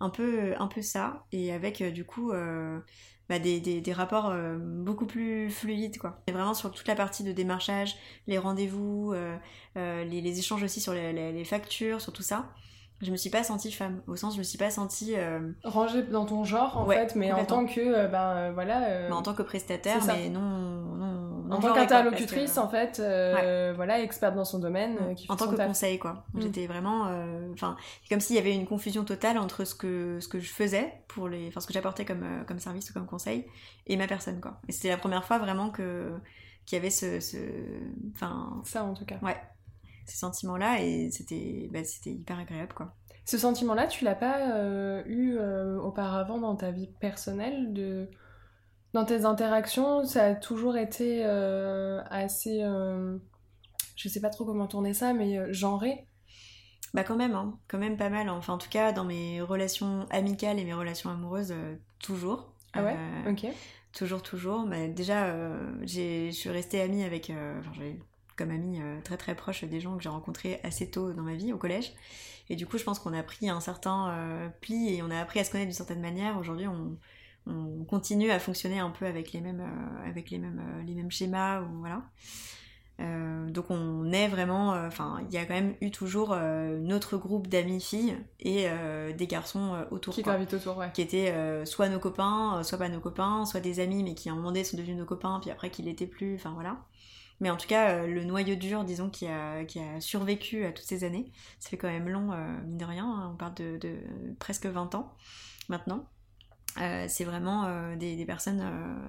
un 0.00 0.08
peu 0.08 0.54
un 0.58 0.66
peu 0.66 0.82
ça 0.82 1.26
et 1.32 1.52
avec 1.52 1.82
du 1.82 2.04
coup 2.04 2.32
bah, 3.32 3.38
des, 3.38 3.60
des, 3.60 3.92
rapports 3.92 4.28
euh, 4.30 4.58
beaucoup 4.58 5.06
plus 5.06 5.48
fluides 5.48 5.96
quoi. 5.96 6.20
Et 6.26 6.32
vraiment 6.32 6.52
sur 6.52 6.70
toute 6.70 6.86
la 6.86 6.94
partie 6.94 7.24
de 7.24 7.32
démarchage, 7.32 7.96
les 8.26 8.36
rendez-vous, 8.36 9.12
euh, 9.14 9.36
euh, 9.78 10.04
les, 10.04 10.20
les, 10.20 10.38
échanges 10.38 10.62
aussi 10.62 10.82
sur 10.82 10.92
les, 10.92 11.32
les, 11.32 11.44
factures, 11.44 12.02
sur 12.02 12.12
tout 12.12 12.22
ça. 12.22 12.50
Je 13.00 13.10
me 13.10 13.16
suis 13.16 13.30
pas 13.30 13.42
sentie 13.42 13.72
femme, 13.72 14.02
au 14.06 14.16
sens 14.16 14.34
je 14.34 14.38
me 14.38 14.44
suis 14.44 14.58
pas 14.58 14.70
sentie 14.70 15.14
rangée 15.64 16.02
dans 16.02 16.26
ton 16.26 16.44
genre 16.44 16.76
en 16.76 16.86
fait, 16.86 17.16
mais 17.16 17.32
en 17.32 17.44
tant 17.44 17.66
que 17.66 18.06
ben 18.06 18.52
voilà. 18.52 19.08
en 19.10 19.22
tant 19.22 19.34
que 19.34 19.42
prestataire, 19.42 20.04
mais 20.06 20.28
non, 20.28 20.40
non 20.40 21.11
en 21.52 21.60
tant 21.60 21.74
qu'interlocutrice, 21.74 22.58
en 22.58 22.68
fait, 22.68 23.00
euh, 23.00 23.72
voilà, 23.74 24.00
experte 24.00 24.34
dans 24.34 24.44
son 24.44 24.58
domaine. 24.58 24.96
Euh, 25.00 25.14
en 25.28 25.36
tant 25.36 25.48
que 25.48 25.56
conseil, 25.56 25.98
quoi. 25.98 26.24
Mm. 26.34 26.42
J'étais 26.42 26.66
vraiment, 26.66 27.08
euh, 27.08 27.50
enfin, 27.52 27.76
comme 28.08 28.20
s'il 28.20 28.36
y 28.36 28.38
avait 28.38 28.54
une 28.54 28.66
confusion 28.66 29.04
totale 29.04 29.38
entre 29.38 29.64
ce 29.64 29.74
que 29.74 30.18
ce 30.20 30.28
que 30.28 30.40
je 30.40 30.50
faisais 30.50 30.92
pour 31.08 31.28
les, 31.28 31.48
enfin, 31.48 31.60
ce 31.60 31.66
que 31.66 31.72
j'apportais 31.72 32.04
comme 32.04 32.44
comme 32.46 32.58
service 32.58 32.90
ou 32.90 32.92
comme 32.92 33.06
conseil 33.06 33.46
et 33.86 33.96
ma 33.96 34.06
personne, 34.06 34.40
quoi. 34.40 34.60
Et 34.68 34.72
c'était 34.72 34.88
la 34.88 34.96
première 34.96 35.24
fois 35.24 35.38
vraiment 35.38 35.70
que 35.70 36.12
qu'il 36.66 36.76
y 36.76 36.80
avait 36.80 36.90
ce, 36.90 37.18
enfin, 38.14 38.62
ça 38.64 38.84
en 38.84 38.94
tout 38.94 39.04
cas. 39.04 39.18
Ouais, 39.22 39.36
ces 40.06 40.16
sentiments-là 40.16 40.80
et 40.80 41.10
c'était, 41.10 41.68
bah, 41.72 41.84
c'était 41.84 42.12
hyper 42.12 42.38
agréable, 42.38 42.72
quoi. 42.74 42.94
Ce 43.24 43.38
sentiment-là, 43.38 43.86
tu 43.86 44.04
l'as 44.04 44.16
pas 44.16 45.04
eu 45.06 45.38
auparavant 45.80 46.38
dans 46.38 46.56
ta 46.56 46.70
vie 46.72 46.88
personnelle 47.00 47.72
de 47.72 48.08
dans 48.92 49.04
tes 49.06 49.24
interactions, 49.24 50.04
ça 50.04 50.24
a 50.24 50.34
toujours 50.34 50.76
été 50.76 51.22
euh, 51.24 52.02
assez. 52.10 52.62
Euh, 52.62 53.16
je 53.96 54.08
sais 54.08 54.20
pas 54.20 54.30
trop 54.30 54.44
comment 54.44 54.66
tourner 54.66 54.92
ça, 54.92 55.14
mais 55.14 55.38
euh, 55.38 55.52
genré? 55.52 56.06
Bah, 56.92 57.04
quand 57.04 57.16
même, 57.16 57.34
hein. 57.34 57.58
quand 57.68 57.78
même 57.78 57.96
pas 57.96 58.10
mal. 58.10 58.28
Enfin, 58.28 58.52
en 58.52 58.58
tout 58.58 58.68
cas, 58.68 58.92
dans 58.92 59.04
mes 59.04 59.40
relations 59.40 60.06
amicales 60.10 60.58
et 60.58 60.64
mes 60.64 60.74
relations 60.74 61.08
amoureuses, 61.08 61.54
toujours. 62.00 62.52
Ah 62.74 62.82
ouais? 62.82 62.96
Ok. 63.26 63.46
Toujours, 63.94 64.22
toujours. 64.22 64.66
Bah, 64.66 64.88
déjà, 64.88 65.34
je 65.80 66.30
suis 66.30 66.50
restée 66.50 66.82
amie 66.82 67.02
avec. 67.02 67.30
Enfin, 67.30 67.72
j'ai 67.74 67.98
comme 68.36 68.50
amie 68.50 68.80
très 69.04 69.16
très 69.16 69.34
proche 69.34 69.64
des 69.64 69.80
gens 69.80 69.96
que 69.96 70.02
j'ai 70.02 70.10
rencontrés 70.10 70.60
assez 70.64 70.90
tôt 70.90 71.14
dans 71.14 71.22
ma 71.22 71.34
vie, 71.34 71.54
au 71.54 71.58
collège. 71.58 71.94
Et 72.50 72.56
du 72.56 72.66
coup, 72.66 72.76
je 72.76 72.84
pense 72.84 72.98
qu'on 72.98 73.14
a 73.14 73.22
pris 73.22 73.48
un 73.48 73.60
certain 73.60 74.52
pli 74.60 74.94
et 74.94 75.02
on 75.02 75.10
a 75.10 75.18
appris 75.18 75.40
à 75.40 75.44
se 75.44 75.50
connaître 75.50 75.68
d'une 75.68 75.76
certaine 75.76 76.02
manière. 76.02 76.36
Aujourd'hui, 76.36 76.66
on 76.66 76.98
on 77.46 77.84
continue 77.84 78.30
à 78.30 78.38
fonctionner 78.38 78.78
un 78.78 78.90
peu 78.90 79.06
avec 79.06 79.32
les 79.32 79.40
mêmes, 79.40 79.60
euh, 79.60 80.08
avec 80.08 80.30
les 80.30 80.38
mêmes, 80.38 80.60
euh, 80.60 80.82
les 80.82 80.94
mêmes 80.94 81.10
schémas 81.10 81.62
ou 81.62 81.80
voilà. 81.80 82.02
Euh, 83.00 83.50
donc 83.50 83.70
on 83.70 84.12
est 84.12 84.28
vraiment, 84.28 84.74
euh, 84.74 84.86
enfin 84.86 85.20
il 85.26 85.34
y 85.34 85.38
a 85.38 85.46
quand 85.46 85.54
même 85.54 85.74
eu 85.80 85.90
toujours 85.90 86.36
notre 86.36 87.16
groupe 87.16 87.48
d'amis 87.48 87.80
filles 87.80 88.16
et 88.38 88.68
des 89.16 89.26
garçons 89.26 89.84
autour. 89.90 90.14
Qui 90.14 90.22
gravitent 90.22 90.54
autour, 90.54 90.76
ouais. 90.76 90.90
Qui 90.92 91.02
étaient 91.02 91.64
soit 91.64 91.88
nos 91.88 91.98
copains, 91.98 92.62
soit 92.62 92.78
pas 92.78 92.88
nos 92.88 93.00
copains, 93.00 93.44
soit 93.44 93.60
des 93.60 93.80
amis 93.80 94.02
mais 94.02 94.14
qui 94.14 94.28
à 94.28 94.32
un 94.32 94.36
moment 94.36 94.48
donné 94.48 94.64
sont 94.64 94.76
devenus 94.76 94.96
nos 94.96 95.06
copains 95.06 95.40
puis 95.40 95.50
après 95.50 95.70
qu'ils 95.70 95.86
l'étaient 95.86 96.06
plus, 96.06 96.34
enfin 96.36 96.52
voilà. 96.52 96.84
Mais 97.40 97.50
en 97.50 97.56
tout 97.56 97.66
cas, 97.66 98.06
le 98.06 98.22
noyau 98.22 98.54
dur, 98.54 98.84
disons, 98.84 99.10
qui 99.10 99.26
a, 99.26 99.64
qui 99.64 99.80
a 99.80 100.00
survécu 100.00 100.64
à 100.64 100.70
toutes 100.70 100.84
ces 100.84 101.02
années, 101.02 101.32
ça 101.58 101.70
fait 101.70 101.76
quand 101.76 101.88
même 101.88 102.08
long, 102.08 102.30
mine 102.64 102.78
de 102.78 102.84
rien, 102.84 103.04
hein. 103.04 103.30
on 103.32 103.36
parle 103.36 103.54
de, 103.54 103.78
de, 103.78 103.96
presque 104.38 104.66
20 104.66 104.94
ans 104.94 105.16
maintenant. 105.68 106.08
C'est 106.76 107.24
vraiment 107.24 107.94
des, 107.96 108.16
des, 108.16 108.24
personnes, 108.24 108.62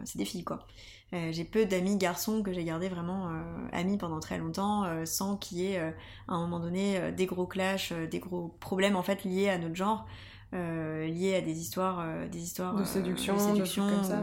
c'est 0.06 0.18
des 0.18 0.26
filles 0.26 0.44
quoi. 0.44 0.66
Euh, 1.14 1.32
j'ai 1.32 1.44
peu 1.44 1.66
d'amis 1.66 1.96
garçons 1.98 2.42
que 2.42 2.52
j'ai 2.52 2.64
gardés 2.64 2.90
vraiment 2.90 3.28
euh, 3.30 3.68
amis 3.72 3.98
pendant 3.98 4.20
très 4.20 4.38
longtemps, 4.40 4.84
euh, 4.86 5.06
sans 5.06 5.38
qu'il 5.38 5.60
y 5.60 5.68
ait 5.68 5.80
à 5.80 5.94
un 6.28 6.40
moment 6.40 6.60
donné 6.60 7.12
des 7.12 7.26
gros 7.26 7.46
clashs, 7.46 7.94
des 7.94 8.20
gros 8.20 8.56
problèmes 8.60 8.96
en 8.96 9.04
fait 9.04 9.24
liés 9.24 9.50
à 9.50 9.58
notre 9.58 9.76
genre. 9.76 10.06
Liés 10.54 11.36
à 11.36 11.42
des 11.42 11.60
histoires, 11.60 12.06
des 12.30 12.44
histoires 12.44 12.76
de 12.76 12.84
séduction, 12.84 13.36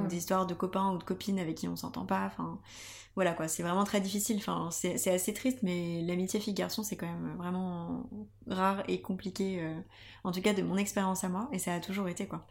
des 0.09 0.17
histoires 0.17 0.47
de 0.47 0.55
copains 0.55 0.93
ou 0.93 0.99
de 0.99 1.05
copines 1.05 1.39
avec 1.39 1.57
qui 1.57 1.69
on 1.69 1.77
s'entend 1.77 2.07
pas. 2.07 2.27
Enfin, 2.27 2.59
voilà 3.17 3.33
quoi, 3.33 3.49
c'est 3.49 3.63
vraiment 3.63 3.85
très 3.85 4.01
difficile. 4.01 4.37
Enfin, 4.39 4.69
c'est 4.71 5.13
assez 5.13 5.35
triste, 5.35 5.59
mais 5.63 6.03
l'amitié 6.03 6.41
fille-garçon, 6.41 6.83
c'est 6.83 6.97
quand 6.97 7.07
même 7.07 7.35
vraiment 7.37 8.09
rare 8.47 8.83
et 8.89 9.03
compliqué, 9.03 9.63
en 10.25 10.33
tout 10.33 10.41
cas 10.41 10.55
de 10.55 10.63
mon 10.63 10.77
expérience 10.77 11.25
à 11.25 11.29
moi, 11.29 11.49
et 11.53 11.59
ça 11.59 11.75
a 11.75 11.81
toujours 11.81 12.09
été 12.09 12.27
quoi. 12.27 12.47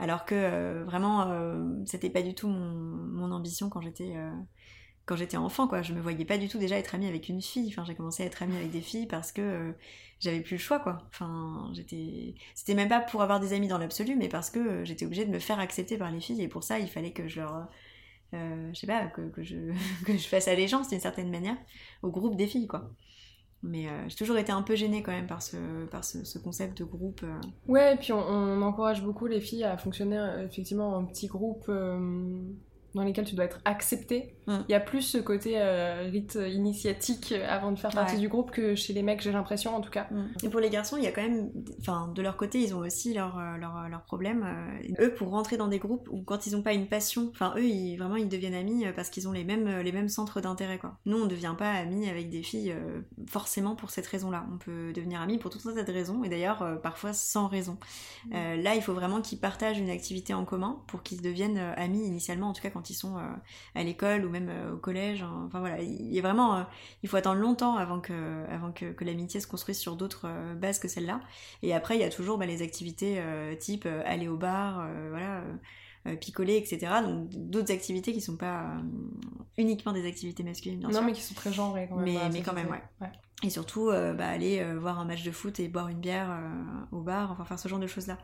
Alors 0.00 0.24
que 0.24 0.34
euh, 0.34 0.82
vraiment, 0.86 1.26
euh, 1.28 1.62
c'était 1.84 2.08
pas 2.08 2.22
du 2.22 2.34
tout 2.34 2.48
mon, 2.48 3.30
ambition 3.32 3.68
quand 3.68 3.82
j'étais 3.82 4.14
euh, 4.16 4.32
quand 5.10 5.16
j'étais 5.16 5.36
enfant, 5.36 5.66
quoi. 5.66 5.82
Je 5.82 5.92
me 5.92 6.00
voyais 6.00 6.24
pas 6.24 6.38
du 6.38 6.46
tout 6.48 6.58
déjà 6.58 6.78
être 6.78 6.94
amie 6.94 7.08
avec 7.08 7.28
une 7.28 7.42
fille. 7.42 7.66
Enfin, 7.68 7.84
j'ai 7.84 7.96
commencé 7.96 8.22
à 8.22 8.26
être 8.26 8.44
amie 8.44 8.56
avec 8.56 8.70
des 8.70 8.80
filles 8.80 9.06
parce 9.06 9.32
que 9.32 9.74
j'avais 10.20 10.40
plus 10.40 10.54
le 10.54 10.60
choix, 10.60 10.78
quoi. 10.78 11.02
Enfin, 11.08 11.68
j'étais. 11.72 12.36
C'était 12.54 12.76
même 12.76 12.88
pas 12.88 13.00
pour 13.00 13.20
avoir 13.20 13.40
des 13.40 13.52
amis 13.52 13.66
dans 13.66 13.78
l'absolu, 13.78 14.14
mais 14.14 14.28
parce 14.28 14.50
que 14.50 14.84
j'étais 14.84 15.04
obligée 15.04 15.24
de 15.24 15.32
me 15.32 15.40
faire 15.40 15.58
accepter 15.58 15.98
par 15.98 16.12
les 16.12 16.20
filles 16.20 16.42
et 16.42 16.48
pour 16.48 16.62
ça, 16.62 16.78
il 16.78 16.86
fallait 16.86 17.10
que 17.10 17.26
je 17.26 17.40
leur. 17.40 17.68
je 18.32 18.72
sais 18.72 18.86
pas, 18.86 19.06
que, 19.08 19.42
je, 19.42 19.56
que 20.06 20.16
je 20.16 20.28
fasse 20.28 20.46
allégeance 20.46 20.88
d'une 20.88 21.00
certaine 21.00 21.30
manière 21.30 21.56
au 22.02 22.10
groupe 22.10 22.36
des 22.36 22.46
filles, 22.46 22.68
quoi. 22.68 22.88
Mais 23.62 23.88
euh, 23.88 24.08
j'ai 24.08 24.16
toujours 24.16 24.38
été 24.38 24.52
un 24.52 24.62
peu 24.62 24.76
gênée 24.76 25.02
quand 25.02 25.12
même 25.12 25.26
par 25.26 25.42
ce, 25.42 25.84
par 25.86 26.04
ce, 26.04 26.38
concept 26.38 26.78
de 26.78 26.84
groupe. 26.84 27.20
Euh. 27.24 27.40
Ouais, 27.68 27.94
et 27.94 27.96
puis 27.96 28.12
on, 28.12 28.62
encourage 28.62 29.02
beaucoup 29.02 29.26
les 29.26 29.40
filles 29.40 29.64
à 29.64 29.76
fonctionner 29.76 30.18
euh, 30.18 30.46
effectivement 30.46 30.96
en 30.96 31.04
petits 31.04 31.26
groupes 31.26 31.70
dans 32.94 33.02
lesquels 33.02 33.24
tu 33.24 33.34
dois 33.34 33.44
être 33.44 33.60
accepté. 33.64 34.34
Mm. 34.46 34.56
Il 34.68 34.72
y 34.72 34.74
a 34.74 34.80
plus 34.80 35.02
ce 35.02 35.18
côté 35.18 35.54
euh, 35.56 36.08
rite 36.10 36.38
initiatique 36.50 37.32
avant 37.48 37.72
de 37.72 37.78
faire 37.78 37.90
partie 37.90 38.18
du 38.18 38.28
groupe 38.28 38.50
que 38.50 38.74
chez 38.74 38.92
les 38.92 39.02
mecs, 39.02 39.20
j'ai 39.20 39.32
l'impression 39.32 39.74
en 39.74 39.80
tout 39.80 39.90
cas. 39.90 40.08
Mm. 40.10 40.26
Et 40.44 40.48
pour 40.48 40.60
les 40.60 40.70
garçons, 40.70 40.96
il 40.96 41.04
y 41.04 41.06
a 41.06 41.12
quand 41.12 41.22
même, 41.22 41.50
enfin, 41.80 42.10
de 42.14 42.22
leur 42.22 42.36
côté, 42.36 42.60
ils 42.60 42.74
ont 42.74 42.78
aussi 42.78 43.14
leurs 43.14 43.38
leur, 43.58 43.76
euh, 43.76 43.88
leur 43.88 44.02
problèmes. 44.02 44.44
Euh. 44.44 45.06
eux, 45.06 45.14
pour 45.14 45.30
rentrer 45.30 45.56
dans 45.56 45.68
des 45.68 45.78
groupes 45.78 46.08
où 46.10 46.22
quand 46.22 46.46
ils 46.46 46.54
n'ont 46.54 46.62
pas 46.62 46.72
une 46.72 46.88
passion, 46.88 47.30
enfin, 47.32 47.54
eux, 47.56 47.64
ils, 47.64 47.96
vraiment, 47.96 48.16
ils 48.16 48.28
deviennent 48.28 48.54
amis 48.54 48.84
parce 48.94 49.10
qu'ils 49.10 49.28
ont 49.28 49.32
les 49.32 49.44
mêmes, 49.44 49.80
les 49.80 49.92
mêmes 49.92 50.08
centres 50.08 50.40
d'intérêt, 50.40 50.78
quoi. 50.78 50.98
Nous, 51.06 51.16
on 51.16 51.24
ne 51.24 51.30
devient 51.30 51.54
pas 51.56 51.70
amis 51.72 52.08
avec 52.08 52.30
des 52.30 52.42
filles 52.42 52.74
forcément 53.28 53.76
pour 53.76 53.90
cette 53.90 54.06
raison-là. 54.06 54.46
On 54.52 54.58
peut 54.58 54.92
devenir 54.92 55.20
amis 55.20 55.38
pour 55.38 55.50
toutes 55.50 55.66
un 55.66 55.74
tas 55.74 55.84
de 55.84 55.92
raisons, 55.92 56.24
et 56.24 56.28
d'ailleurs, 56.28 56.80
parfois 56.82 57.12
sans 57.12 57.46
raison. 57.46 57.78
Mm. 58.26 58.62
là, 58.62 58.74
il 58.74 58.82
faut 58.82 58.94
vraiment 58.94 59.20
qu'ils 59.20 59.38
partagent 59.38 59.78
une 59.78 59.90
activité 59.90 60.34
en 60.34 60.44
commun 60.44 60.82
pour 60.86 61.02
qu'ils 61.02 61.22
deviennent 61.22 61.58
amis 61.58 62.04
initialement, 62.04 62.48
en 62.48 62.52
tout 62.52 62.62
cas 62.62 62.70
quand 62.70 62.79
ils 62.88 62.94
sont 62.94 63.18
euh, 63.18 63.22
à 63.74 63.82
l'école 63.82 64.24
ou 64.24 64.30
même 64.30 64.48
euh, 64.48 64.74
au 64.74 64.76
collège. 64.78 65.22
Hein. 65.22 65.42
Enfin 65.46 65.60
voilà, 65.60 65.82
il 65.82 66.16
est 66.16 66.20
vraiment, 66.20 66.56
euh, 66.56 66.62
il 67.02 67.08
faut 67.08 67.16
attendre 67.16 67.40
longtemps 67.40 67.76
avant 67.76 68.00
que, 68.00 68.46
avant 68.48 68.72
que, 68.72 68.94
l'amitié 69.04 69.40
se 69.40 69.46
construise 69.46 69.78
sur 69.78 69.96
d'autres 69.96 70.28
bases 70.56 70.78
que 70.78 70.88
celle-là. 70.88 71.20
Et 71.62 71.74
après, 71.74 71.96
il 71.96 72.00
y 72.00 72.04
a 72.04 72.10
toujours 72.10 72.38
bah, 72.38 72.46
les 72.46 72.62
activités 72.62 73.20
type 73.58 73.88
aller 74.04 74.28
au 74.28 74.36
bar, 74.36 74.86
voilà. 75.08 75.42
picoler, 76.20 76.56
etc. 76.56 76.92
Donc 77.02 77.28
d'autres 77.30 77.72
activités 77.72 78.12
qui 78.12 78.20
sont 78.20 78.36
pas 78.36 78.76
uniquement 79.56 79.92
des 79.92 80.06
activités 80.06 80.42
masculines, 80.42 80.80
non, 80.80 81.02
mais 81.02 81.12
qui 81.12 81.22
sont 81.22 81.34
très 81.34 81.52
genrées 81.52 81.88
quand 81.88 81.96
même. 81.96 82.04
Mais, 82.04 82.30
mais 82.30 82.42
quand 82.42 82.52
même, 82.52 82.68
ouais. 82.68 83.08
Et 83.42 83.48
surtout, 83.48 83.88
euh, 83.88 84.12
bah, 84.12 84.28
aller 84.28 84.60
euh, 84.60 84.78
voir 84.78 85.00
un 85.00 85.06
match 85.06 85.22
de 85.22 85.30
foot 85.30 85.60
et 85.60 85.68
boire 85.68 85.88
une 85.88 85.98
bière 85.98 86.30
euh, 86.30 86.96
au 86.96 87.00
bar, 87.00 87.32
enfin 87.32 87.44
faire 87.46 87.58
ce 87.58 87.68
genre 87.68 87.78
de 87.78 87.86
choses-là. 87.86 88.18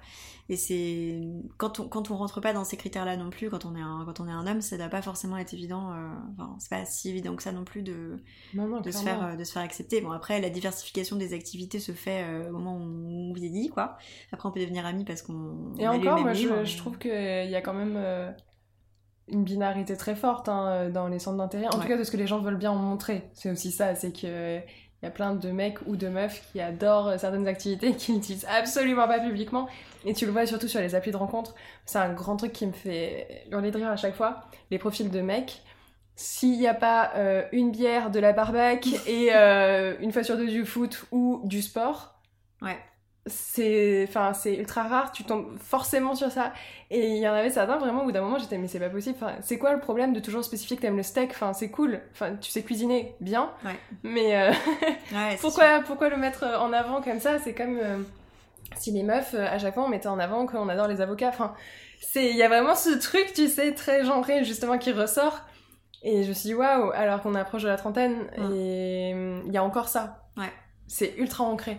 Et 0.50 0.56
c'est 0.56 1.22
quand 1.56 1.80
on 1.80 1.88
quand 1.88 2.10
on 2.10 2.16
rentre 2.16 2.42
pas 2.42 2.52
dans 2.52 2.64
ces 2.64 2.76
critères-là 2.76 3.16
non 3.16 3.30
plus, 3.30 3.48
quand 3.48 3.64
on 3.64 3.74
est 3.76 3.80
un 3.80 4.02
quand 4.04 4.20
on 4.20 4.28
est 4.28 4.32
un 4.32 4.46
homme, 4.46 4.60
ça 4.60 4.76
doit 4.76 4.90
pas 4.90 5.00
forcément 5.00 5.38
être 5.38 5.54
évident. 5.54 5.90
enfin, 6.32 6.54
c'est 6.58 6.68
pas 6.68 6.84
si 6.84 7.08
évident 7.08 7.34
que 7.34 7.42
ça 7.42 7.52
non 7.52 7.64
plus 7.64 7.82
de 7.82 8.22
de 8.54 8.90
se 8.90 8.98
faire 8.98 9.36
de 9.36 9.44
se 9.44 9.52
faire 9.52 9.62
accepter. 9.62 10.02
Bon 10.02 10.10
après, 10.10 10.40
la 10.40 10.50
diversification 10.50 11.16
des 11.16 11.32
activités 11.32 11.80
se 11.80 11.92
fait 11.92 12.46
au 12.48 12.52
moment 12.52 12.76
où 12.76 13.30
on 13.30 13.32
vieillit, 13.32 13.70
quoi. 13.70 13.96
Après, 14.32 14.48
on 14.48 14.52
peut 14.52 14.60
devenir 14.60 14.84
amis 14.84 15.04
parce 15.04 15.22
qu'on 15.22 15.74
et 15.78 15.88
encore, 15.88 16.20
moi, 16.20 16.34
je, 16.34 16.64
je, 16.64 16.76
trouve 16.76 16.98
qu'il 16.98 17.10
y 17.10 17.56
a 17.56 17.60
quand 17.62 17.74
même 17.74 18.34
une 19.28 19.42
binarité 19.42 19.96
très 19.96 20.14
forte 20.14 20.48
hein, 20.48 20.90
dans 20.90 21.08
les 21.08 21.18
centres 21.18 21.38
d'intérêt. 21.38 21.66
En 21.74 21.80
tout 21.80 21.88
cas, 21.88 21.96
de 21.96 22.04
ce 22.04 22.10
que 22.10 22.16
les 22.18 22.26
gens 22.26 22.38
veulent 22.38 22.58
bien 22.58 22.74
montrer. 22.74 23.30
C'est 23.32 23.50
aussi 23.50 23.72
ça, 23.72 23.94
c'est 23.96 24.12
que 24.12 24.60
y 25.06 25.08
a 25.08 25.12
plein 25.12 25.34
de 25.34 25.50
mecs 25.50 25.78
ou 25.86 25.96
de 25.96 26.08
meufs 26.08 26.42
qui 26.52 26.60
adorent 26.60 27.18
certaines 27.18 27.48
activités 27.48 27.92
qui 27.96 28.12
n'utilisent 28.12 28.46
absolument 28.48 29.06
pas 29.06 29.20
publiquement. 29.20 29.68
Et 30.04 30.14
tu 30.14 30.26
le 30.26 30.32
vois 30.32 30.46
surtout 30.46 30.68
sur 30.68 30.80
les 30.80 30.94
applis 30.94 31.10
de 31.10 31.16
rencontre. 31.16 31.54
C'est 31.84 31.98
un 31.98 32.12
grand 32.12 32.36
truc 32.36 32.52
qui 32.52 32.66
me 32.66 32.72
fait 32.72 33.44
hurler 33.50 33.70
de 33.70 33.76
rire 33.76 33.88
à 33.88 33.96
chaque 33.96 34.14
fois. 34.14 34.44
Les 34.70 34.78
profils 34.78 35.10
de 35.10 35.20
mecs. 35.20 35.62
S'il 36.18 36.58
n'y 36.58 36.66
a 36.66 36.74
pas 36.74 37.12
euh, 37.16 37.44
une 37.52 37.70
bière, 37.70 38.10
de 38.10 38.18
la 38.18 38.32
barbac 38.32 38.86
et 39.06 39.34
euh, 39.34 39.94
une 40.00 40.12
fois 40.12 40.22
sur 40.22 40.38
deux 40.38 40.46
du 40.46 40.64
foot 40.64 41.04
ou 41.10 41.42
du 41.44 41.60
sport, 41.60 42.14
ouais 42.62 42.78
c'est 43.26 44.04
enfin 44.08 44.32
c'est 44.32 44.54
ultra 44.54 44.84
rare 44.84 45.10
tu 45.10 45.24
tombes 45.24 45.58
forcément 45.58 46.14
sur 46.14 46.30
ça. 46.30 46.52
Et 46.90 47.08
il 47.08 47.16
y 47.16 47.28
en 47.28 47.32
avait 47.32 47.50
certains 47.50 47.78
vraiment 47.78 48.02
au 48.02 48.04
bout 48.04 48.12
d'un 48.12 48.20
moment 48.20 48.38
j'étais 48.38 48.58
mais 48.58 48.68
c'est 48.68 48.78
pas 48.78 48.88
possible. 48.88 49.16
Enfin, 49.20 49.34
c'est 49.42 49.58
quoi 49.58 49.72
le 49.72 49.80
problème 49.80 50.12
de 50.12 50.20
toujours 50.20 50.44
spécifier 50.44 50.76
que 50.76 50.82
t'aimes 50.82 50.96
le 50.96 51.02
steak? 51.02 51.30
Enfin 51.30 51.52
c'est 51.52 51.70
cool. 51.70 52.00
Enfin 52.12 52.36
tu 52.40 52.50
sais 52.50 52.62
cuisiner 52.62 53.14
bien. 53.20 53.50
Mais 54.02 54.36
euh, 54.36 54.52
pourquoi 55.40 55.80
pourquoi 55.80 56.08
le 56.08 56.16
mettre 56.16 56.44
en 56.44 56.72
avant 56.72 57.02
comme 57.02 57.18
ça? 57.18 57.38
C'est 57.38 57.54
comme 57.54 57.78
euh, 57.82 57.98
si 58.76 58.92
les 58.92 59.02
meufs 59.02 59.34
euh, 59.34 59.46
à 59.46 59.58
chaque 59.58 59.74
fois 59.74 59.84
on 59.84 59.88
mettait 59.88 60.08
en 60.08 60.18
avant 60.18 60.46
qu'on 60.46 60.68
adore 60.68 60.86
les 60.86 61.00
avocats. 61.00 61.28
Enfin 61.28 61.54
c'est 62.00 62.30
il 62.30 62.36
y 62.36 62.42
a 62.44 62.48
vraiment 62.48 62.76
ce 62.76 62.90
truc 62.90 63.32
tu 63.34 63.48
sais 63.48 63.72
très 63.72 64.04
genré 64.04 64.44
justement 64.44 64.78
qui 64.78 64.92
ressort. 64.92 65.40
Et 66.04 66.22
je 66.22 66.28
me 66.28 66.34
suis 66.34 66.50
dit 66.50 66.54
waouh 66.54 66.92
alors 66.92 67.22
qu'on 67.22 67.34
approche 67.34 67.64
de 67.64 67.68
la 67.68 67.76
trentaine 67.76 68.28
et 68.52 69.10
il 69.10 69.52
y 69.52 69.56
a 69.56 69.64
encore 69.64 69.88
ça. 69.88 70.22
C'est 70.88 71.14
ultra 71.16 71.42
ancré 71.42 71.78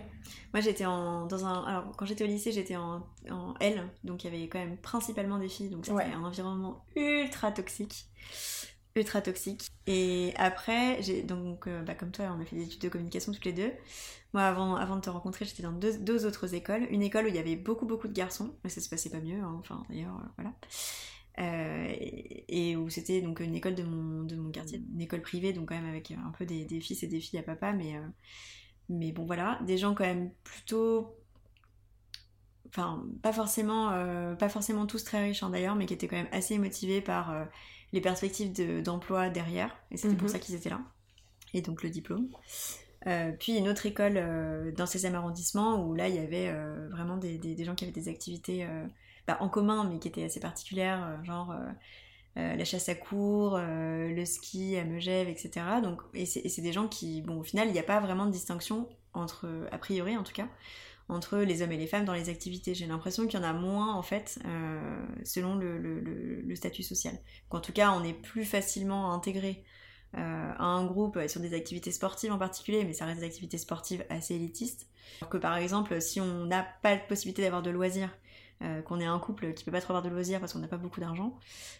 moi, 0.52 0.60
j'étais 0.60 0.86
en, 0.86 1.26
dans 1.26 1.44
un. 1.44 1.64
Alors, 1.64 1.96
quand 1.96 2.06
j'étais 2.06 2.24
au 2.24 2.26
lycée, 2.26 2.52
j'étais 2.52 2.76
en, 2.76 3.06
en 3.30 3.54
L, 3.60 3.82
donc 4.04 4.24
il 4.24 4.32
y 4.32 4.36
avait 4.36 4.48
quand 4.48 4.58
même 4.58 4.76
principalement 4.76 5.38
des 5.38 5.48
filles, 5.48 5.68
donc 5.68 5.86
c'était 5.86 6.02
un 6.04 6.24
environnement 6.24 6.84
ultra 6.96 7.52
toxique. 7.52 8.06
Ultra 8.96 9.20
toxique. 9.20 9.68
Et 9.86 10.32
après, 10.36 11.00
j'ai 11.02 11.22
donc, 11.22 11.66
euh, 11.66 11.82
bah, 11.82 11.94
comme 11.94 12.10
toi, 12.10 12.34
on 12.36 12.42
a 12.42 12.44
fait 12.44 12.56
des 12.56 12.64
études 12.64 12.80
de 12.80 12.88
communication 12.88 13.32
toutes 13.32 13.44
les 13.44 13.52
deux. 13.52 13.72
Moi, 14.34 14.42
avant, 14.42 14.76
avant 14.76 14.96
de 14.96 15.00
te 15.00 15.10
rencontrer, 15.10 15.44
j'étais 15.44 15.62
dans 15.62 15.72
deux, 15.72 15.98
deux, 15.98 16.26
autres 16.26 16.54
écoles. 16.54 16.86
Une 16.90 17.02
école 17.02 17.26
où 17.26 17.28
il 17.28 17.34
y 17.34 17.38
avait 17.38 17.56
beaucoup, 17.56 17.86
beaucoup 17.86 18.08
de 18.08 18.12
garçons, 18.12 18.54
mais 18.64 18.70
ça 18.70 18.80
se 18.80 18.88
passait 18.88 19.10
pas 19.10 19.20
mieux, 19.20 19.40
hein, 19.40 19.56
enfin, 19.60 19.84
d'ailleurs, 19.88 20.16
euh, 20.16 20.28
voilà. 20.36 20.54
Euh, 21.38 21.94
et, 22.48 22.74
où 22.76 22.90
c'était 22.90 23.22
donc 23.22 23.38
une 23.40 23.54
école 23.54 23.76
de 23.76 23.84
mon, 23.84 24.24
de 24.24 24.34
mon 24.34 24.50
quartier, 24.50 24.82
une 24.92 25.00
école 25.00 25.22
privée, 25.22 25.52
donc 25.52 25.68
quand 25.68 25.76
même 25.76 25.88
avec 25.88 26.10
un 26.10 26.32
peu 26.36 26.44
des, 26.44 26.64
des 26.64 26.80
fils 26.80 27.02
et 27.04 27.06
des 27.06 27.20
filles 27.20 27.38
à 27.38 27.44
papa, 27.44 27.72
mais 27.72 27.94
mais 28.88 29.12
bon, 29.12 29.24
voilà, 29.24 29.58
des 29.66 29.76
gens 29.76 29.94
quand 29.94 30.04
même 30.04 30.30
plutôt. 30.44 31.14
Enfin, 32.68 33.04
pas 33.22 33.32
forcément, 33.32 33.92
euh, 33.92 34.34
pas 34.34 34.48
forcément 34.48 34.86
tous 34.86 35.02
très 35.02 35.22
riches 35.22 35.42
hein, 35.42 35.50
d'ailleurs, 35.50 35.74
mais 35.74 35.86
qui 35.86 35.94
étaient 35.94 36.08
quand 36.08 36.16
même 36.16 36.28
assez 36.32 36.58
motivés 36.58 37.00
par 37.00 37.30
euh, 37.30 37.44
les 37.92 38.00
perspectives 38.00 38.82
d'emploi 38.82 39.30
derrière. 39.30 39.74
Et 39.90 39.96
c'était 39.96 40.14
pour 40.14 40.24
mhm. 40.24 40.32
ça 40.32 40.38
qu'ils 40.38 40.54
étaient 40.54 40.70
là. 40.70 40.80
Et 41.54 41.62
donc 41.62 41.82
le 41.82 41.90
diplôme. 41.90 42.28
Euh, 43.06 43.32
puis 43.38 43.56
une 43.56 43.68
autre 43.68 43.86
école 43.86 44.14
dans 44.14 44.84
le 44.84 44.88
16e 44.88 45.14
arrondissement 45.14 45.82
où 45.82 45.94
là 45.94 46.08
il 46.08 46.16
y 46.16 46.18
avait 46.18 46.52
vraiment 46.90 47.16
des, 47.16 47.38
des, 47.38 47.64
gens 47.64 47.74
qui 47.74 47.84
avaient 47.84 47.92
des 47.92 48.08
activités 48.08 48.66
bah, 49.26 49.38
en 49.40 49.48
commun 49.48 49.88
mais 49.88 49.98
qui 49.98 50.08
étaient 50.08 50.24
assez 50.24 50.40
particulières, 50.40 51.24
genre 51.24 51.54
euh, 52.38 52.54
la 52.54 52.64
chasse 52.64 52.88
à 52.88 52.94
cours, 52.94 53.56
euh, 53.56 54.08
le 54.14 54.24
ski 54.24 54.76
à 54.76 54.84
Megève, 54.84 55.28
etc. 55.28 55.50
Donc, 55.82 56.00
et 56.14 56.24
c'est 56.24 56.62
des 56.62 56.72
gens 56.72 56.86
qui, 56.86 57.20
bon, 57.22 57.40
au 57.40 57.42
final, 57.42 57.66
il 57.66 57.72
n'y 57.72 57.80
a 57.80 57.84
pas 57.84 57.98
vraiment 57.98 58.26
de 58.26 58.30
distinction 58.30 58.88
entre, 59.12 59.48
a 59.72 59.78
priori 59.78 60.16
en 60.16 60.22
tout 60.22 60.32
cas, 60.32 60.46
entre 61.08 61.38
les 61.38 61.62
hommes 61.62 61.72
et 61.72 61.76
les 61.76 61.88
femmes 61.88 62.04
dans 62.04 62.12
les 62.12 62.28
activités. 62.28 62.74
J'ai 62.74 62.86
l'impression 62.86 63.26
qu'il 63.26 63.40
y 63.40 63.42
en 63.42 63.46
a 63.46 63.52
moins 63.52 63.92
en 63.94 64.02
fait, 64.02 64.38
euh, 64.44 65.06
selon 65.24 65.56
le, 65.56 66.54
statut 66.54 66.84
social. 66.84 67.18
Qu'en 67.48 67.60
tout 67.60 67.72
cas, 67.72 67.92
on 67.92 68.04
est 68.04 68.12
plus 68.12 68.44
facilement 68.44 69.12
intégré 69.12 69.64
à 70.14 70.64
un 70.64 70.86
groupe 70.86 71.18
sur 71.28 71.40
des 71.40 71.52
activités 71.52 71.92
sportives 71.92 72.32
en 72.32 72.38
particulier, 72.38 72.84
mais 72.84 72.94
ça 72.94 73.04
reste 73.04 73.20
des 73.20 73.26
activités 73.26 73.58
sportives 73.58 74.06
assez 74.08 74.34
élitistes. 74.34 74.86
Alors 75.20 75.28
que 75.28 75.36
par 75.36 75.56
exemple, 75.56 76.00
si 76.00 76.20
on 76.20 76.46
n'a 76.46 76.66
pas 76.82 76.92
la 76.92 77.00
possibilité 77.00 77.42
d'avoir 77.42 77.62
de 77.62 77.70
loisirs 77.70 78.10
qu'on 78.84 78.98
est 78.98 79.06
un 79.06 79.18
couple 79.18 79.52
qui 79.52 79.64
peut 79.64 79.70
pas 79.70 79.80
trop 79.80 79.92
avoir 79.92 80.02
de 80.02 80.08
loisirs 80.08 80.40
parce 80.40 80.52
qu'on 80.52 80.58
n'a 80.58 80.68
pas 80.68 80.78
beaucoup 80.78 81.00
d'argent, 81.00 81.38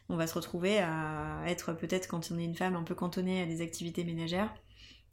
on 0.09 0.17
va 0.17 0.27
se 0.27 0.35
retrouver 0.35 0.79
à 0.79 1.43
être 1.47 1.73
peut-être 1.73 2.07
quand 2.07 2.31
on 2.31 2.38
est 2.38 2.45
une 2.45 2.55
femme 2.55 2.77
un 2.77 2.85
peu 2.85 2.95
cantonnée 2.95 3.43
à 3.43 3.47
des 3.47 3.62
activités 3.62 4.05
ménagères 4.05 4.51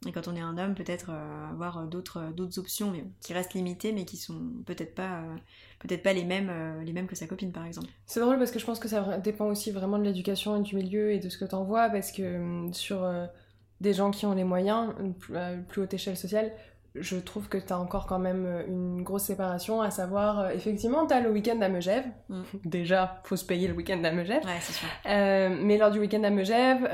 et 0.04 0.12
quand 0.12 0.28
on 0.28 0.36
est 0.36 0.40
un 0.40 0.58
homme, 0.58 0.74
peut-être 0.74 1.10
euh, 1.10 1.50
avoir 1.50 1.86
d'autres, 1.86 2.32
d'autres 2.36 2.58
options 2.58 2.90
mais, 2.90 3.04
qui 3.20 3.32
restent 3.32 3.54
limitées, 3.54 3.92
mais 3.92 4.04
qui 4.04 4.16
sont 4.16 4.52
peut-être 4.66 4.94
pas, 4.94 5.20
euh, 5.20 5.36
peut-être 5.78 6.02
pas 6.02 6.12
les, 6.12 6.24
mêmes, 6.24 6.50
euh, 6.50 6.82
les 6.84 6.92
mêmes 6.92 7.06
que 7.06 7.16
sa 7.16 7.26
copine, 7.26 7.50
par 7.50 7.64
exemple. 7.64 7.88
C'est 8.04 8.20
drôle 8.20 8.38
parce 8.38 8.50
que 8.50 8.58
je 8.58 8.66
pense 8.66 8.78
que 8.78 8.88
ça 8.88 9.18
dépend 9.18 9.46
aussi 9.46 9.70
vraiment 9.70 9.98
de 9.98 10.04
l'éducation 10.04 10.56
et 10.56 10.62
du 10.62 10.76
milieu 10.76 11.12
et 11.12 11.18
de 11.18 11.28
ce 11.28 11.38
que 11.38 11.46
tu 11.46 11.54
en 11.54 11.64
vois, 11.64 11.88
parce 11.88 12.12
que 12.12 12.68
sur 12.72 13.10
des 13.80 13.94
gens 13.94 14.10
qui 14.10 14.26
ont 14.26 14.34
les 14.34 14.44
moyens, 14.44 14.92
à 15.34 15.52
plus 15.54 15.82
haute 15.82 15.94
échelle 15.94 16.16
sociale, 16.16 16.52
je 17.00 17.16
trouve 17.16 17.48
que 17.48 17.58
tu 17.58 17.72
as 17.72 17.78
encore 17.78 18.06
quand 18.06 18.18
même 18.18 18.44
euh, 18.46 18.66
une 18.66 19.02
grosse 19.02 19.24
séparation, 19.24 19.80
à 19.80 19.90
savoir, 19.90 20.40
euh, 20.40 20.48
effectivement, 20.50 21.06
tu 21.06 21.14
as 21.14 21.20
le 21.20 21.30
week-end 21.30 21.60
à 21.60 21.68
Megève. 21.68 22.04
Mm. 22.28 22.42
Déjà, 22.64 23.20
faut 23.24 23.36
se 23.36 23.44
payer 23.44 23.68
le 23.68 23.74
week-end 23.74 24.02
à 24.04 24.12
Megève. 24.12 24.44
Ouais, 24.44 24.58
c'est 24.60 24.72
sûr. 24.72 24.88
Euh, 25.06 25.56
mais 25.62 25.78
lors 25.78 25.90
du 25.90 25.98
week-end 25.98 26.22
à 26.24 26.30
Megève, 26.30 26.88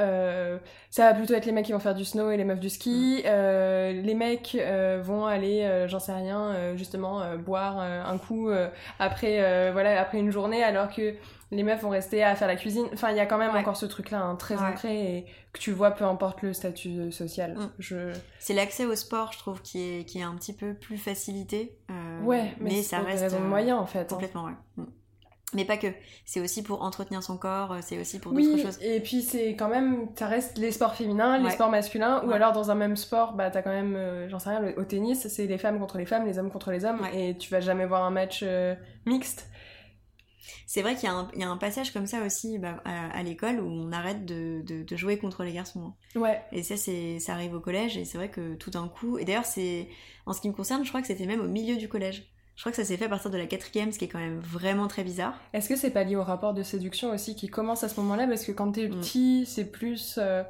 ça 0.91 1.07
va 1.07 1.15
plutôt 1.15 1.35
être 1.35 1.47
les 1.47 1.53
mecs 1.53 1.67
qui 1.67 1.73
vont 1.73 1.79
faire 1.79 1.95
du 1.95 2.05
snow 2.05 2.31
et 2.31 2.37
les 2.37 2.45
meufs 2.45 2.61
du 2.61 2.71
ski. 2.71 3.23
Mm. 3.25 4.03
les 4.05 4.15
mecs 4.15 4.57
vont 5.03 5.27
aller, 5.27 5.87
j'en 5.87 5.99
sais 5.99 6.12
rien, 6.12 6.77
justement, 6.77 7.23
boire 7.38 7.79
un 7.79 8.19
coup 8.19 8.51
après, 8.99 9.73
voilà, 9.73 10.01
après 10.01 10.19
une 10.19 10.31
journée, 10.31 10.62
alors 10.62 10.88
que 10.88 11.15
les 11.53 11.62
meufs 11.62 11.83
vont 11.83 11.91
rester 11.91 12.25
à 12.25 12.35
faire 12.35 12.49
la 12.49 12.57
cuisine. 12.57 12.87
Enfin, 12.95 13.11
il 13.11 13.17
y 13.17 13.21
a 13.21 13.27
quand 13.27 13.37
même 13.37 13.55
encore 13.55 13.77
ce 13.77 13.85
truc-là 13.85 14.23
hein, 14.23 14.37
très 14.37 14.57
ancré 14.57 15.19
et 15.19 15.27
que 15.53 15.61
tu 15.61 15.71
vois 15.71 15.91
peu 15.91 16.05
importe 16.05 16.41
le 16.41 16.55
statut 16.55 17.12
social. 17.12 17.55
Mm. 17.55 17.71
Je... 17.79 17.97
C'est 18.38 18.55
l'accès 18.55 18.87
au 18.87 18.97
sport, 18.97 19.33
je 19.33 19.38
trouve, 19.38 19.61
qui 19.61 19.81
est, 19.81 20.05
qui 20.05 20.19
est 20.19 20.23
un 20.23 20.35
petit 20.35 20.55
peu 20.55 20.73
plus 20.73 20.97
facilité. 20.97 21.77
Euh, 21.91 22.23
ouais, 22.23 22.55
mais, 22.59 22.83
ça 22.83 23.01
reste. 23.01 23.23
des 23.25 23.37
de 23.37 23.43
moyens 23.43 23.79
en 23.79 23.87
fait. 23.87 24.01
Hein. 24.01 24.07
Complètement, 24.09 24.45
ouais. 24.45 24.53
Mm. 24.79 24.87
Mais 25.55 25.67
pas 25.67 25.77
que. 25.77 25.88
C'est 26.25 26.41
aussi 26.41 26.62
pour 26.62 26.83
entretenir 26.83 27.23
son 27.23 27.37
corps, 27.37 27.77
c'est 27.83 28.01
aussi 28.01 28.19
pour 28.19 28.33
d'autres 28.33 28.55
oui, 28.55 28.62
choses. 28.62 28.79
Et 28.81 29.01
puis 29.01 29.21
c'est 29.21 29.51
quand 29.51 29.69
même, 29.69 30.09
ça 30.17 30.29
reste 30.29 30.57
les 30.57 30.73
sports 30.73 30.95
féminins, 30.95 31.37
les 31.37 31.51
sports 31.51 31.69
masculins, 31.69 32.23
ou 32.25 32.31
alors 32.31 32.53
dans 32.53 32.71
un 32.71 32.75
même 32.75 32.97
sport, 32.97 33.35
bah 33.35 33.51
t'as 33.51 33.61
quand 33.61 33.71
même, 33.71 33.95
euh, 33.95 34.27
j'en 34.31 34.38
sais 34.38 34.49
rien, 34.49 34.73
au 34.79 34.85
tennis, 34.85 35.29
c'est 35.29 35.47
les 35.47 35.59
femmes 35.59 35.79
contre 35.79 35.99
les 35.99 36.07
femmes, 36.07 36.25
les 36.25 36.38
hommes 36.38 36.51
contre 36.51 36.71
les 36.71 36.87
hommes, 36.87 37.07
et 37.12 37.37
tu 37.37 37.51
vas 37.51 37.61
jamais 37.61 37.85
voir 37.85 38.05
un 38.05 38.11
match 38.11 38.41
euh, 38.43 38.75
mixte. 39.05 39.51
C'est 40.67 40.83
vrai 40.83 40.95
qu'il 40.97 41.09
y, 41.09 41.43
a 41.43 41.49
un 41.49 41.57
passage 41.57 41.93
comme 41.93 42.07
ça 42.07 42.23
aussi 42.25 42.59
bah, 42.59 42.83
à, 42.85 43.23
l'école 43.23 43.61
où 43.61 43.69
on 43.69 43.93
arrête 43.93 44.25
de, 44.25 44.97
jouer 44.97 45.19
contre 45.19 45.45
les 45.45 45.53
garçons. 45.53 45.95
Hein. 46.17 46.21
Ouais. 46.21 46.43
Et 46.53 46.63
ça, 46.63 46.77
ça 46.77 47.33
arrive 47.33 47.55
au 47.55 47.61
collège 47.61 47.97
et 47.97 48.05
c'est 48.05 48.19
vrai 48.19 48.29
que 48.29 48.55
tout 48.55 48.71
d'un 48.71 48.89
coup. 48.89 49.19
Et 49.19 49.25
d'ailleurs, 49.25 49.45
c'est 49.45 49.89
en 50.27 50.33
ce 50.33 50.41
qui 50.41 50.49
me 50.49 50.55
concerne, 50.55 50.85
je 50.85 50.89
crois 50.89 51.01
que 51.01 51.07
c'était 51.07 51.27
même 51.27 51.41
au 51.41 51.49
milieu 51.49 51.77
du 51.77 51.89
collège. 51.89 52.29
Je 52.55 52.63
crois 52.63 52.71
que 52.71 52.77
ça 52.77 52.85
s'est 52.85 52.97
fait 52.97 53.07
à 53.07 53.09
partir 53.09 53.31
de 53.31 53.39
la 53.39 53.47
quatrième, 53.47 53.93
ce 53.93 53.99
qui 53.99 54.05
est 54.05 54.09
quand 54.09 54.19
même 54.19 54.39
vraiment 54.39 54.87
très 54.87 55.05
bizarre. 55.05 55.41
Est-ce 55.53 55.69
que 55.69 55.77
c'est 55.77 55.91
pas 55.91 56.05
lié 56.05 56.17
au 56.17 56.23
rapport 56.23 56.53
de 56.53 56.63
séduction 56.63 57.11
aussi 57.11 57.35
qui 57.35 57.49
commence 57.49 57.83
à 57.83 57.89
ce 57.89 57.99
moment-là? 58.01 58.27
Parce 58.27 58.45
que 58.45 58.53
quand 58.53 58.73
t'es 58.73 58.89
mm. 58.89 59.01
petit, 59.01 59.47
c'est 59.47 59.65
plus. 59.65 60.19
Euh, 60.19 60.43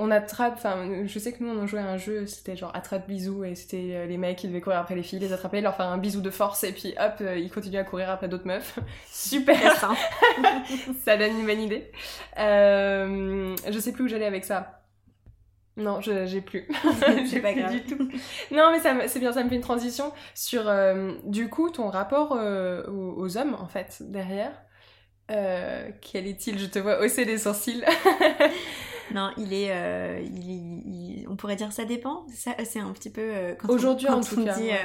on 0.00 0.12
attrape, 0.12 0.54
enfin, 0.54 1.04
je 1.06 1.18
sais 1.18 1.32
que 1.32 1.42
nous 1.42 1.50
on 1.50 1.66
jouait 1.66 1.80
à 1.80 1.88
un 1.88 1.96
jeu, 1.96 2.24
c'était 2.26 2.56
genre 2.56 2.70
attrape 2.74 3.08
bisous 3.08 3.42
et 3.42 3.56
c'était 3.56 3.90
euh, 3.94 4.06
les 4.06 4.16
mecs 4.16 4.38
qui 4.38 4.46
devaient 4.46 4.60
courir 4.60 4.78
après 4.78 4.94
les 4.94 5.02
filles, 5.02 5.18
les 5.18 5.32
attraper, 5.32 5.60
leur 5.60 5.74
faire 5.74 5.86
un 5.86 5.98
bisou 5.98 6.20
de 6.20 6.30
force 6.30 6.62
et 6.62 6.70
puis 6.70 6.94
hop, 7.00 7.14
euh, 7.20 7.36
ils 7.36 7.50
continuent 7.50 7.80
à 7.80 7.84
courir 7.84 8.08
après 8.08 8.28
d'autres 8.28 8.46
meufs. 8.46 8.78
Super 9.10 9.58
Ça 11.04 11.16
donne 11.16 11.40
une 11.40 11.46
bonne 11.46 11.60
idée. 11.60 11.90
Euh, 12.38 13.56
je 13.68 13.78
sais 13.80 13.90
plus 13.90 14.04
où 14.04 14.08
j'allais 14.08 14.26
avec 14.26 14.44
ça. 14.44 14.84
Non, 15.76 16.00
je 16.00 16.26
j'ai 16.26 16.42
plus. 16.42 16.68
j'ai 17.30 17.40
pas 17.40 17.52
grave. 17.52 17.72
du 17.72 17.82
tout. 17.82 18.08
Non, 18.52 18.70
mais 18.70 19.08
c'est 19.08 19.18
bien, 19.18 19.32
ça 19.32 19.42
me 19.42 19.48
fait 19.48 19.56
une 19.56 19.60
transition 19.60 20.12
sur 20.34 20.72
du 21.24 21.48
coup 21.48 21.70
ton 21.70 21.88
rapport 21.88 22.32
aux, 22.32 23.36
hommes 23.36 23.56
en 23.60 23.66
fait 23.66 23.96
derrière. 24.00 24.52
quel 25.28 26.26
est-il? 26.26 26.58
Je 26.58 26.66
te 26.66 26.78
vois 26.78 27.00
hausser 27.00 27.24
les 27.24 27.38
sourcils. 27.38 27.84
Non, 29.14 29.30
il 29.36 29.52
est, 29.52 29.70
euh, 29.70 30.20
il, 30.22 31.26
on 31.28 31.36
pourrait 31.36 31.56
dire 31.56 31.72
ça 31.72 31.84
dépend. 31.84 32.26
Ça, 32.32 32.54
c'est 32.64 32.80
un 32.80 32.92
petit 32.92 33.10
peu 33.10 33.22
euh, 33.22 33.54
aujourd'hui 33.68 34.08
en 34.08 34.20
tout 34.20 34.44
cas. 34.44 34.56
Dit, 34.56 34.70
euh, 34.70 34.76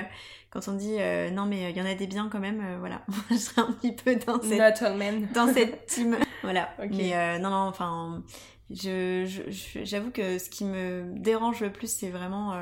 quand 0.50 0.68
on 0.68 0.74
dit 0.74 0.98
non 1.32 1.46
mais 1.46 1.72
il 1.72 1.78
y 1.78 1.82
en 1.82 1.86
a 1.86 1.96
des 1.96 2.08
biens 2.08 2.30
quand 2.32 2.40
même, 2.40 2.78
voilà, 2.80 3.02
je 3.30 3.36
serais 3.36 3.62
un 3.62 3.72
petit 3.72 3.92
peu 3.92 4.16
dans 4.16 4.42
cette, 4.42 4.84
dans 5.34 5.54
cette 5.54 5.88
team, 5.88 6.18
voilà. 6.44 6.70
Mais 6.92 7.40
non 7.40 7.50
non, 7.50 7.68
enfin, 7.68 8.24
je, 8.70 9.26
j'avoue 9.84 10.12
que 10.12 10.38
ce 10.38 10.50
qui 10.50 10.66
me 10.66 11.06
dérange 11.18 11.62
le 11.62 11.72
plus, 11.72 11.88
c'est 11.88 12.10
vraiment 12.10 12.54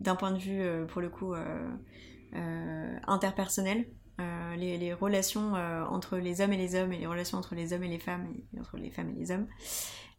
d'un 0.00 0.14
point 0.14 0.30
de 0.30 0.38
vue 0.38 0.62
pour 0.86 1.00
le 1.00 1.08
coup 1.08 1.34
interpersonnel. 3.06 3.86
les, 4.56 4.78
les, 4.78 4.92
relations 4.92 5.54
entre 5.90 6.16
les 6.16 6.40
hommes 6.40 6.52
et 6.52 6.56
les 6.56 6.76
hommes 6.76 6.92
et 6.92 6.98
les 6.98 7.06
relations 7.06 7.38
entre 7.38 7.56
les 7.56 7.72
hommes 7.72 7.82
et 7.82 7.88
les 7.88 7.98
femmes 7.98 8.28
et 8.54 8.60
entre 8.60 8.76
les 8.76 8.90
femmes 8.90 9.10
et 9.10 9.18
les 9.18 9.32
hommes 9.32 9.48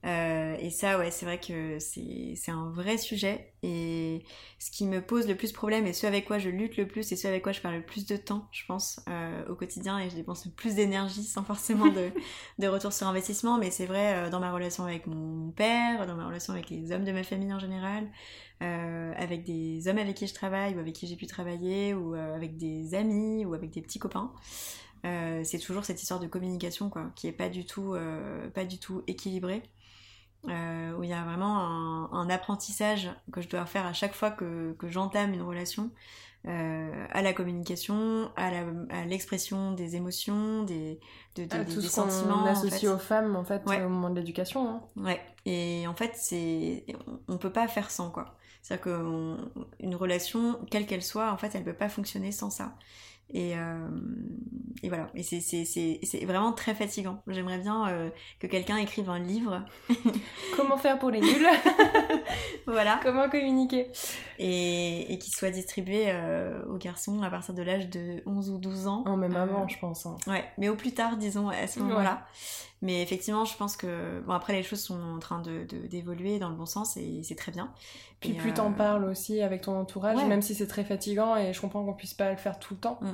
euh, 0.05 0.55
et 0.59 0.69
ça, 0.69 0.97
ouais, 0.97 1.11
c'est 1.11 1.25
vrai 1.25 1.39
que 1.39 1.77
c'est 1.79 2.51
un 2.51 2.69
vrai 2.69 2.97
sujet. 2.97 3.53
Et 3.63 4.23
ce 4.57 4.71
qui 4.71 4.85
me 4.85 5.01
pose 5.01 5.27
le 5.27 5.35
plus 5.35 5.51
problème 5.51 5.85
et 5.85 5.93
ce 5.93 6.07
avec 6.07 6.25
quoi 6.25 6.37
je 6.37 6.49
lutte 6.49 6.77
le 6.77 6.87
plus 6.87 7.11
et 7.11 7.17
ce 7.17 7.27
avec 7.27 7.43
quoi 7.43 7.51
je 7.51 7.59
perds 7.59 7.73
le 7.73 7.81
plus 7.81 8.05
de 8.05 8.15
temps, 8.15 8.47
je 8.51 8.65
pense, 8.65 9.01
euh, 9.09 9.45
au 9.49 9.55
quotidien 9.55 9.99
et 9.99 10.09
je 10.09 10.15
dépense 10.15 10.45
le 10.45 10.51
plus 10.51 10.75
d'énergie 10.75 11.23
sans 11.23 11.43
forcément 11.43 11.87
de, 11.87 12.11
de, 12.59 12.67
retour 12.67 12.93
sur 12.93 13.07
investissement. 13.07 13.57
Mais 13.57 13.71
c'est 13.71 13.85
vrai 13.85 14.15
euh, 14.15 14.29
dans 14.29 14.39
ma 14.39 14.53
relation 14.53 14.85
avec 14.85 15.05
mon 15.07 15.51
père, 15.51 16.07
dans 16.07 16.15
ma 16.15 16.25
relation 16.27 16.53
avec 16.53 16.69
les 16.69 16.93
hommes 16.93 17.03
de 17.03 17.11
ma 17.11 17.23
famille 17.23 17.53
en 17.53 17.59
général, 17.59 18.07
avec 18.61 19.43
des 19.43 19.87
hommes 19.87 19.97
avec 19.97 20.15
qui 20.15 20.27
je 20.27 20.33
travaille 20.33 20.75
ou 20.75 20.79
avec 20.79 20.93
qui 20.93 21.07
j'ai 21.07 21.15
pu 21.15 21.27
travailler 21.27 21.93
ou 21.93 22.13
avec 22.13 22.57
des 22.57 22.93
amis 22.93 23.45
ou 23.45 23.53
avec 23.53 23.69
des 23.69 23.81
petits 23.81 23.99
copains. 23.99 24.33
c'est 25.03 25.59
toujours 25.59 25.85
cette 25.85 26.01
histoire 26.01 26.19
de 26.19 26.27
communication 26.27 26.89
quoi, 26.89 27.09
qui 27.15 27.27
est 27.27 27.31
pas 27.31 27.47
du 27.47 27.65
tout, 27.65 27.95
pas 28.53 28.65
du 28.65 28.77
tout 28.77 29.01
équilibrée. 29.07 29.63
Euh, 30.47 30.93
où 30.93 31.03
il 31.03 31.09
y 31.09 31.13
a 31.13 31.21
vraiment 31.23 32.13
un, 32.13 32.29
apprentissage 32.29 33.09
que 33.33 33.41
je 33.41 33.49
dois 33.49 33.65
faire 33.65 33.85
à 33.85 33.91
chaque 33.91 34.13
fois 34.13 34.31
que, 34.31 34.73
que 34.79 34.87
j'entame 34.87 35.33
une 35.33 35.41
relation, 35.41 35.91
euh, 36.47 37.05
à 37.11 37.21
la 37.21 37.33
communication, 37.33 38.31
à 38.37 39.03
l'expression 39.05 39.73
des 39.73 39.97
émotions, 39.97 40.63
des, 40.63 40.97
de, 41.35 41.43
de, 41.43 41.63
des, 41.63 41.81
sentiments. 41.81 42.45
associe 42.45 42.89
aux 42.89 42.97
femmes 42.97 43.35
en 43.35 43.43
fait 43.43 43.61
au 43.67 43.89
moment 43.89 44.09
de 44.09 44.15
l'éducation. 44.15 44.69
Hein. 44.69 44.81
Ouais, 44.95 45.21
et 45.45 45.85
en 45.87 45.93
fait, 45.93 46.13
c'est 46.15 46.85
on, 47.27 47.37
peut 47.37 47.51
pas 47.51 47.67
faire 47.67 47.91
sans 47.91 48.09
quoi. 48.09 48.37
C'est-à-dire 48.61 48.83
qu'une 48.83 49.95
relation, 49.95 50.57
quelle 50.71 50.85
qu'elle 50.85 51.03
soit, 51.03 51.33
en 51.33 51.37
fait, 51.37 51.53
elle 51.55 51.65
peut 51.65 51.73
pas 51.73 51.89
fonctionner 51.89 52.31
sans 52.31 52.49
ça. 52.49 52.75
Et, 53.31 53.55
euh, 53.55 53.87
et 54.81 54.89
voilà, 54.89 55.09
et 55.13 55.21
c'est 55.23 56.25
vraiment 56.25 56.51
très 56.51 56.73
fatigant. 56.73 57.21
J'aimerais 57.27 57.59
bien 57.59 57.87
euh, 57.87 58.09
que 58.39 58.47
quelqu'un 58.47 58.77
écrive 58.77 59.09
un 59.09 59.19
livre. 59.19 59.63
Comment 60.57 60.77
faire 60.77 60.97
pour 60.97 61.11
les 61.11 61.21
nuls 61.21 61.47
Voilà. 62.65 62.99
Comment 63.03 63.29
communiquer 63.29 63.91
Et, 64.39 65.13
et 65.13 65.19
qu'il 65.19 65.33
soit 65.33 65.51
distribué 65.51 66.05
euh, 66.07 66.63
aux 66.65 66.77
garçons 66.77 67.21
à 67.21 67.29
partir 67.29 67.53
de 67.53 67.61
l'âge 67.61 67.89
de 67.89 68.23
11 68.25 68.49
ou 68.49 68.57
12 68.57 68.87
ans. 68.87 69.03
Oh, 69.05 69.15
même 69.15 69.35
avant, 69.35 69.67
je 69.67 69.77
pense. 69.77 70.05
Hein. 70.07 70.17
Ouais, 70.25 70.45
mais 70.57 70.69
au 70.69 70.75
plus 70.75 70.93
tard, 70.93 71.17
disons, 71.17 71.49
à 71.49 71.67
ce 71.67 71.79
moment-là. 71.79 72.25
Mais 72.81 73.01
effectivement, 73.01 73.43
je 73.43 73.57
pense 73.57 73.75
que 73.75 74.21
bon 74.21 74.31
après 74.31 74.53
les 74.53 74.63
choses 74.63 74.79
sont 74.79 75.01
en 75.01 75.19
train 75.19 75.41
de 75.41 75.65
d'évoluer 75.89 76.39
dans 76.39 76.47
le 76.47 76.55
bon 76.55 76.65
sens 76.65 76.95
et 76.95 77.21
c'est 77.23 77.35
très 77.35 77.51
bien. 77.51 77.73
Puis 78.21 78.33
plus 78.33 78.53
t'en 78.53 78.71
parles 78.71 79.03
aussi 79.03 79.41
avec 79.41 79.61
ton 79.61 79.77
entourage, 79.77 80.23
même 80.25 80.41
si 80.41 80.55
c'est 80.55 80.67
très 80.67 80.85
fatigant 80.85 81.35
et 81.35 81.51
je 81.51 81.59
comprends 81.59 81.83
qu'on 81.85 81.93
puisse 81.93 82.13
pas 82.13 82.31
le 82.31 82.37
faire 82.37 82.57
tout 82.57 82.75
le 82.75 82.79
temps. 82.79 82.99
Mm. 83.01 83.11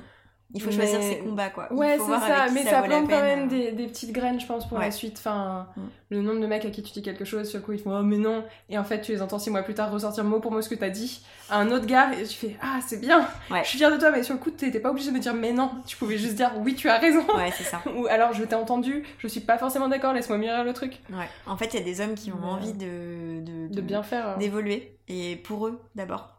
Il 0.53 0.61
faut 0.61 0.71
choisir 0.71 1.01
ses 1.01 1.19
combats, 1.19 1.49
quoi. 1.49 1.71
ouais, 1.73 1.97
c'est 1.97 2.05
ça, 2.05 2.47
mais 2.53 2.63
ça, 2.63 2.81
plante 2.81 3.09
quand 3.09 3.21
même 3.21 3.47
des, 3.47 3.71
des, 3.71 3.87
petites 3.87 4.11
graines, 4.11 4.39
je 4.39 4.45
pense, 4.45 4.67
pour 4.67 4.79
la 4.79 4.91
suite. 4.91 5.17
Enfin, 5.17 5.67
mm. 5.75 5.81
Le 6.15 6.21
nombre 6.21 6.39
de 6.39 6.47
mecs 6.47 6.65
à 6.65 6.69
qui 6.69 6.83
tu 6.83 6.91
dis 6.91 7.01
quelque 7.01 7.25
chose, 7.25 7.49
sur 7.49 7.59
le 7.59 7.65
coup, 7.65 7.73
ils 7.73 7.79
font 7.79 7.97
Oh, 7.97 8.03
mais 8.03 8.17
non. 8.17 8.43
Et 8.69 8.77
en 8.77 8.83
fait, 8.83 9.01
tu 9.01 9.11
les 9.11 9.21
entends 9.21 9.39
six 9.39 9.49
mois 9.49 9.61
plus 9.61 9.73
tard 9.73 9.91
ressortir 9.91 10.23
mot 10.23 10.39
pour 10.39 10.51
mot 10.51 10.61
ce 10.61 10.69
que 10.69 10.75
t'as 10.75 10.89
dit 10.89 11.21
à 11.49 11.59
un 11.59 11.71
autre 11.71 11.85
gars, 11.85 12.11
et 12.13 12.23
tu 12.23 12.35
fais 12.35 12.57
Ah, 12.61 12.79
c'est 12.85 12.99
bien, 12.99 13.27
je 13.49 13.67
suis 13.67 13.77
fière 13.77 13.91
de 13.91 13.97
toi, 13.97 14.11
mais 14.11 14.23
sur 14.23 14.33
le 14.33 14.39
coup, 14.39 14.51
t'étais 14.51 14.79
pas 14.79 14.91
obligé 14.91 15.09
de 15.09 15.15
me 15.15 15.19
dire 15.19 15.33
Mais 15.33 15.51
non, 15.51 15.71
tu 15.85 15.97
pouvais 15.97 16.17
juste 16.17 16.35
dire 16.35 16.51
Oui, 16.57 16.75
tu 16.75 16.89
as 16.89 16.97
raison. 16.97 17.25
Ouais, 17.35 17.51
c'est 17.55 17.63
ça. 17.63 17.81
Ou 17.95 18.07
alors, 18.07 18.33
je 18.33 18.43
t'ai 18.43 18.55
entendu, 18.55 19.03
je 19.19 19.27
suis 19.27 19.41
pas 19.41 19.57
forcément 19.57 19.87
d'accord, 19.87 20.13
laisse-moi 20.13 20.37
mirer 20.37 20.63
le 20.63 20.73
truc. 20.73 20.99
Ouais. 21.09 21.29
En 21.45 21.57
fait, 21.57 21.73
il 21.73 21.79
y 21.79 21.81
a 21.81 21.85
des 21.85 22.01
hommes 22.01 22.15
qui 22.15 22.31
ont 22.31 22.43
envie 22.43 22.73
de, 22.73 23.41
de, 23.41 23.73
de, 23.73 23.81
bien 23.81 24.03
faire. 24.03 24.29
Hein. 24.29 24.37
D'évoluer 24.39 24.95
et 25.07 25.35
pour 25.35 25.67
eux 25.67 25.79
d'abord, 25.93 26.35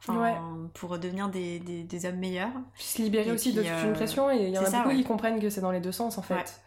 pour 0.74 0.98
devenir 0.98 1.28
des, 1.28 1.60
des, 1.60 2.06
hommes 2.06 2.16
meilleurs. 2.16 2.50
se 2.76 3.00
libérer 3.00 3.30
aussi 3.30 3.52
de 3.52 3.62
toute 3.62 3.70
une 3.70 3.90
euh, 3.90 3.92
pression 3.92 4.30
et 4.30 4.46
il 4.48 4.50
y 4.50 4.58
en 4.58 4.64
a 4.64 4.82
beaucoup 4.82 4.96
qui 4.96 5.04
comprennent 5.04 5.40
que 5.40 5.50
c'est 5.50 5.60
dans 5.60 5.70
les 5.70 5.80
deux 5.80 5.92
sens 5.92 6.18
en 6.18 6.22
fait. 6.22 6.60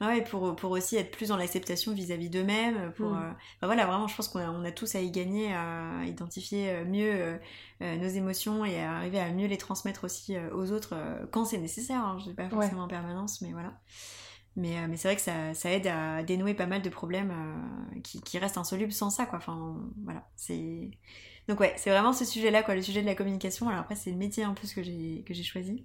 Ouais, 0.00 0.22
pour, 0.22 0.54
pour 0.56 0.70
aussi 0.70 0.96
être 0.96 1.10
plus 1.10 1.28
dans 1.28 1.36
l'acceptation 1.36 1.92
vis-à-vis 1.92 2.30
d'eux-mêmes. 2.30 2.92
Pour, 2.92 3.10
mm. 3.10 3.34
euh, 3.62 3.66
voilà, 3.66 3.86
vraiment, 3.86 4.08
je 4.08 4.16
pense 4.16 4.28
qu'on 4.28 4.40
a, 4.40 4.50
on 4.50 4.64
a 4.64 4.72
tous 4.72 4.94
à 4.94 5.00
y 5.00 5.10
gagner, 5.10 5.54
à 5.54 6.04
identifier 6.06 6.70
euh, 6.70 6.84
mieux 6.84 7.38
nos 7.80 8.08
émotions 8.08 8.64
et 8.64 8.80
à 8.80 8.96
arriver 8.96 9.20
à 9.20 9.30
mieux 9.30 9.46
les 9.46 9.58
transmettre 9.58 10.04
aussi 10.04 10.36
aux 10.54 10.72
autres 10.72 10.96
quand 11.30 11.44
c'est 11.44 11.58
nécessaire. 11.58 12.00
Hein. 12.00 12.16
Je 12.20 12.30
dis 12.30 12.34
pas 12.34 12.48
forcément 12.48 12.84
en 12.84 12.88
permanence, 12.88 13.42
mais 13.42 13.52
voilà. 13.52 13.78
Mais, 14.58 14.88
mais 14.88 14.96
c'est 14.96 15.08
vrai 15.08 15.16
que 15.16 15.22
ça, 15.22 15.52
ça, 15.52 15.70
aide 15.70 15.86
à 15.86 16.22
dénouer 16.22 16.54
pas 16.54 16.64
mal 16.64 16.80
de 16.80 16.88
problèmes 16.88 17.34
qui, 18.02 18.22
qui 18.22 18.38
restent 18.38 18.56
insolubles 18.56 18.92
sans 18.92 19.10
ça, 19.10 19.26
quoi. 19.26 19.38
Enfin, 19.38 19.76
voilà, 20.04 20.26
c'est 20.36 20.90
donc 21.48 21.60
ouais, 21.60 21.74
c'est 21.76 21.90
vraiment 21.90 22.12
ce 22.12 22.24
sujet-là, 22.24 22.62
quoi, 22.62 22.74
le 22.74 22.82
sujet 22.82 23.02
de 23.02 23.06
la 23.06 23.14
communication. 23.14 23.68
Alors 23.68 23.80
après, 23.80 23.94
c'est 23.94 24.10
le 24.10 24.16
métier 24.16 24.44
en 24.44 24.54
plus 24.54 24.74
que 24.74 24.82
j'ai 24.82 25.22
que 25.24 25.32
j'ai 25.32 25.44
choisi. 25.44 25.84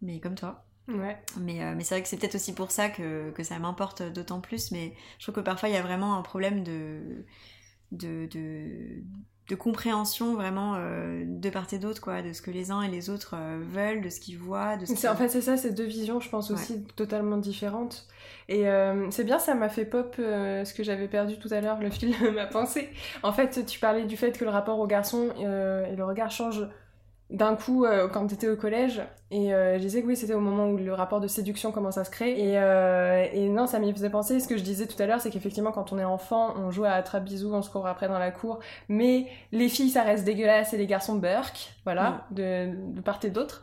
Mais 0.00 0.18
comme 0.20 0.34
toi. 0.34 0.64
Ouais. 0.88 1.16
Mais, 1.40 1.62
euh, 1.62 1.74
mais 1.76 1.84
c'est 1.84 1.94
vrai 1.94 2.02
que 2.02 2.08
c'est 2.08 2.16
peut-être 2.16 2.34
aussi 2.34 2.54
pour 2.54 2.70
ça 2.70 2.88
que, 2.88 3.30
que 3.30 3.42
ça 3.42 3.58
m'importe 3.58 4.02
d'autant 4.02 4.40
plus. 4.40 4.72
Mais 4.72 4.94
je 5.18 5.24
trouve 5.24 5.36
que 5.36 5.40
parfois 5.40 5.68
il 5.68 5.74
y 5.74 5.78
a 5.78 5.82
vraiment 5.82 6.16
un 6.16 6.22
problème 6.22 6.64
de, 6.64 7.24
de, 7.92 8.26
de, 8.26 9.02
de 9.48 9.54
compréhension 9.54 10.34
vraiment 10.34 10.74
euh, 10.76 11.22
de 11.24 11.50
part 11.50 11.72
et 11.72 11.78
d'autre, 11.78 12.00
quoi, 12.00 12.20
de 12.22 12.32
ce 12.32 12.42
que 12.42 12.50
les 12.50 12.72
uns 12.72 12.82
et 12.82 12.88
les 12.88 13.10
autres 13.10 13.34
euh, 13.36 13.62
veulent, 13.64 14.02
de 14.02 14.08
ce 14.08 14.18
qu'ils 14.18 14.38
voient. 14.38 14.76
De 14.76 14.84
ce 14.84 15.06
en 15.06 15.14
fait, 15.14 15.28
c'est 15.28 15.40
ça, 15.40 15.56
ces 15.56 15.72
deux 15.72 15.86
visions, 15.86 16.18
je 16.18 16.28
pense 16.28 16.50
aussi 16.50 16.84
totalement 16.96 17.36
différentes. 17.36 18.08
Et 18.48 18.64
c'est 19.10 19.24
bien, 19.24 19.38
ça 19.38 19.54
m'a 19.54 19.68
fait 19.68 19.84
pop 19.84 20.14
ce 20.18 20.74
que 20.74 20.82
j'avais 20.82 21.08
perdu 21.08 21.38
tout 21.38 21.48
à 21.52 21.60
l'heure, 21.60 21.78
le 21.78 21.90
fil 21.90 22.10
de 22.18 22.30
ma 22.30 22.46
pensée. 22.46 22.88
En 23.22 23.32
fait, 23.32 23.64
tu 23.66 23.78
parlais 23.78 24.04
du 24.04 24.16
fait 24.16 24.36
que 24.36 24.44
le 24.44 24.50
rapport 24.50 24.78
au 24.80 24.86
garçon 24.86 25.32
et 25.38 25.96
le 25.96 26.04
regard 26.04 26.30
change 26.30 26.66
d'un 27.32 27.56
coup 27.56 27.84
euh, 27.84 28.08
quand 28.08 28.26
tu 28.26 28.34
étais 28.34 28.48
au 28.48 28.56
collège 28.56 29.02
et 29.30 29.54
euh, 29.54 29.78
je 29.78 29.80
disais 29.80 30.02
que 30.02 30.06
oui 30.06 30.16
c'était 30.16 30.34
au 30.34 30.40
moment 30.40 30.68
où 30.68 30.76
le 30.76 30.92
rapport 30.92 31.20
de 31.20 31.26
séduction 31.26 31.72
commence 31.72 31.96
à 31.96 32.04
se 32.04 32.10
créer 32.10 32.50
et, 32.50 32.58
euh, 32.58 33.26
et 33.32 33.48
non 33.48 33.66
ça 33.66 33.78
m'y 33.78 33.90
faisait 33.92 34.10
penser 34.10 34.38
ce 34.38 34.46
que 34.46 34.58
je 34.58 34.62
disais 34.62 34.86
tout 34.86 35.02
à 35.02 35.06
l'heure 35.06 35.20
c'est 35.20 35.30
qu'effectivement 35.30 35.72
quand 35.72 35.92
on 35.92 35.98
est 35.98 36.04
enfant 36.04 36.54
on 36.58 36.70
joue 36.70 36.84
à 36.84 36.90
attrape 36.90 37.24
bisous 37.24 37.52
on 37.54 37.62
se 37.62 37.70
court 37.70 37.86
après 37.86 38.06
dans 38.06 38.18
la 38.18 38.30
cour 38.30 38.60
mais 38.88 39.26
les 39.50 39.70
filles 39.70 39.88
ça 39.88 40.02
reste 40.02 40.24
dégueulasse 40.24 40.74
et 40.74 40.76
les 40.76 40.86
garçons 40.86 41.16
burk 41.16 41.74
voilà 41.84 42.26
mm. 42.30 42.34
de, 42.34 42.94
de 42.96 43.00
part 43.00 43.18
et 43.22 43.30
d'autre 43.30 43.62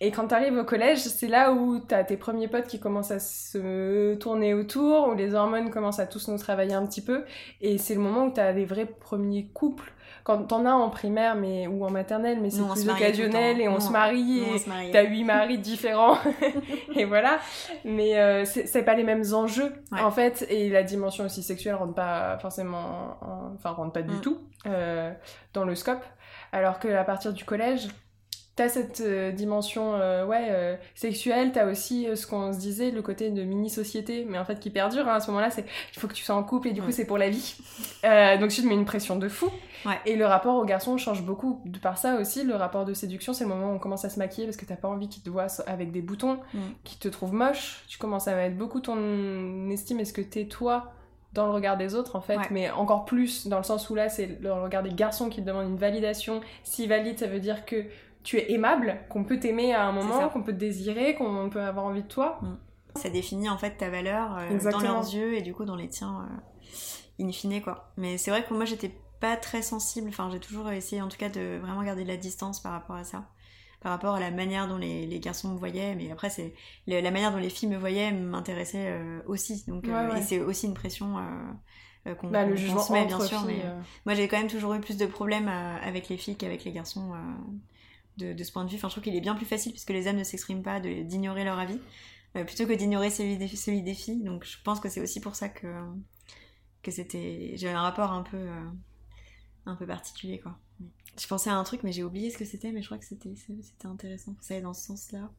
et 0.00 0.10
quand 0.10 0.26
t'arrives 0.26 0.58
au 0.58 0.64
collège, 0.64 0.98
c'est 0.98 1.28
là 1.28 1.52
où 1.52 1.78
t'as 1.78 2.04
tes 2.04 2.18
premiers 2.18 2.48
potes 2.48 2.66
qui 2.66 2.78
commencent 2.78 3.12
à 3.12 3.20
se 3.20 4.14
tourner 4.16 4.52
autour, 4.52 5.08
où 5.08 5.14
les 5.14 5.34
hormones 5.34 5.70
commencent 5.70 6.00
à 6.00 6.06
tous 6.06 6.28
nous 6.28 6.36
travailler 6.36 6.74
un 6.74 6.84
petit 6.84 7.00
peu, 7.00 7.24
et 7.62 7.78
c'est 7.78 7.94
le 7.94 8.00
moment 8.00 8.26
où 8.26 8.30
t'as 8.30 8.52
les 8.52 8.66
vrais 8.66 8.84
premiers 8.84 9.46
couples 9.54 9.93
quand 10.24 10.44
t'en 10.44 10.64
as 10.64 10.72
en 10.72 10.88
primaire 10.88 11.36
mais 11.36 11.66
ou 11.66 11.84
en 11.84 11.90
maternelle 11.90 12.38
mais 12.40 12.48
c'est 12.48 12.62
plus 12.62 12.88
occasionnel 12.88 13.60
et 13.60 13.68
on 13.68 13.78
se 13.78 13.90
marie 13.90 14.40
et 14.40 14.90
t'as 14.90 15.04
huit 15.04 15.22
maris 15.22 15.58
différents. 15.74 16.16
Et 16.96 17.04
voilà. 17.04 17.38
Mais 17.84 18.18
euh, 18.18 18.44
c'est 18.44 18.84
pas 18.84 18.94
les 18.94 19.04
mêmes 19.04 19.24
enjeux 19.32 19.72
en 19.92 20.10
fait. 20.10 20.46
Et 20.48 20.70
la 20.70 20.82
dimension 20.82 21.24
aussi 21.24 21.42
sexuelle 21.42 21.74
rentre 21.74 21.94
pas 21.94 22.38
forcément 22.38 23.18
enfin 23.54 23.70
rentre 23.70 23.92
pas 23.92 24.02
du 24.02 24.14
mm. 24.14 24.20
tout 24.20 24.38
euh, 24.66 25.12
dans 25.52 25.64
le 25.64 25.74
scope. 25.74 26.04
Alors 26.52 26.78
que 26.78 26.88
à 26.88 27.04
partir 27.04 27.32
du 27.32 27.44
collège 27.44 27.88
T'as 28.56 28.68
cette 28.68 29.00
euh, 29.00 29.32
dimension 29.32 29.96
euh, 29.96 30.24
ouais 30.24 30.46
euh, 30.50 30.76
sexuelle, 30.94 31.50
t'as 31.52 31.68
aussi 31.68 32.06
ce 32.14 32.24
qu'on 32.24 32.52
se 32.52 32.58
disait 32.58 32.92
le 32.92 33.02
côté 33.02 33.30
de 33.30 33.42
mini 33.42 33.68
société, 33.68 34.24
mais 34.28 34.38
en 34.38 34.44
fait 34.44 34.60
qui 34.60 34.70
perdure 34.70 35.08
hein, 35.08 35.14
à 35.14 35.20
ce 35.20 35.26
moment-là, 35.28 35.50
c'est 35.50 35.64
il 35.92 35.98
faut 35.98 36.06
que 36.06 36.12
tu 36.14 36.22
sois 36.22 36.36
en 36.36 36.44
couple 36.44 36.68
et 36.68 36.72
du 36.72 36.80
coup 36.80 36.92
c'est 36.92 37.04
pour 37.04 37.18
la 37.18 37.30
vie. 37.30 37.56
donc 38.38 38.50
tu 38.50 38.62
te 38.62 38.66
mets 38.66 38.74
une 38.74 38.84
pression 38.84 39.16
de 39.16 39.28
fou. 39.28 39.50
Et 40.06 40.16
le 40.16 40.24
rapport 40.24 40.56
au 40.56 40.64
garçon 40.64 40.96
change 40.96 41.22
beaucoup 41.22 41.60
de 41.64 41.78
par 41.78 41.98
ça 41.98 42.14
aussi. 42.14 42.44
Le 42.44 42.54
rapport 42.54 42.84
de 42.84 42.94
séduction, 42.94 43.32
c'est 43.32 43.44
le 43.44 43.50
moment 43.50 43.72
où 43.72 43.74
on 43.74 43.78
commence 43.78 44.04
à 44.04 44.08
se 44.08 44.18
maquiller 44.18 44.46
parce 44.46 44.56
que 44.56 44.64
t'as 44.64 44.76
pas 44.76 44.88
envie 44.88 45.08
qu'il 45.08 45.22
te 45.22 45.28
voit 45.28 45.46
avec 45.66 45.92
des 45.92 46.00
boutons, 46.00 46.38
mm. 46.54 46.60
qu'il 46.84 46.98
te 46.98 47.08
trouve 47.08 47.34
moche. 47.34 47.82
Tu 47.88 47.98
commences 47.98 48.28
à 48.28 48.34
mettre 48.34 48.56
beaucoup 48.56 48.80
ton 48.80 49.68
estime 49.70 50.00
et 50.00 50.04
ce 50.04 50.12
que 50.12 50.22
t'es 50.22 50.46
toi 50.46 50.94
dans 51.34 51.46
le 51.46 51.52
regard 51.52 51.76
des 51.76 51.94
autres 51.94 52.16
en 52.16 52.20
fait, 52.20 52.38
mais 52.50 52.70
encore 52.70 53.04
plus 53.04 53.48
dans 53.48 53.58
le 53.58 53.64
sens 53.64 53.90
où 53.90 53.94
là 53.94 54.08
c'est 54.08 54.38
le 54.40 54.52
regard 54.52 54.84
des 54.84 54.92
garçons 54.92 55.28
qui 55.28 55.42
te 55.42 55.46
demandent 55.46 55.68
une 55.68 55.76
validation. 55.76 56.40
Si 56.62 56.86
valide, 56.86 57.18
ça 57.18 57.26
veut 57.26 57.40
dire 57.40 57.66
que 57.66 57.84
tu 58.24 58.38
es 58.38 58.52
aimable, 58.52 58.98
qu'on 59.10 59.22
peut 59.22 59.38
t'aimer 59.38 59.72
à 59.74 59.86
un 59.86 59.92
moment, 59.92 60.28
qu'on 60.30 60.42
peut 60.42 60.52
te 60.52 60.58
désirer, 60.58 61.14
qu'on 61.14 61.50
peut 61.50 61.60
avoir 61.60 61.84
envie 61.84 62.02
de 62.02 62.08
toi. 62.08 62.40
Mm. 62.42 62.56
Ça 62.96 63.10
définit 63.10 63.48
en 63.48 63.58
fait 63.58 63.76
ta 63.76 63.90
valeur 63.90 64.36
euh, 64.38 64.70
dans 64.70 64.80
leurs 64.80 65.14
yeux 65.14 65.34
et 65.34 65.42
du 65.42 65.52
coup 65.52 65.64
dans 65.64 65.76
les 65.76 65.88
tiens, 65.88 66.26
euh, 67.20 67.24
in 67.24 67.30
fine 67.32 67.60
quoi. 67.60 67.92
Mais 67.96 68.18
c'est 68.18 68.30
vrai 68.30 68.44
que 68.44 68.54
moi 68.54 68.64
j'étais 68.64 68.92
pas 69.20 69.36
très 69.36 69.62
sensible, 69.62 70.08
enfin 70.08 70.30
j'ai 70.32 70.40
toujours 70.40 70.70
essayé 70.70 71.02
en 71.02 71.08
tout 71.08 71.16
cas 71.16 71.28
de 71.28 71.58
vraiment 71.60 71.82
garder 71.82 72.04
de 72.04 72.08
la 72.08 72.16
distance 72.16 72.60
par 72.60 72.72
rapport 72.72 72.96
à 72.96 73.04
ça. 73.04 73.28
Par 73.80 73.92
rapport 73.92 74.14
à 74.14 74.20
la 74.20 74.30
manière 74.30 74.66
dont 74.66 74.78
les, 74.78 75.06
les 75.06 75.20
garçons 75.20 75.50
me 75.50 75.58
voyaient. 75.58 75.94
Mais 75.94 76.10
après 76.10 76.30
c'est 76.30 76.54
la 76.86 77.10
manière 77.10 77.32
dont 77.32 77.38
les 77.38 77.50
filles 77.50 77.68
me 77.68 77.76
voyaient 77.76 78.12
m'intéressait 78.12 78.86
euh, 78.88 79.20
aussi. 79.26 79.64
Donc 79.66 79.86
et 79.86 80.22
c'est 80.22 80.40
aussi 80.40 80.66
une 80.66 80.74
pression 80.74 81.16
qu'on 82.20 82.28
bah, 82.28 82.46
le 82.46 82.54
jugement 82.54 82.86
met 82.90 83.06
bien 83.06 83.18
sûr 83.18 83.42
mais 83.46 83.62
moi 84.04 84.14
j'ai 84.14 84.28
quand 84.28 84.36
même 84.36 84.48
toujours 84.48 84.74
eu 84.74 84.80
plus 84.80 84.98
de 84.98 85.06
problèmes 85.06 85.48
avec 85.48 86.08
les 86.08 86.16
filles 86.16 86.36
qu'avec 86.36 86.64
les 86.64 86.72
garçons 86.72 87.12
de, 88.16 88.42
ce 88.42 88.52
point 88.52 88.64
de 88.64 88.70
vue. 88.70 88.76
Enfin, 88.76 88.88
je 88.88 88.94
trouve 88.94 89.04
qu'il 89.04 89.16
est 89.16 89.20
bien 89.20 89.34
plus 89.34 89.46
facile 89.46 89.72
puisque 89.72 89.90
les 89.90 90.06
hommes 90.06 90.16
ne 90.16 90.24
s'expriment 90.24 90.62
pas 90.62 90.80
d'ignorer 90.80 91.44
leur 91.44 91.58
avis 91.58 91.80
euh, 92.36 92.44
plutôt 92.44 92.66
que 92.66 92.72
d'ignorer 92.72 93.10
celui 93.10 93.36
des, 93.36 93.48
celui 93.48 93.82
des 93.82 93.94
filles. 93.94 94.22
Donc 94.22 94.44
je 94.44 94.56
pense 94.62 94.80
que 94.80 94.88
c'est 94.88 95.00
aussi 95.00 95.20
pour 95.20 95.34
ça 95.34 95.48
que, 95.48 95.66
que 96.82 96.90
c'était. 96.90 97.52
J'avais 97.56 97.74
un 97.74 97.82
rapport 97.82 98.12
un 98.12 98.22
peu, 98.22 98.36
euh, 98.36 98.70
un 99.66 99.76
peu 99.76 99.86
particulier 99.86 100.38
quoi. 100.40 100.58
Je 101.18 101.26
pensais 101.28 101.48
à 101.48 101.54
un 101.54 101.62
truc 101.62 101.82
mais 101.84 101.92
j'ai 101.92 102.02
oublié 102.02 102.30
ce 102.30 102.38
que 102.38 102.44
c'était, 102.44 102.72
mais 102.72 102.82
je 102.82 102.86
crois 102.86 102.98
que 102.98 103.04
c'était 103.04 103.34
intéressant. 103.84 104.34
Ça 104.40 104.54
allait 104.54 104.62
dans 104.62 104.74
ce 104.74 104.86
sens-là. 104.86 105.30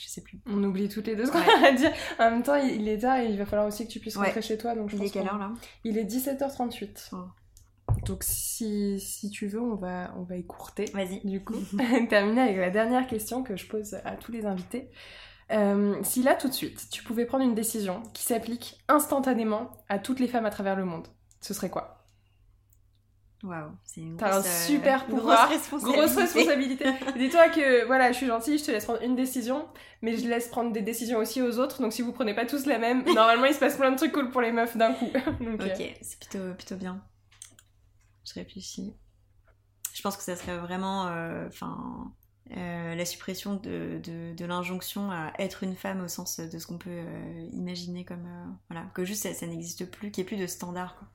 Je 0.00 0.06
sais 0.06 0.20
plus. 0.22 0.40
On 0.46 0.62
oublie 0.62 0.88
toutes 0.88 1.06
les 1.06 1.16
deux 1.16 1.26
ce 1.26 1.32
qu'on 1.32 1.38
a 1.38 1.72
dire. 1.72 1.92
En 2.18 2.30
même 2.30 2.42
temps, 2.42 2.54
il 2.54 2.88
est 2.88 2.98
tard 2.98 3.18
et 3.18 3.28
il 3.28 3.36
va 3.36 3.44
falloir 3.44 3.66
aussi 3.66 3.86
que 3.86 3.92
tu 3.92 4.00
puisses 4.00 4.16
rentrer 4.16 4.42
chez 4.42 4.56
toi. 4.56 4.74
Donc 4.74 4.90
je 4.90 4.96
il 4.96 5.04
est 5.04 5.10
quelle 5.10 5.26
heure 5.26 5.38
là? 5.38 5.52
Il 5.84 5.98
est 5.98 6.04
17h38. 6.04 7.12
Donc 8.08 8.24
si, 8.24 8.98
si, 8.98 9.30
tu 9.30 9.46
veux, 9.46 9.60
on 9.60 9.74
va, 9.74 10.12
on 10.16 10.22
va 10.22 10.36
écourter. 10.36 10.86
Vas-y. 10.94 11.20
Du 11.24 11.44
coup, 11.44 11.56
terminer 12.08 12.40
avec 12.42 12.56
la 12.56 12.70
dernière 12.70 13.06
question 13.06 13.42
que 13.42 13.56
je 13.56 13.66
pose 13.66 13.94
à 14.04 14.16
tous 14.16 14.32
les 14.32 14.46
invités. 14.46 14.90
Euh, 15.50 15.96
si 16.02 16.22
là, 16.22 16.34
tout 16.34 16.48
de 16.48 16.52
suite, 16.52 16.88
tu 16.90 17.02
pouvais 17.02 17.24
prendre 17.24 17.44
une 17.44 17.54
décision 17.54 18.02
qui 18.12 18.22
s'applique 18.22 18.78
instantanément 18.88 19.70
à 19.88 19.98
toutes 19.98 20.20
les 20.20 20.28
femmes 20.28 20.46
à 20.46 20.50
travers 20.50 20.76
le 20.76 20.84
monde, 20.84 21.06
ce 21.40 21.54
serait 21.54 21.70
quoi? 21.70 21.94
Waouh, 23.44 23.70
c'est 23.84 24.00
une 24.00 24.16
T'as 24.16 24.38
un 24.38 24.42
super 24.42 25.06
pouvoir, 25.06 25.46
grosse 25.46 25.58
responsabilité. 25.58 25.98
Grosse 26.00 26.16
responsabilité. 26.16 26.84
Dis-toi 27.16 27.48
que 27.50 27.86
voilà, 27.86 28.10
je 28.10 28.16
suis 28.16 28.26
gentille, 28.26 28.58
je 28.58 28.64
te 28.64 28.70
laisse 28.72 28.84
prendre 28.84 29.00
une 29.02 29.14
décision, 29.14 29.64
mais 30.02 30.16
je 30.16 30.26
laisse 30.26 30.48
prendre 30.48 30.72
des 30.72 30.82
décisions 30.82 31.18
aussi 31.18 31.40
aux 31.40 31.58
autres. 31.60 31.80
Donc 31.80 31.92
si 31.92 32.02
vous 32.02 32.12
prenez 32.12 32.34
pas 32.34 32.46
tous 32.46 32.66
la 32.66 32.78
même, 32.78 33.04
normalement 33.14 33.44
il 33.44 33.54
se 33.54 33.60
passe 33.60 33.76
plein 33.76 33.92
de 33.92 33.96
trucs 33.96 34.12
cool 34.12 34.30
pour 34.30 34.40
les 34.40 34.50
meufs 34.50 34.76
d'un 34.76 34.92
coup. 34.92 35.06
ok, 35.14 35.60
euh, 35.60 35.86
c'est 36.02 36.18
plutôt 36.18 36.52
plutôt 36.54 36.76
bien 36.76 37.00
je 39.98 40.02
pense 40.02 40.16
que 40.16 40.22
ça 40.22 40.36
serait 40.36 40.56
vraiment, 40.58 41.08
euh, 41.08 41.48
euh, 42.56 42.94
la 42.94 43.04
suppression 43.04 43.56
de, 43.56 44.00
de, 44.02 44.44
l'injonction 44.44 45.10
à 45.10 45.32
être 45.40 45.64
une 45.64 45.74
femme 45.74 46.02
au 46.02 46.08
sens 46.08 46.38
de 46.38 46.58
ce 46.58 46.66
qu'on 46.68 46.78
peut 46.78 46.88
euh, 46.90 47.48
imaginer 47.52 48.04
comme, 48.04 48.28
voilà, 48.70 48.86
que 48.94 49.04
juste 49.04 49.26
ça, 49.32 49.46
n'existe 49.46 49.90
plus, 49.90 50.12
qu'il 50.12 50.22
n'y 50.22 50.26
ait 50.26 50.36
plus 50.36 50.40
de 50.40 50.46
standard, 50.46 50.96
quoi. 50.98 51.08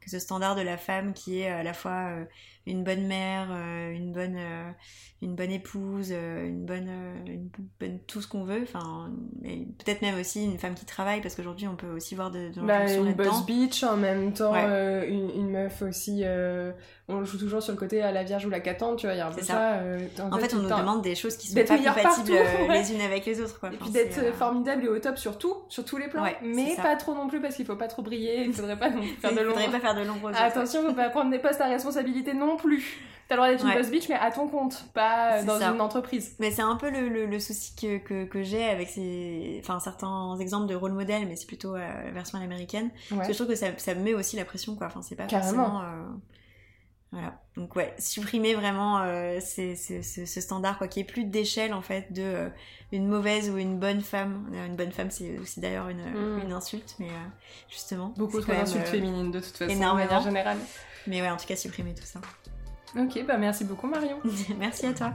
Que 0.00 0.10
ce 0.10 0.18
standard 0.18 0.56
de 0.56 0.62
la 0.62 0.78
femme 0.78 1.12
qui 1.12 1.38
est 1.38 1.48
à 1.48 1.62
la 1.62 1.72
fois 1.72 2.10
une 2.66 2.82
bonne 2.82 3.06
mère, 3.06 3.52
une 3.52 4.12
bonne, 4.12 4.36
une 5.20 5.36
bonne 5.36 5.52
épouse, 5.52 6.10
une 6.10 6.66
bonne 6.66 6.90
tout 8.12 8.20
ce 8.20 8.28
qu'on 8.28 8.44
veut. 8.44 8.62
Enfin, 8.62 9.10
peut-être 9.42 10.02
même 10.02 10.20
aussi 10.20 10.44
une 10.44 10.58
femme 10.58 10.74
qui 10.74 10.84
travaille 10.84 11.20
parce 11.20 11.34
qu'aujourd'hui 11.34 11.66
on 11.66 11.76
peut 11.76 11.90
aussi 11.90 12.14
voir 12.14 12.30
de, 12.30 12.50
de 12.50 12.60
bah, 12.60 12.92
une 12.92 13.14
boss 13.14 13.46
bitch 13.46 13.82
en 13.82 13.96
même 13.96 14.32
temps, 14.32 14.54
une, 14.54 15.30
une, 15.34 15.50
meuf 15.50 15.82
aussi. 15.82 16.24
on 17.08 17.24
joue 17.24 17.38
toujours 17.38 17.62
sur 17.62 17.72
le 17.72 17.78
côté 17.78 18.02
à 18.02 18.12
la 18.12 18.22
Vierge 18.22 18.44
ou 18.46 18.50
la 18.50 18.60
catante, 18.60 18.98
tu 18.98 19.06
vois. 19.06 19.14
Il 19.14 19.18
y 19.18 19.20
a 19.20 19.28
un 19.28 19.32
peu 19.32 19.42
ça. 19.42 19.80
en, 20.30 20.38
fait, 20.38 20.54
on 20.54 20.58
nous 20.58 20.68
demande 20.68 21.02
des 21.02 21.14
choses 21.14 21.36
qui 21.36 21.48
sont 21.48 21.54
pas 21.54 21.78
compatibles 21.78 22.32
les 22.70 22.92
unes 22.92 23.00
avec 23.00 23.24
les 23.26 23.40
autres. 23.40 23.58
Quoi. 23.58 23.70
Et 23.72 23.76
puis 23.76 23.90
d'être 23.90 24.34
formidable 24.34 24.84
et 24.84 24.88
au 24.88 24.98
top 24.98 25.18
sur 25.18 25.38
tout, 25.38 25.56
sur 25.68 25.84
tous 25.84 25.96
les 25.96 26.08
plans, 26.08 26.24
mais 26.42 26.76
pas 26.76 26.96
trop 26.96 27.14
non 27.14 27.28
plus 27.28 27.40
parce 27.40 27.56
qu'il 27.56 27.64
faut 27.64 27.76
pas 27.76 27.88
trop 27.88 28.02
briller. 28.02 28.44
Il 28.44 28.52
faudrait 28.52 28.78
pas 28.78 28.90
faire 29.20 29.34
de 29.34 29.40
l'ombre 29.40 29.94
de 29.94 30.04
nombreuses 30.04 30.36
Attention, 30.38 30.82
faut 30.86 30.94
pas 30.94 31.10
prendre 31.10 31.30
des 31.30 31.38
postes 31.38 31.60
à 31.60 31.66
responsabilité 31.66 32.34
non 32.34 32.56
plus. 32.56 33.00
T'as 33.28 33.36
le 33.36 33.40
droit 33.40 33.50
d'être 33.50 33.64
une 33.64 33.74
boss 33.74 33.90
bitch, 33.90 34.08
mais 34.08 34.16
à 34.16 34.30
ton 34.30 34.48
compte, 34.48 34.86
pas 34.92 35.42
dans 35.42 35.60
une 35.60 35.80
entreprise. 35.80 36.36
Mais 36.38 36.50
c'est 36.50 36.62
un 36.62 36.76
peu 36.76 36.90
le, 36.90 37.26
le, 37.26 37.38
souci 37.38 37.74
que, 37.74 37.98
que, 37.98 38.24
que 38.24 38.42
j'ai 38.42 38.64
avec 38.64 38.88
ces, 38.88 39.60
enfin, 39.62 39.80
certains 39.80 40.36
exemples 40.38 40.66
de 40.66 40.74
rôle 40.74 40.92
modèle, 40.92 41.26
mais 41.26 41.36
c'est 41.36 41.46
plutôt 41.46 41.74
euh, 41.74 42.04
la 42.04 42.10
version 42.10 42.38
américaine. 42.38 42.90
Parce 43.10 43.28
que 43.28 43.32
je 43.32 43.38
trouve 43.38 43.48
que 43.48 43.56
ça, 43.56 43.66
ça 43.78 43.94
me 43.94 44.02
met 44.02 44.14
aussi 44.14 44.36
la 44.36 44.44
pression, 44.44 44.76
quoi. 44.76 44.88
Enfin, 44.88 45.02
c'est 45.02 45.16
pas 45.16 45.26
Carrément. 45.26 45.64
forcément. 45.64 45.82
Euh, 45.82 46.02
voilà. 47.12 47.38
Donc 47.56 47.76
ouais, 47.76 47.94
supprimer 47.98 48.54
vraiment 48.54 49.02
euh, 49.02 49.38
ce 49.40 50.40
standard, 50.40 50.78
quoi, 50.78 50.88
qu'il 50.88 51.02
n'y 51.02 51.08
ait 51.08 51.12
plus 51.12 51.24
d'échelle 51.24 51.74
en 51.74 51.82
fait 51.82 52.10
de 52.10 52.22
euh, 52.22 52.48
une 52.90 53.06
mauvaise 53.06 53.50
ou 53.50 53.58
une 53.58 53.78
bonne 53.78 54.00
femme. 54.00 54.50
Une 54.54 54.76
bonne 54.76 54.92
femme, 54.92 55.10
c'est 55.10 55.38
aussi 55.38 55.60
d'ailleurs 55.60 55.90
une, 55.90 56.02
mm. 56.02 56.40
une, 56.44 56.52
insulte, 56.52 56.96
mais 56.98 57.10
euh, 57.10 57.28
justement. 57.68 58.14
Beaucoup 58.16 58.40
trop 58.40 58.52
d'insultes 58.52 58.86
féminines 58.86 59.30
de 59.30 59.40
toute 59.40 59.56
façon, 59.58 59.70
énormément. 59.70 60.14
en 60.14 60.22
général. 60.22 60.56
Mais 61.06 61.20
ouais, 61.20 61.28
en 61.28 61.36
tout 61.36 61.46
cas, 61.46 61.56
supprimer 61.56 61.94
tout 61.94 62.06
ça. 62.06 62.20
Ok, 62.96 63.24
bah 63.26 63.38
merci 63.38 63.64
beaucoup 63.64 63.86
Marion. 63.86 64.18
merci 64.58 64.86
à 64.86 64.92
toi. 64.92 65.12